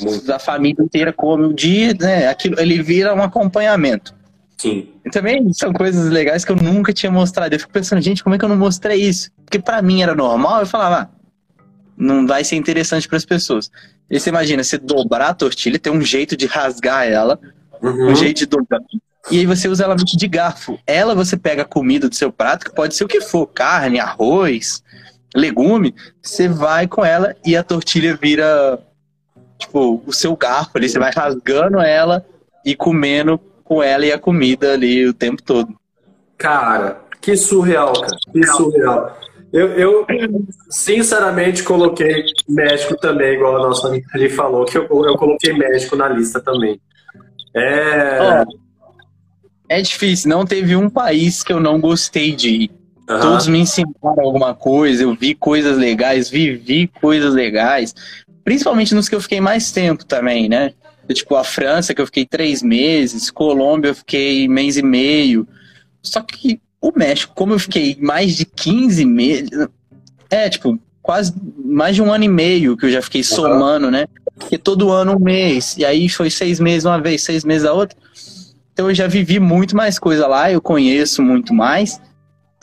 [0.01, 0.33] Muito.
[0.33, 2.29] a família inteira come o dia, né?
[2.29, 4.15] Aquilo, ele vira um acompanhamento.
[4.57, 4.89] Sim.
[5.05, 7.55] E também são coisas legais que eu nunca tinha mostrado.
[7.55, 9.31] Eu fico pensando, gente, como é que eu não mostrei isso?
[9.45, 11.11] Porque pra mim era normal, eu falava,
[11.97, 13.71] não vai ser interessante para as pessoas.
[14.11, 17.39] E você imagina, você dobrar a tortilha, tem um jeito de rasgar ela,
[17.83, 18.13] Uhum.
[18.13, 18.81] um jeito de dobrar.
[19.31, 20.79] E aí você usa ela muito de garfo.
[20.87, 23.99] Ela você pega a comida do seu prato, que pode ser o que for, carne,
[23.99, 24.83] arroz,
[25.35, 28.79] legume, você vai com ela e a tortilha vira
[29.59, 32.25] tipo o seu garfo ali, você vai rasgando ela
[32.65, 35.75] e comendo com ela e a comida ali o tempo todo.
[36.39, 38.17] Cara, que surreal, cara.
[38.33, 39.19] Que surreal.
[39.53, 40.07] Eu, eu,
[40.69, 45.97] sinceramente coloquei México também, igual a nossa amiga ali falou, que eu, eu coloquei México
[45.97, 46.81] na lista também.
[47.55, 48.45] É.
[49.69, 52.71] É difícil, não teve um país que eu não gostei de ir.
[53.09, 53.21] aham.
[53.21, 57.95] Todos me ensinaram alguma coisa, eu vi coisas legais, vivi coisas legais.
[58.45, 60.73] Principalmente nos que eu fiquei mais tempo também, né?
[61.13, 65.47] Tipo, a França, que eu fiquei três meses, Colômbia, eu fiquei mês e meio.
[66.03, 69.51] Só que o México, como eu fiquei mais de 15 meses.
[70.31, 71.33] É, tipo, quase
[71.65, 74.07] mais de um ano e meio que eu já fiquei somando, né?
[74.39, 75.77] Porque todo ano um mês.
[75.79, 77.97] E aí foi seis meses uma vez, seis meses a outra.
[78.73, 82.01] Então eu já vivi muito mais coisa lá, eu conheço muito mais.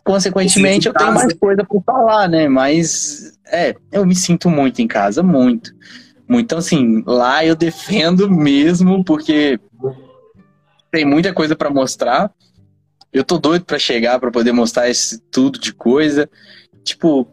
[0.03, 2.49] Consequentemente, eu tenho mais coisa para falar, né?
[2.49, 5.73] Mas é, eu me sinto muito em casa, muito.
[6.27, 6.45] Muito.
[6.45, 9.59] Então, assim, lá eu defendo mesmo, porque
[10.91, 12.29] tem muita coisa para mostrar.
[13.13, 16.29] Eu tô doido para chegar para poder mostrar esse tudo de coisa.
[16.83, 17.27] Tipo,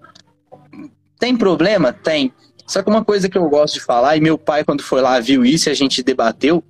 [1.19, 1.93] tem problema?
[1.93, 2.32] Tem.
[2.66, 5.19] Só que uma coisa que eu gosto de falar, e meu pai, quando foi lá,
[5.19, 6.62] viu isso e a gente debateu,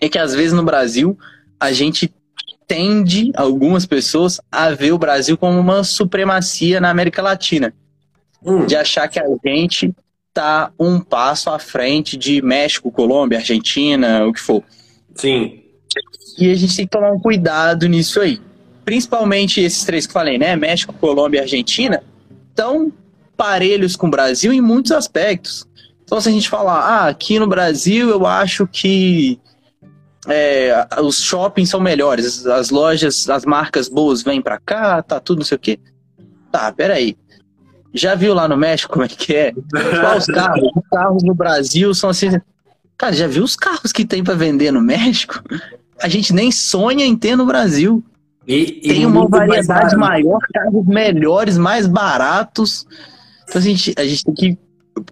[0.00, 1.18] é que às vezes no Brasil
[1.60, 2.12] a gente
[2.66, 7.74] tende, algumas pessoas, a ver o Brasil como uma supremacia na América Latina.
[8.42, 9.94] Hum, De achar que a gente
[10.32, 14.62] tá um passo à frente de México, Colômbia, Argentina, o que for.
[15.14, 15.60] sim.
[16.38, 18.40] E a gente tem que tomar um cuidado nisso aí.
[18.84, 20.56] Principalmente esses três que falei, né?
[20.56, 22.02] México, Colômbia e Argentina,
[22.50, 22.92] estão
[23.36, 25.66] parelhos com o Brasil em muitos aspectos.
[26.04, 29.40] Então, se a gente falar, ah, aqui no Brasil eu acho que
[30.28, 35.38] é, os shoppings são melhores, as lojas, as marcas boas vêm pra cá, tá tudo
[35.38, 35.78] não sei o quê.
[36.52, 37.16] Tá, peraí.
[37.92, 39.52] Já viu lá no México como é que é?
[39.52, 40.70] Qual os carros?
[40.76, 42.40] Os carros no Brasil são assim.
[42.98, 45.42] Cara, já viu os carros que tem pra vender no México?
[46.04, 48.04] A gente nem sonha em ter no Brasil.
[48.46, 52.86] E, e Tem uma variedade maior, carros melhores, mais baratos.
[53.48, 54.58] Então a gente, a gente tem que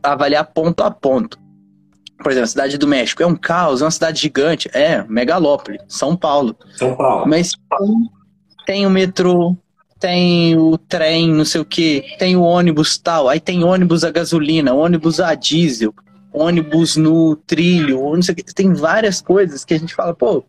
[0.02, 1.39] avaliar ponto a ponto.
[2.19, 4.69] Por exemplo, a cidade do México é um caos, é uma cidade gigante.
[4.74, 6.55] É, megalópole, São Paulo.
[6.77, 7.27] São Paulo.
[7.27, 8.10] Mas tem,
[8.66, 9.56] tem o metrô,
[9.98, 14.10] tem o trem, não sei o que, tem o ônibus tal, aí tem ônibus a
[14.10, 15.94] gasolina, ônibus a diesel,
[16.31, 18.44] ônibus no trilho, não sei o que.
[18.44, 20.44] Tem várias coisas que a gente fala, pô,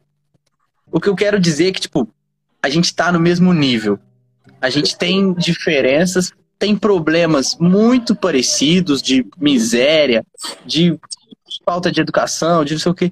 [0.93, 2.07] o que eu quero dizer é que, tipo,
[2.61, 3.99] a gente tá no mesmo nível.
[4.61, 10.23] A gente tem diferenças, tem problemas muito parecidos de miséria,
[10.65, 10.97] de
[11.65, 13.11] falta de educação, de não sei o que.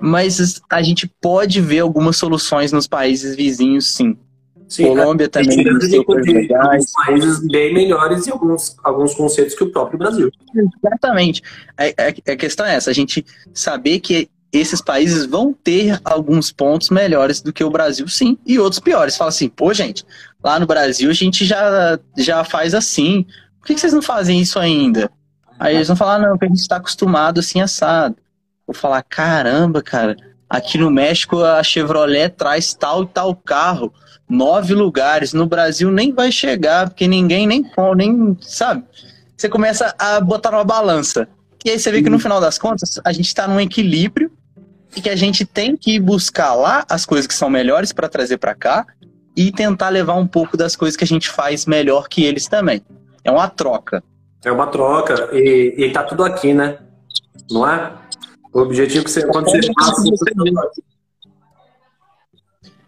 [0.00, 4.18] Mas a gente pode ver algumas soluções nos países vizinhos, sim.
[4.68, 6.90] Sim, Colômbia também tem coisas legais.
[7.06, 10.30] países bem melhores e alguns, alguns conceitos que o próprio Brasil.
[10.82, 11.42] Exatamente.
[11.76, 14.28] A, a- a questão é essa, a gente saber que
[14.58, 19.16] esses países vão ter alguns pontos melhores do que o Brasil, sim, e outros piores.
[19.16, 20.04] Fala assim, pô, gente,
[20.42, 23.26] lá no Brasil a gente já, já faz assim.
[23.60, 25.10] Por que, que vocês não fazem isso ainda?
[25.58, 28.16] Aí eles vão falar, não, porque a gente está acostumado assim, assado.
[28.66, 30.16] Vou falar, caramba, cara,
[30.48, 33.92] aqui no México a Chevrolet traz tal e tal carro,
[34.28, 35.32] nove lugares.
[35.32, 37.64] No Brasil nem vai chegar, porque ninguém nem,
[37.96, 38.84] nem sabe.
[39.36, 41.28] Você começa a botar numa balança.
[41.64, 44.30] E aí você vê que no final das contas a gente está num equilíbrio
[44.96, 48.38] e que a gente tem que buscar lá as coisas que são melhores para trazer
[48.38, 48.86] para cá
[49.36, 52.82] e tentar levar um pouco das coisas que a gente faz melhor que eles também.
[53.24, 54.02] É uma troca.
[54.44, 56.78] É uma troca e, e tá tudo aqui, né?
[57.50, 57.92] Não é?
[58.52, 60.30] O objetivo que você, quando você passa, você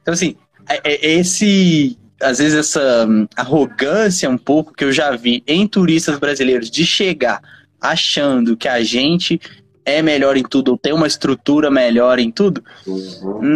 [0.02, 0.36] Então, assim,
[0.68, 1.98] é- é esse.
[2.20, 6.86] Às vezes, essa hum, arrogância um pouco que eu já vi em turistas brasileiros de
[6.86, 7.42] chegar
[7.80, 9.40] achando que a gente
[9.86, 12.62] é melhor em tudo, ou tem uma estrutura melhor em tudo,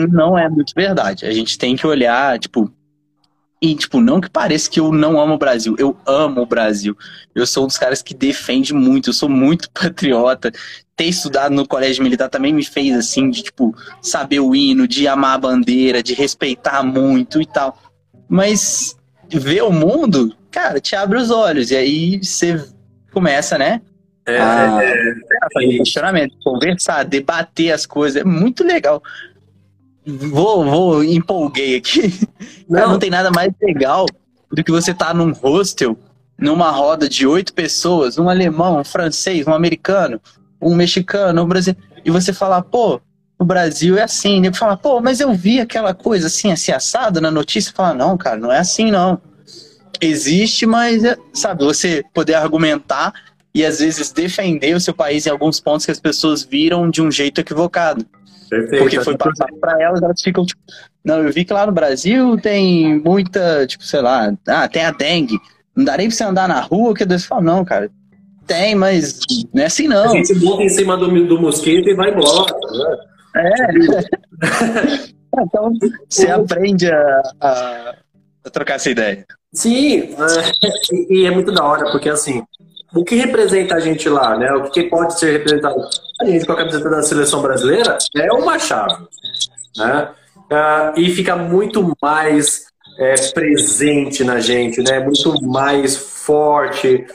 [0.08, 1.26] não é muito verdade.
[1.26, 2.72] A gente tem que olhar, tipo,
[3.62, 5.76] E, tipo, não que pareça que eu não amo o Brasil.
[5.78, 6.96] Eu amo o Brasil.
[7.34, 9.10] Eu sou um dos caras que defende muito.
[9.10, 10.50] Eu sou muito patriota.
[10.96, 15.06] Ter estudado no colégio militar também me fez, assim, de, tipo, saber o hino, de
[15.06, 17.78] amar a bandeira, de respeitar muito e tal.
[18.26, 18.96] Mas
[19.28, 21.70] ver o mundo, cara, te abre os olhos.
[21.70, 22.64] E aí você
[23.12, 23.82] começa, né?
[24.30, 25.14] É, a, é,
[25.52, 28.20] fazer questionamento, conversar, debater as coisas.
[28.20, 29.02] É muito legal.
[30.06, 32.14] Vou, vou, empolguei aqui.
[32.68, 32.92] Não.
[32.92, 34.06] Não tem nada mais legal
[34.50, 35.98] do que você estar tá num hostel,
[36.38, 40.20] numa roda de oito pessoas, um alemão, um francês, um americano,
[40.60, 43.00] um mexicano, um brasileiro, e você falar, pô,
[43.38, 44.42] o Brasil é assim.
[44.46, 47.72] E fala, pô, mas eu vi aquela coisa assim, assim, assado na notícia.
[47.74, 49.20] Fala, não, cara, não é assim, não.
[50.00, 53.12] Existe, mas, é, sabe, você poder argumentar
[53.54, 57.02] e às vezes defender o seu país em alguns pontos que as pessoas viram de
[57.02, 58.06] um jeito equivocado.
[58.48, 58.82] Perfeito.
[58.82, 60.60] Porque foi passado para elas, elas ficam tipo,
[61.04, 64.90] não, eu vi que lá no Brasil tem muita, tipo, sei lá, ah, tem a
[64.90, 65.38] dengue.
[65.74, 67.90] Não dá nem pra você andar na rua, que Deus fala, não, cara,
[68.46, 69.20] tem, mas
[69.54, 70.10] não é assim não.
[70.10, 72.96] A gente monta em cima do, do mosquito e vai embora, né?
[73.36, 73.50] É.
[75.42, 75.72] então,
[76.08, 77.94] você aprende a, a,
[78.44, 79.24] a, trocar essa ideia.
[79.52, 80.14] Sim, é,
[81.08, 82.42] e é muito da hora, porque assim,
[82.94, 84.52] o que representa a gente lá, né?
[84.52, 85.80] O que pode ser representado
[86.20, 89.06] a gente com a camiseta da seleção brasileira é uma chave,
[89.76, 90.10] né?
[90.50, 92.66] Uh, e fica muito mais
[92.98, 94.98] é, presente na gente, né?
[95.00, 97.06] Muito mais forte.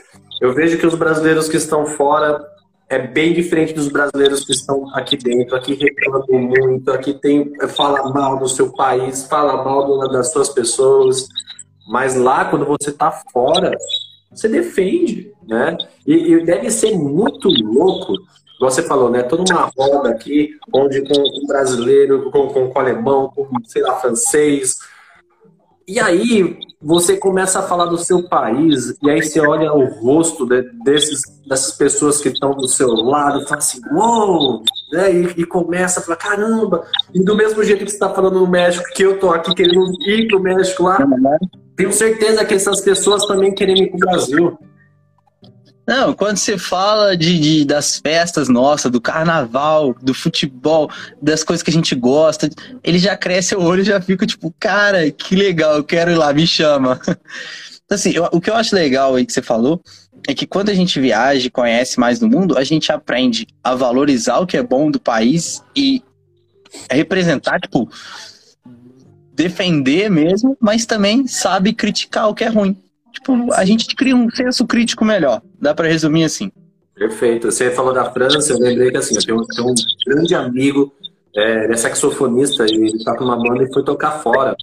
[0.42, 2.42] Eu vejo que os brasileiros que estão fora
[2.90, 5.56] é bem diferente dos brasileiros que estão aqui dentro.
[5.56, 11.28] Aqui reclamam muito, aqui tem fala mal do seu país, fala mal das suas pessoas.
[11.88, 13.76] Mas lá, quando você está fora,
[14.32, 15.78] você defende, né?
[16.06, 18.14] E, e, deve ser muito louco,
[18.60, 19.24] você falou, né?
[19.24, 23.96] Toda uma roda aqui, onde com um brasileiro, com, com, com alemão, com, sei lá,
[24.00, 24.78] francês.
[25.88, 30.46] E aí você começa a falar do seu país, e aí você olha o rosto
[30.46, 34.62] de, desses, dessas pessoas que estão do seu lado, e fala assim, uou!
[34.94, 35.12] Né?
[35.12, 36.86] E, e, começa a falar, caramba!
[37.12, 39.84] E do mesmo jeito que você está falando no México, que eu tô aqui querendo
[40.06, 41.00] ir pro México lá,
[41.76, 44.56] tenho certeza que essas pessoas também querem ir pro Brasil.
[45.88, 50.90] Não, quando você fala de, de, das festas nossas, do carnaval, do futebol,
[51.22, 52.50] das coisas que a gente gosta,
[52.84, 56.16] ele já cresce o olho e já fica tipo, cara, que legal, eu quero ir
[56.16, 57.00] lá, me chama.
[57.86, 59.80] Então, assim, eu, o que eu acho legal aí que você falou
[60.28, 63.76] é que quando a gente viaja e conhece mais do mundo, a gente aprende a
[63.76, 66.04] valorizar o que é bom do país e
[66.90, 67.88] representar, tipo,
[69.34, 72.76] defender mesmo, mas também sabe criticar o que é ruim.
[73.16, 75.42] Tipo, a gente cria um senso crítico melhor.
[75.60, 76.52] Dá para resumir assim.
[76.94, 77.52] Perfeito.
[77.52, 79.74] Você falou da França, eu lembrei que assim, eu tenho, tenho um
[80.06, 80.94] grande amigo,
[81.36, 84.56] é, ele é saxofonista, ele tá com uma banda e foi tocar fora.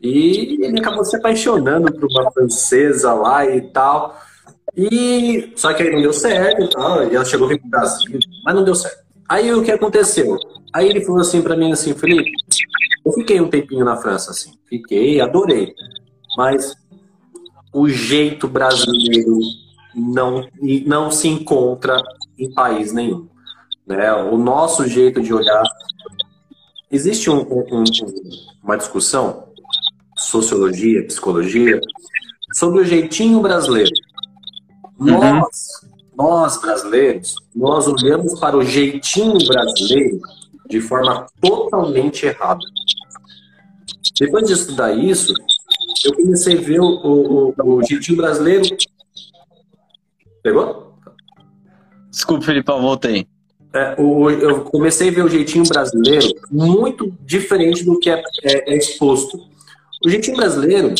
[0.00, 4.16] E ele acabou se apaixonando por uma francesa lá e tal.
[4.76, 7.04] E só que aí não deu certo e tal.
[7.04, 9.02] E ela chegou a vir pro Brasil, mas não deu certo.
[9.28, 10.38] Aí o que aconteceu?
[10.72, 12.30] Aí ele falou assim para mim assim, Felipe,
[13.04, 15.74] eu fiquei um tempinho na França assim, fiquei, adorei.
[16.36, 16.74] Mas
[17.78, 19.38] o jeito brasileiro
[19.94, 20.48] não,
[20.86, 22.02] não se encontra
[22.38, 23.28] em país nenhum.
[23.86, 24.12] Né?
[24.12, 25.62] O nosso jeito de olhar.
[26.90, 27.84] Existe um, um,
[28.62, 29.48] uma discussão,
[30.16, 31.80] sociologia, psicologia,
[32.54, 33.90] sobre o jeitinho brasileiro.
[34.98, 35.20] Uhum.
[35.20, 35.86] Nós,
[36.16, 40.18] nós brasileiros, nós olhamos para o jeitinho brasileiro
[40.68, 42.64] de forma totalmente errada.
[44.18, 45.32] Depois de estudar isso,
[46.04, 48.64] eu comecei a ver o, o, o jeitinho brasileiro.
[50.42, 50.94] Pegou?
[52.10, 53.26] Desculpa, Felipe, eu voltei.
[53.74, 58.72] É, o, eu comecei a ver o jeitinho brasileiro muito diferente do que é, é,
[58.72, 59.38] é exposto.
[60.04, 60.94] O jeitinho brasileiro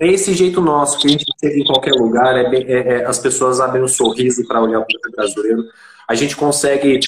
[0.00, 3.18] é esse jeito nosso, que a gente tem em qualquer lugar, é, é, é as
[3.18, 5.64] pessoas abrem um sorriso para olhar para o brasileiro.
[6.08, 6.98] A gente consegue,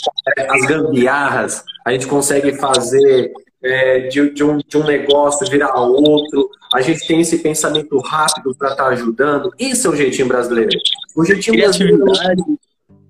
[0.48, 3.32] as gambiarras, a gente consegue fazer
[3.64, 6.50] é, de, de, um, de um negócio virar outro.
[6.74, 9.50] A gente tem esse pensamento rápido para estar tá ajudando.
[9.58, 10.70] Isso é o jeitinho brasileiro.
[11.16, 12.04] O jeitinho Criatividade.
[12.04, 12.58] brasileiro.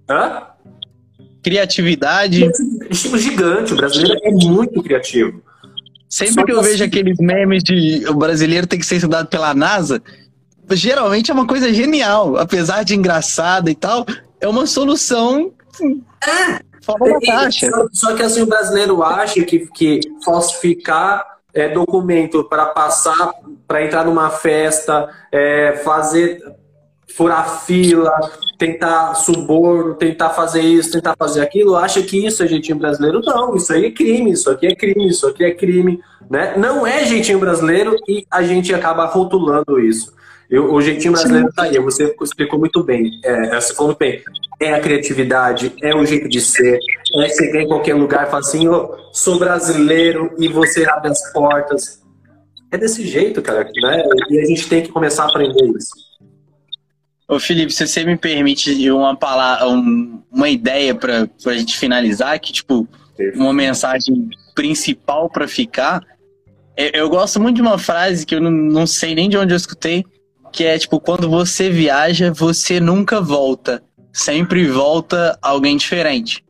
[0.09, 0.43] Hã?
[1.43, 2.51] Criatividade.
[2.89, 3.73] Estilo gigante.
[3.73, 5.43] O brasileiro é muito criativo.
[6.09, 6.71] Sempre Só que eu assim...
[6.71, 10.01] vejo aqueles memes de o brasileiro tem que ser estudado pela NASA,
[10.71, 12.37] geralmente é uma coisa genial.
[12.37, 14.07] Apesar de engraçada e tal,
[14.41, 15.53] é uma solução.
[16.23, 17.71] É, Da caixa.
[17.71, 23.33] Só, só, que assim, o brasileiro acha que, que falsificar é, documento para passar,
[23.67, 26.43] para entrar numa festa, é, fazer.
[27.07, 28.13] furar fila,
[28.59, 33.21] tentar suborno, tentar fazer isso, tentar fazer aquilo, acha que isso é jeitinho brasileiro.
[33.25, 36.01] Não, isso aí é crime, isso aqui é crime, isso aqui é crime.
[36.29, 36.55] Né?
[36.57, 40.13] Não é jeitinho brasileiro e a gente acaba rotulando isso.
[40.55, 43.11] Eu, o jeitinho brasileiro tá aí, você explicou muito bem.
[43.25, 44.23] É, você falou muito bem.
[44.61, 46.79] É a criatividade, é o jeito de ser,
[47.17, 51.33] é chegar em qualquer lugar e falar assim, oh, sou brasileiro e você abre as
[51.33, 52.01] portas.
[52.71, 54.05] É desse jeito, cara, né?
[54.31, 55.91] E a gente tem que começar a aprender isso.
[57.27, 62.39] Ô Felipe, se você me permite uma palavra, um, uma ideia para a gente finalizar,
[62.39, 62.87] que tipo,
[63.35, 66.01] uma mensagem principal para ficar,
[66.77, 69.53] eu, eu, gosto muito de uma frase que eu não, não sei nem de onde
[69.53, 70.05] eu escutei,
[70.55, 73.83] que é tipo, quando você viaja, você nunca volta.
[74.13, 76.45] Sempre volta alguém diferente.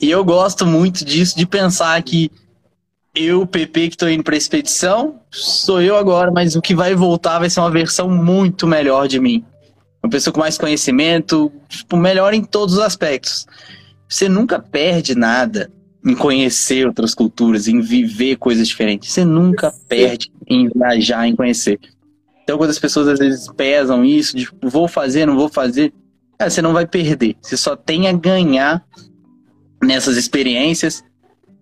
[0.00, 2.30] E eu gosto muito disso, de pensar que
[3.14, 7.38] eu, PP, que estou indo para expedição, sou eu agora, mas o que vai voltar
[7.38, 9.44] vai ser uma versão muito melhor de mim
[10.02, 13.46] uma pessoa com mais conhecimento, tipo, melhor em todos os aspectos.
[14.08, 15.70] Você nunca perde nada
[16.04, 19.12] em conhecer outras culturas, em viver coisas diferentes.
[19.12, 21.78] Você nunca perde em viajar, em conhecer.
[22.42, 25.92] Então, quando as pessoas às vezes pesam isso, de tipo, vou fazer, não vou fazer,
[26.38, 27.36] cara, você não vai perder.
[27.40, 28.84] Você só tem a ganhar
[29.82, 31.02] nessas experiências.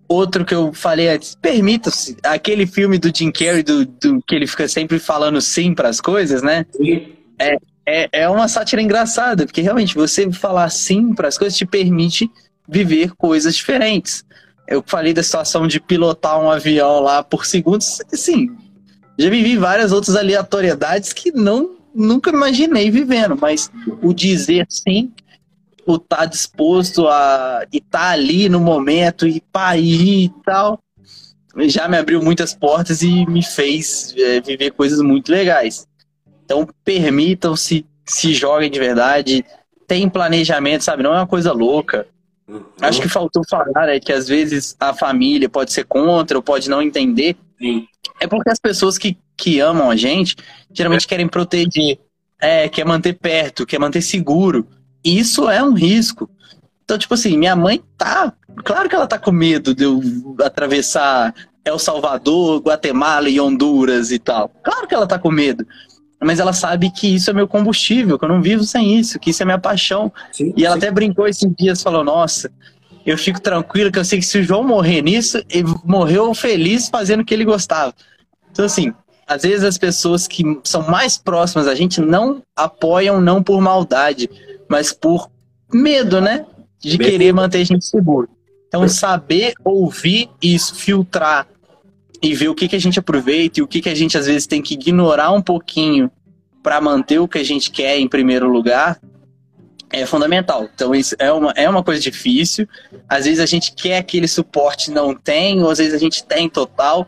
[0.07, 2.17] Outro que eu falei antes, permita-se.
[2.23, 6.01] Aquele filme do Jim Carrey, do, do, que ele fica sempre falando sim para as
[6.01, 6.65] coisas, né?
[6.71, 7.13] Sim.
[7.39, 11.65] É, é, é uma sátira engraçada, porque realmente você falar sim para as coisas te
[11.65, 12.29] permite
[12.67, 14.25] viver coisas diferentes.
[14.67, 18.49] Eu falei da situação de pilotar um avião lá por segundos, sim.
[19.21, 23.69] Já vivi várias outras aleatoriedades que não nunca imaginei vivendo, mas
[24.01, 25.11] o dizer sim,
[25.85, 30.81] o estar tá disposto a estar tá ali no momento e para ir e tal,
[31.67, 35.87] já me abriu muitas portas e me fez é, viver coisas muito legais.
[36.45, 39.45] Então, permitam-se, se joguem de verdade,
[39.87, 41.03] tem planejamento, sabe?
[41.03, 42.07] Não é uma coisa louca.
[42.47, 42.63] Uhum.
[42.81, 46.69] Acho que faltou falar, né, que às vezes a família pode ser contra ou pode
[46.69, 47.35] não entender.
[47.59, 47.87] Sim.
[48.21, 50.35] É porque as pessoas que, que amam a gente
[50.71, 51.09] geralmente é.
[51.09, 51.99] querem proteger,
[52.39, 54.67] é, quer manter perto, quer manter seguro.
[55.03, 56.29] E isso é um risco.
[56.83, 58.31] Então, tipo assim, minha mãe tá.
[58.63, 59.99] Claro que ela tá com medo de eu
[60.43, 61.33] atravessar
[61.65, 64.49] El Salvador, Guatemala e Honduras e tal.
[64.63, 65.65] Claro que ela tá com medo
[66.23, 69.31] mas ela sabe que isso é meu combustível, que eu não vivo sem isso, que
[69.31, 70.13] isso é minha paixão.
[70.31, 70.85] Sim, e ela sim.
[70.85, 72.51] até brincou esses dias, falou: Nossa,
[73.05, 76.89] eu fico tranquilo que eu sei que se o João morrer nisso, ele morreu feliz
[76.89, 77.93] fazendo o que ele gostava.
[78.51, 78.93] Então, assim,
[79.27, 84.29] às vezes as pessoas que são mais próximas a gente não apoiam, não por maldade,
[84.69, 85.29] mas por
[85.73, 86.45] medo, né?
[86.79, 88.29] De Bem, querer manter a gente seguro.
[88.67, 91.47] Então, saber ouvir isso, filtrar
[92.21, 94.27] e ver o que, que a gente aproveita e o que, que a gente às
[94.27, 96.09] vezes tem que ignorar um pouquinho
[96.61, 98.99] para manter o que a gente quer em primeiro lugar
[99.91, 100.69] é fundamental.
[100.73, 102.67] Então isso é uma, é uma coisa difícil.
[103.07, 106.49] Às vezes a gente quer aquele suporte não tem, ou às vezes a gente tem
[106.49, 107.07] total,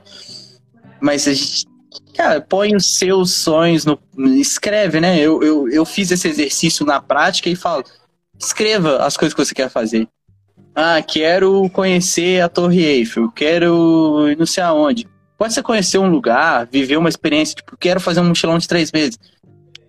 [1.01, 1.65] mas a gente
[2.13, 3.99] cara, põe os seus sonhos no
[4.35, 5.19] escreve, né?
[5.19, 7.83] Eu, eu, eu fiz esse exercício na prática e falo,
[8.39, 10.07] escreva as coisas que você quer fazer.
[10.75, 15.07] Ah, quero conhecer a Torre Eiffel, quero não sei aonde.
[15.37, 18.91] Pode ser conhecer um lugar, viver uma experiência, tipo, quero fazer um mochilão de três
[18.91, 19.17] meses.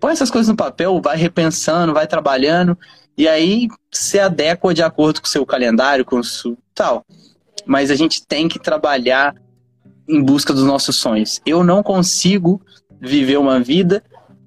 [0.05, 2.77] Põe essas coisas no papel, vai repensando, vai trabalhando,
[3.17, 7.03] e aí se adequa de acordo com o seu calendário, com o seu, tal.
[7.65, 9.33] Mas a gente tem que trabalhar
[10.07, 11.41] em busca dos nossos sonhos.
[11.43, 12.61] Eu não consigo
[13.01, 14.03] viver uma vida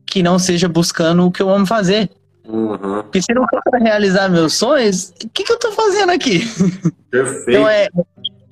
[0.06, 2.08] que não seja buscando o que eu amo fazer.
[2.46, 3.02] Uhum.
[3.02, 6.38] Porque se não for para realizar meus sonhos, o que, que eu tô fazendo aqui?
[7.10, 7.50] Perfeito.
[7.50, 7.88] Então é,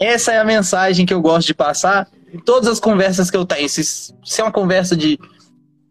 [0.00, 3.46] essa é a mensagem que eu gosto de passar em todas as conversas que eu
[3.46, 3.68] tenho.
[3.68, 5.16] Se, se é uma conversa de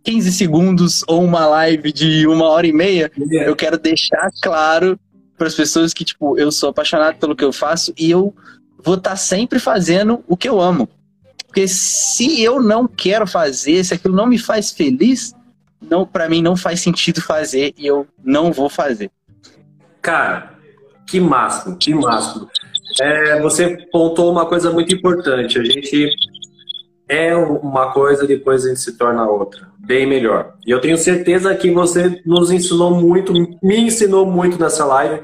[0.05, 3.49] 15 segundos ou uma live de uma hora e meia, yeah.
[3.49, 4.99] eu quero deixar claro
[5.35, 8.33] para as pessoas que, tipo, eu sou apaixonado pelo que eu faço e eu
[8.81, 10.87] vou estar tá sempre fazendo o que eu amo.
[11.47, 15.33] Porque se eu não quero fazer, se aquilo não me faz feliz,
[15.81, 19.09] não para mim não faz sentido fazer e eu não vou fazer.
[20.01, 20.53] Cara,
[21.07, 22.47] que máximo, que máximo.
[23.01, 25.57] É, você pontou uma coisa muito importante.
[25.57, 26.09] A gente
[27.07, 29.67] é uma coisa, depois a gente se torna outra.
[29.77, 30.53] Bem melhor.
[30.65, 35.21] E eu tenho certeza que você nos ensinou muito, me ensinou muito nessa live.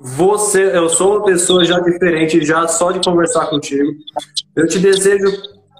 [0.00, 3.90] Você, eu sou uma pessoa já diferente, já só de conversar contigo.
[4.54, 5.26] Eu te desejo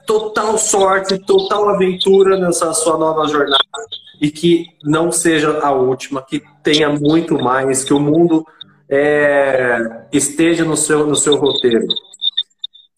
[0.07, 3.63] total sorte, total aventura nessa sua nova jornada
[4.21, 8.45] e que não seja a última, que tenha muito mais, que o mundo
[8.89, 11.87] é, esteja no seu, no seu roteiro.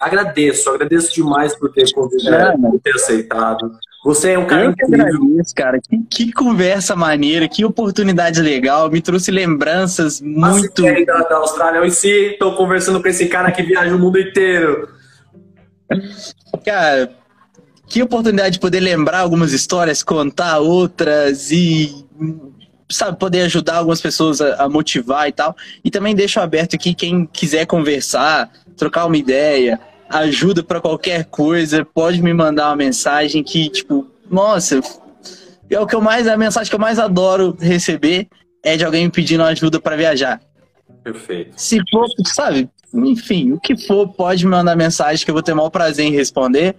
[0.01, 3.71] Agradeço, agradeço demais por ter convidado, por ter aceitado.
[4.03, 5.07] Você é um cara Eu que incrível.
[5.07, 5.79] agradeço, cara.
[5.79, 8.91] Que, que conversa maneira, que oportunidade legal.
[8.91, 10.83] Me trouxe lembranças muito.
[10.83, 11.05] Muito...
[11.05, 14.19] Da, da Austrália, eu em si, tô conversando com esse cara que viaja o mundo
[14.19, 14.89] inteiro.
[16.65, 17.11] Cara,
[17.87, 22.07] que oportunidade de poder lembrar algumas histórias, contar outras e,
[22.89, 25.55] sabe, poder ajudar algumas pessoas a, a motivar e tal.
[25.85, 29.79] E também deixo aberto aqui quem quiser conversar, trocar uma ideia,
[30.11, 34.81] ajuda para qualquer coisa, pode me mandar uma mensagem que, tipo, nossa,
[35.71, 38.29] é o que eu mais, a mensagem que eu mais adoro receber
[38.63, 40.41] é de alguém me pedindo ajuda para viajar.
[41.05, 41.53] Perfeito.
[41.57, 45.53] Se for, sabe, enfim, o que for, pode me mandar mensagem que eu vou ter
[45.53, 46.75] o maior prazer em responder.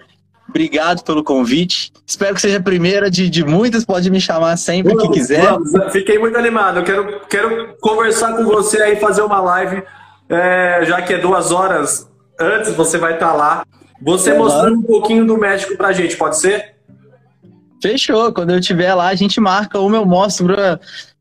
[0.50, 1.94] Obrigado pelo convite.
[2.06, 3.86] Espero que seja a primeira de, de muitas.
[3.86, 5.42] Pode me chamar sempre que quiser.
[5.44, 6.80] Vamos, fiquei muito animado.
[6.80, 9.82] Eu quero, quero conversar com você aí, fazer uma live,
[10.28, 12.11] é, já que é duas horas
[12.42, 13.64] antes, você vai estar lá.
[14.02, 16.76] Você mostrando um pouquinho do México pra gente, pode ser?
[17.82, 18.34] Fechou.
[18.34, 20.56] Quando eu estiver lá, a gente marca uma, eu mostro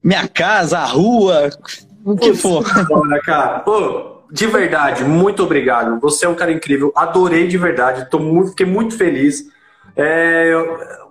[0.02, 1.50] minha casa, a rua,
[2.04, 2.64] o que for.
[2.90, 3.60] Olha, cara.
[3.60, 5.98] Pô, de verdade, muito obrigado.
[6.00, 6.92] Você é um cara incrível.
[6.96, 8.08] Adorei de verdade.
[8.10, 9.44] Tô muito, fiquei muito feliz.
[9.96, 10.52] É,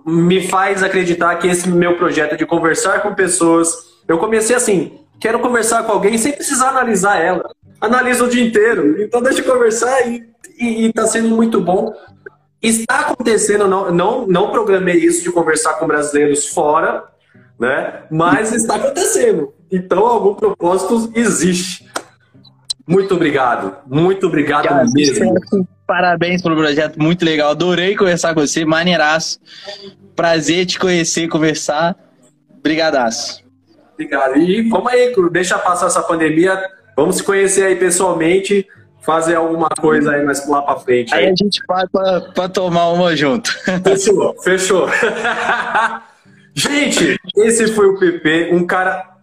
[0.06, 3.72] me faz acreditar que esse meu projeto de conversar com pessoas.
[4.08, 7.48] Eu comecei assim: quero conversar com alguém sem precisar analisar ela.
[7.80, 9.02] Analiso o dia inteiro.
[9.02, 10.24] Então deixa eu conversar e,
[10.58, 11.94] e, e tá sendo muito bom.
[12.62, 17.04] Está acontecendo, não, não, não programei isso de conversar com brasileiros fora,
[17.58, 18.02] né?
[18.10, 19.54] Mas está acontecendo.
[19.72, 21.88] Então, algum propósito existe.
[22.86, 23.76] Muito obrigado.
[23.86, 25.14] Muito obrigado Cara, mesmo.
[25.14, 25.68] sucesso.
[25.86, 27.50] Parabéns pelo projeto, muito legal.
[27.50, 29.40] Adorei conversar com você, maneiraço.
[30.14, 31.96] Prazer te conhecer, conversar.
[32.62, 33.42] Brigadaço.
[33.94, 34.36] Obrigado.
[34.38, 36.60] E vamos aí, deixa passar essa pandemia.
[37.00, 38.66] Vamos se conhecer aí pessoalmente,
[39.00, 41.14] fazer alguma coisa aí mais lá pra frente.
[41.14, 41.32] Aí Aí.
[41.32, 43.50] a gente vai pra, pra tomar uma junto.
[43.82, 44.86] Fechou, fechou.
[46.52, 49.16] Gente, esse foi o PP, um cara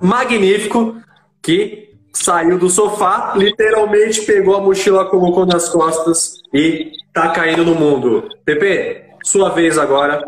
[0.00, 0.96] magnífico
[1.42, 7.74] que saiu do sofá, literalmente pegou a mochila, colocou nas costas e tá caindo no
[7.74, 8.26] mundo.
[8.46, 10.24] PP, sua vez agora.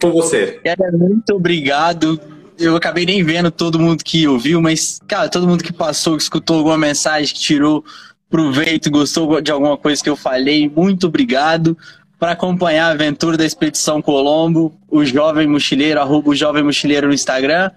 [0.00, 0.58] Com você.
[0.64, 2.18] Cara, muito obrigado.
[2.58, 6.22] Eu acabei nem vendo todo mundo que ouviu, mas, cara, todo mundo que passou, que
[6.22, 7.84] escutou alguma mensagem, que tirou
[8.30, 11.76] proveito, gostou de alguma coisa que eu falei, muito obrigado.
[12.18, 17.14] Para acompanhar a aventura da Expedição Colombo, o Jovem Mochileiro, arroba o Jovem Mochileiro no
[17.14, 17.70] Instagram.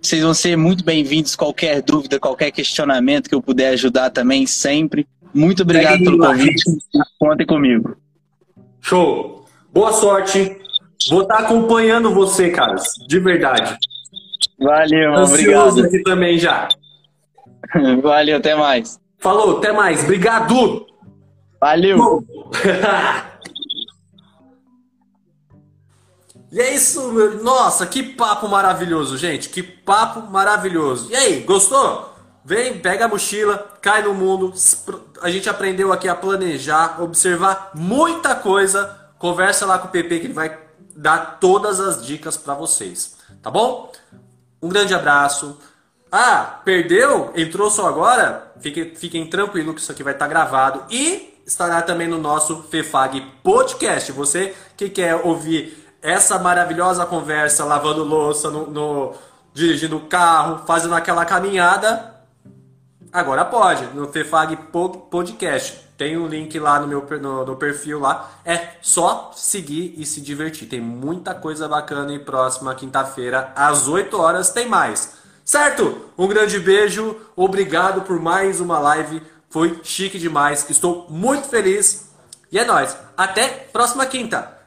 [0.00, 1.34] Vocês vão ser muito bem-vindos.
[1.34, 5.06] Qualquer dúvida, qualquer questionamento que eu puder ajudar também, sempre.
[5.34, 6.62] Muito obrigado Segue pelo convite.
[7.18, 7.96] Contem comigo.
[8.80, 9.44] Show.
[9.72, 10.56] Boa sorte.
[11.08, 12.94] Vou estar acompanhando você, caras.
[13.06, 13.76] De verdade.
[14.58, 15.84] Valeu, Ansioso obrigado.
[15.86, 16.68] aqui também já.
[18.02, 18.98] Valeu, até mais.
[19.18, 20.02] Falou, até mais.
[20.04, 20.86] Obrigado.
[21.60, 22.24] Valeu.
[26.52, 27.42] E é isso, meu.
[27.44, 29.48] Nossa, que papo maravilhoso, gente.
[29.48, 31.08] Que papo maravilhoso.
[31.08, 32.12] E aí, gostou?
[32.44, 34.52] Vem, pega a mochila, cai no mundo.
[35.22, 38.98] A gente aprendeu aqui a planejar, observar muita coisa.
[39.16, 40.58] Conversa lá com o PP que ele vai
[41.00, 43.16] dar todas as dicas para vocês.
[43.42, 43.90] Tá bom?
[44.62, 45.58] Um grande abraço.
[46.12, 47.32] Ah, perdeu?
[47.34, 48.52] Entrou só agora?
[48.60, 53.20] Fiquem, fiquem tranquilos que isso aqui vai estar gravado e estará também no nosso FEFAG
[53.42, 54.12] Podcast.
[54.12, 59.14] Você que quer ouvir essa maravilhosa conversa lavando louça, no, no-
[59.54, 62.14] dirigindo o carro, fazendo aquela caminhada,
[63.12, 65.88] agora pode, no FEFAG Po- Podcast.
[66.00, 68.30] Tem um link lá no meu no, no perfil lá.
[68.42, 70.66] É só seguir e se divertir.
[70.66, 75.12] Tem muita coisa bacana e próxima quinta-feira, às 8 horas, tem mais.
[75.44, 76.06] Certo?
[76.16, 77.14] Um grande beijo.
[77.36, 79.20] Obrigado por mais uma live.
[79.50, 80.70] Foi chique demais.
[80.70, 82.08] Estou muito feliz.
[82.50, 82.96] E é nóis.
[83.14, 84.59] Até próxima quinta.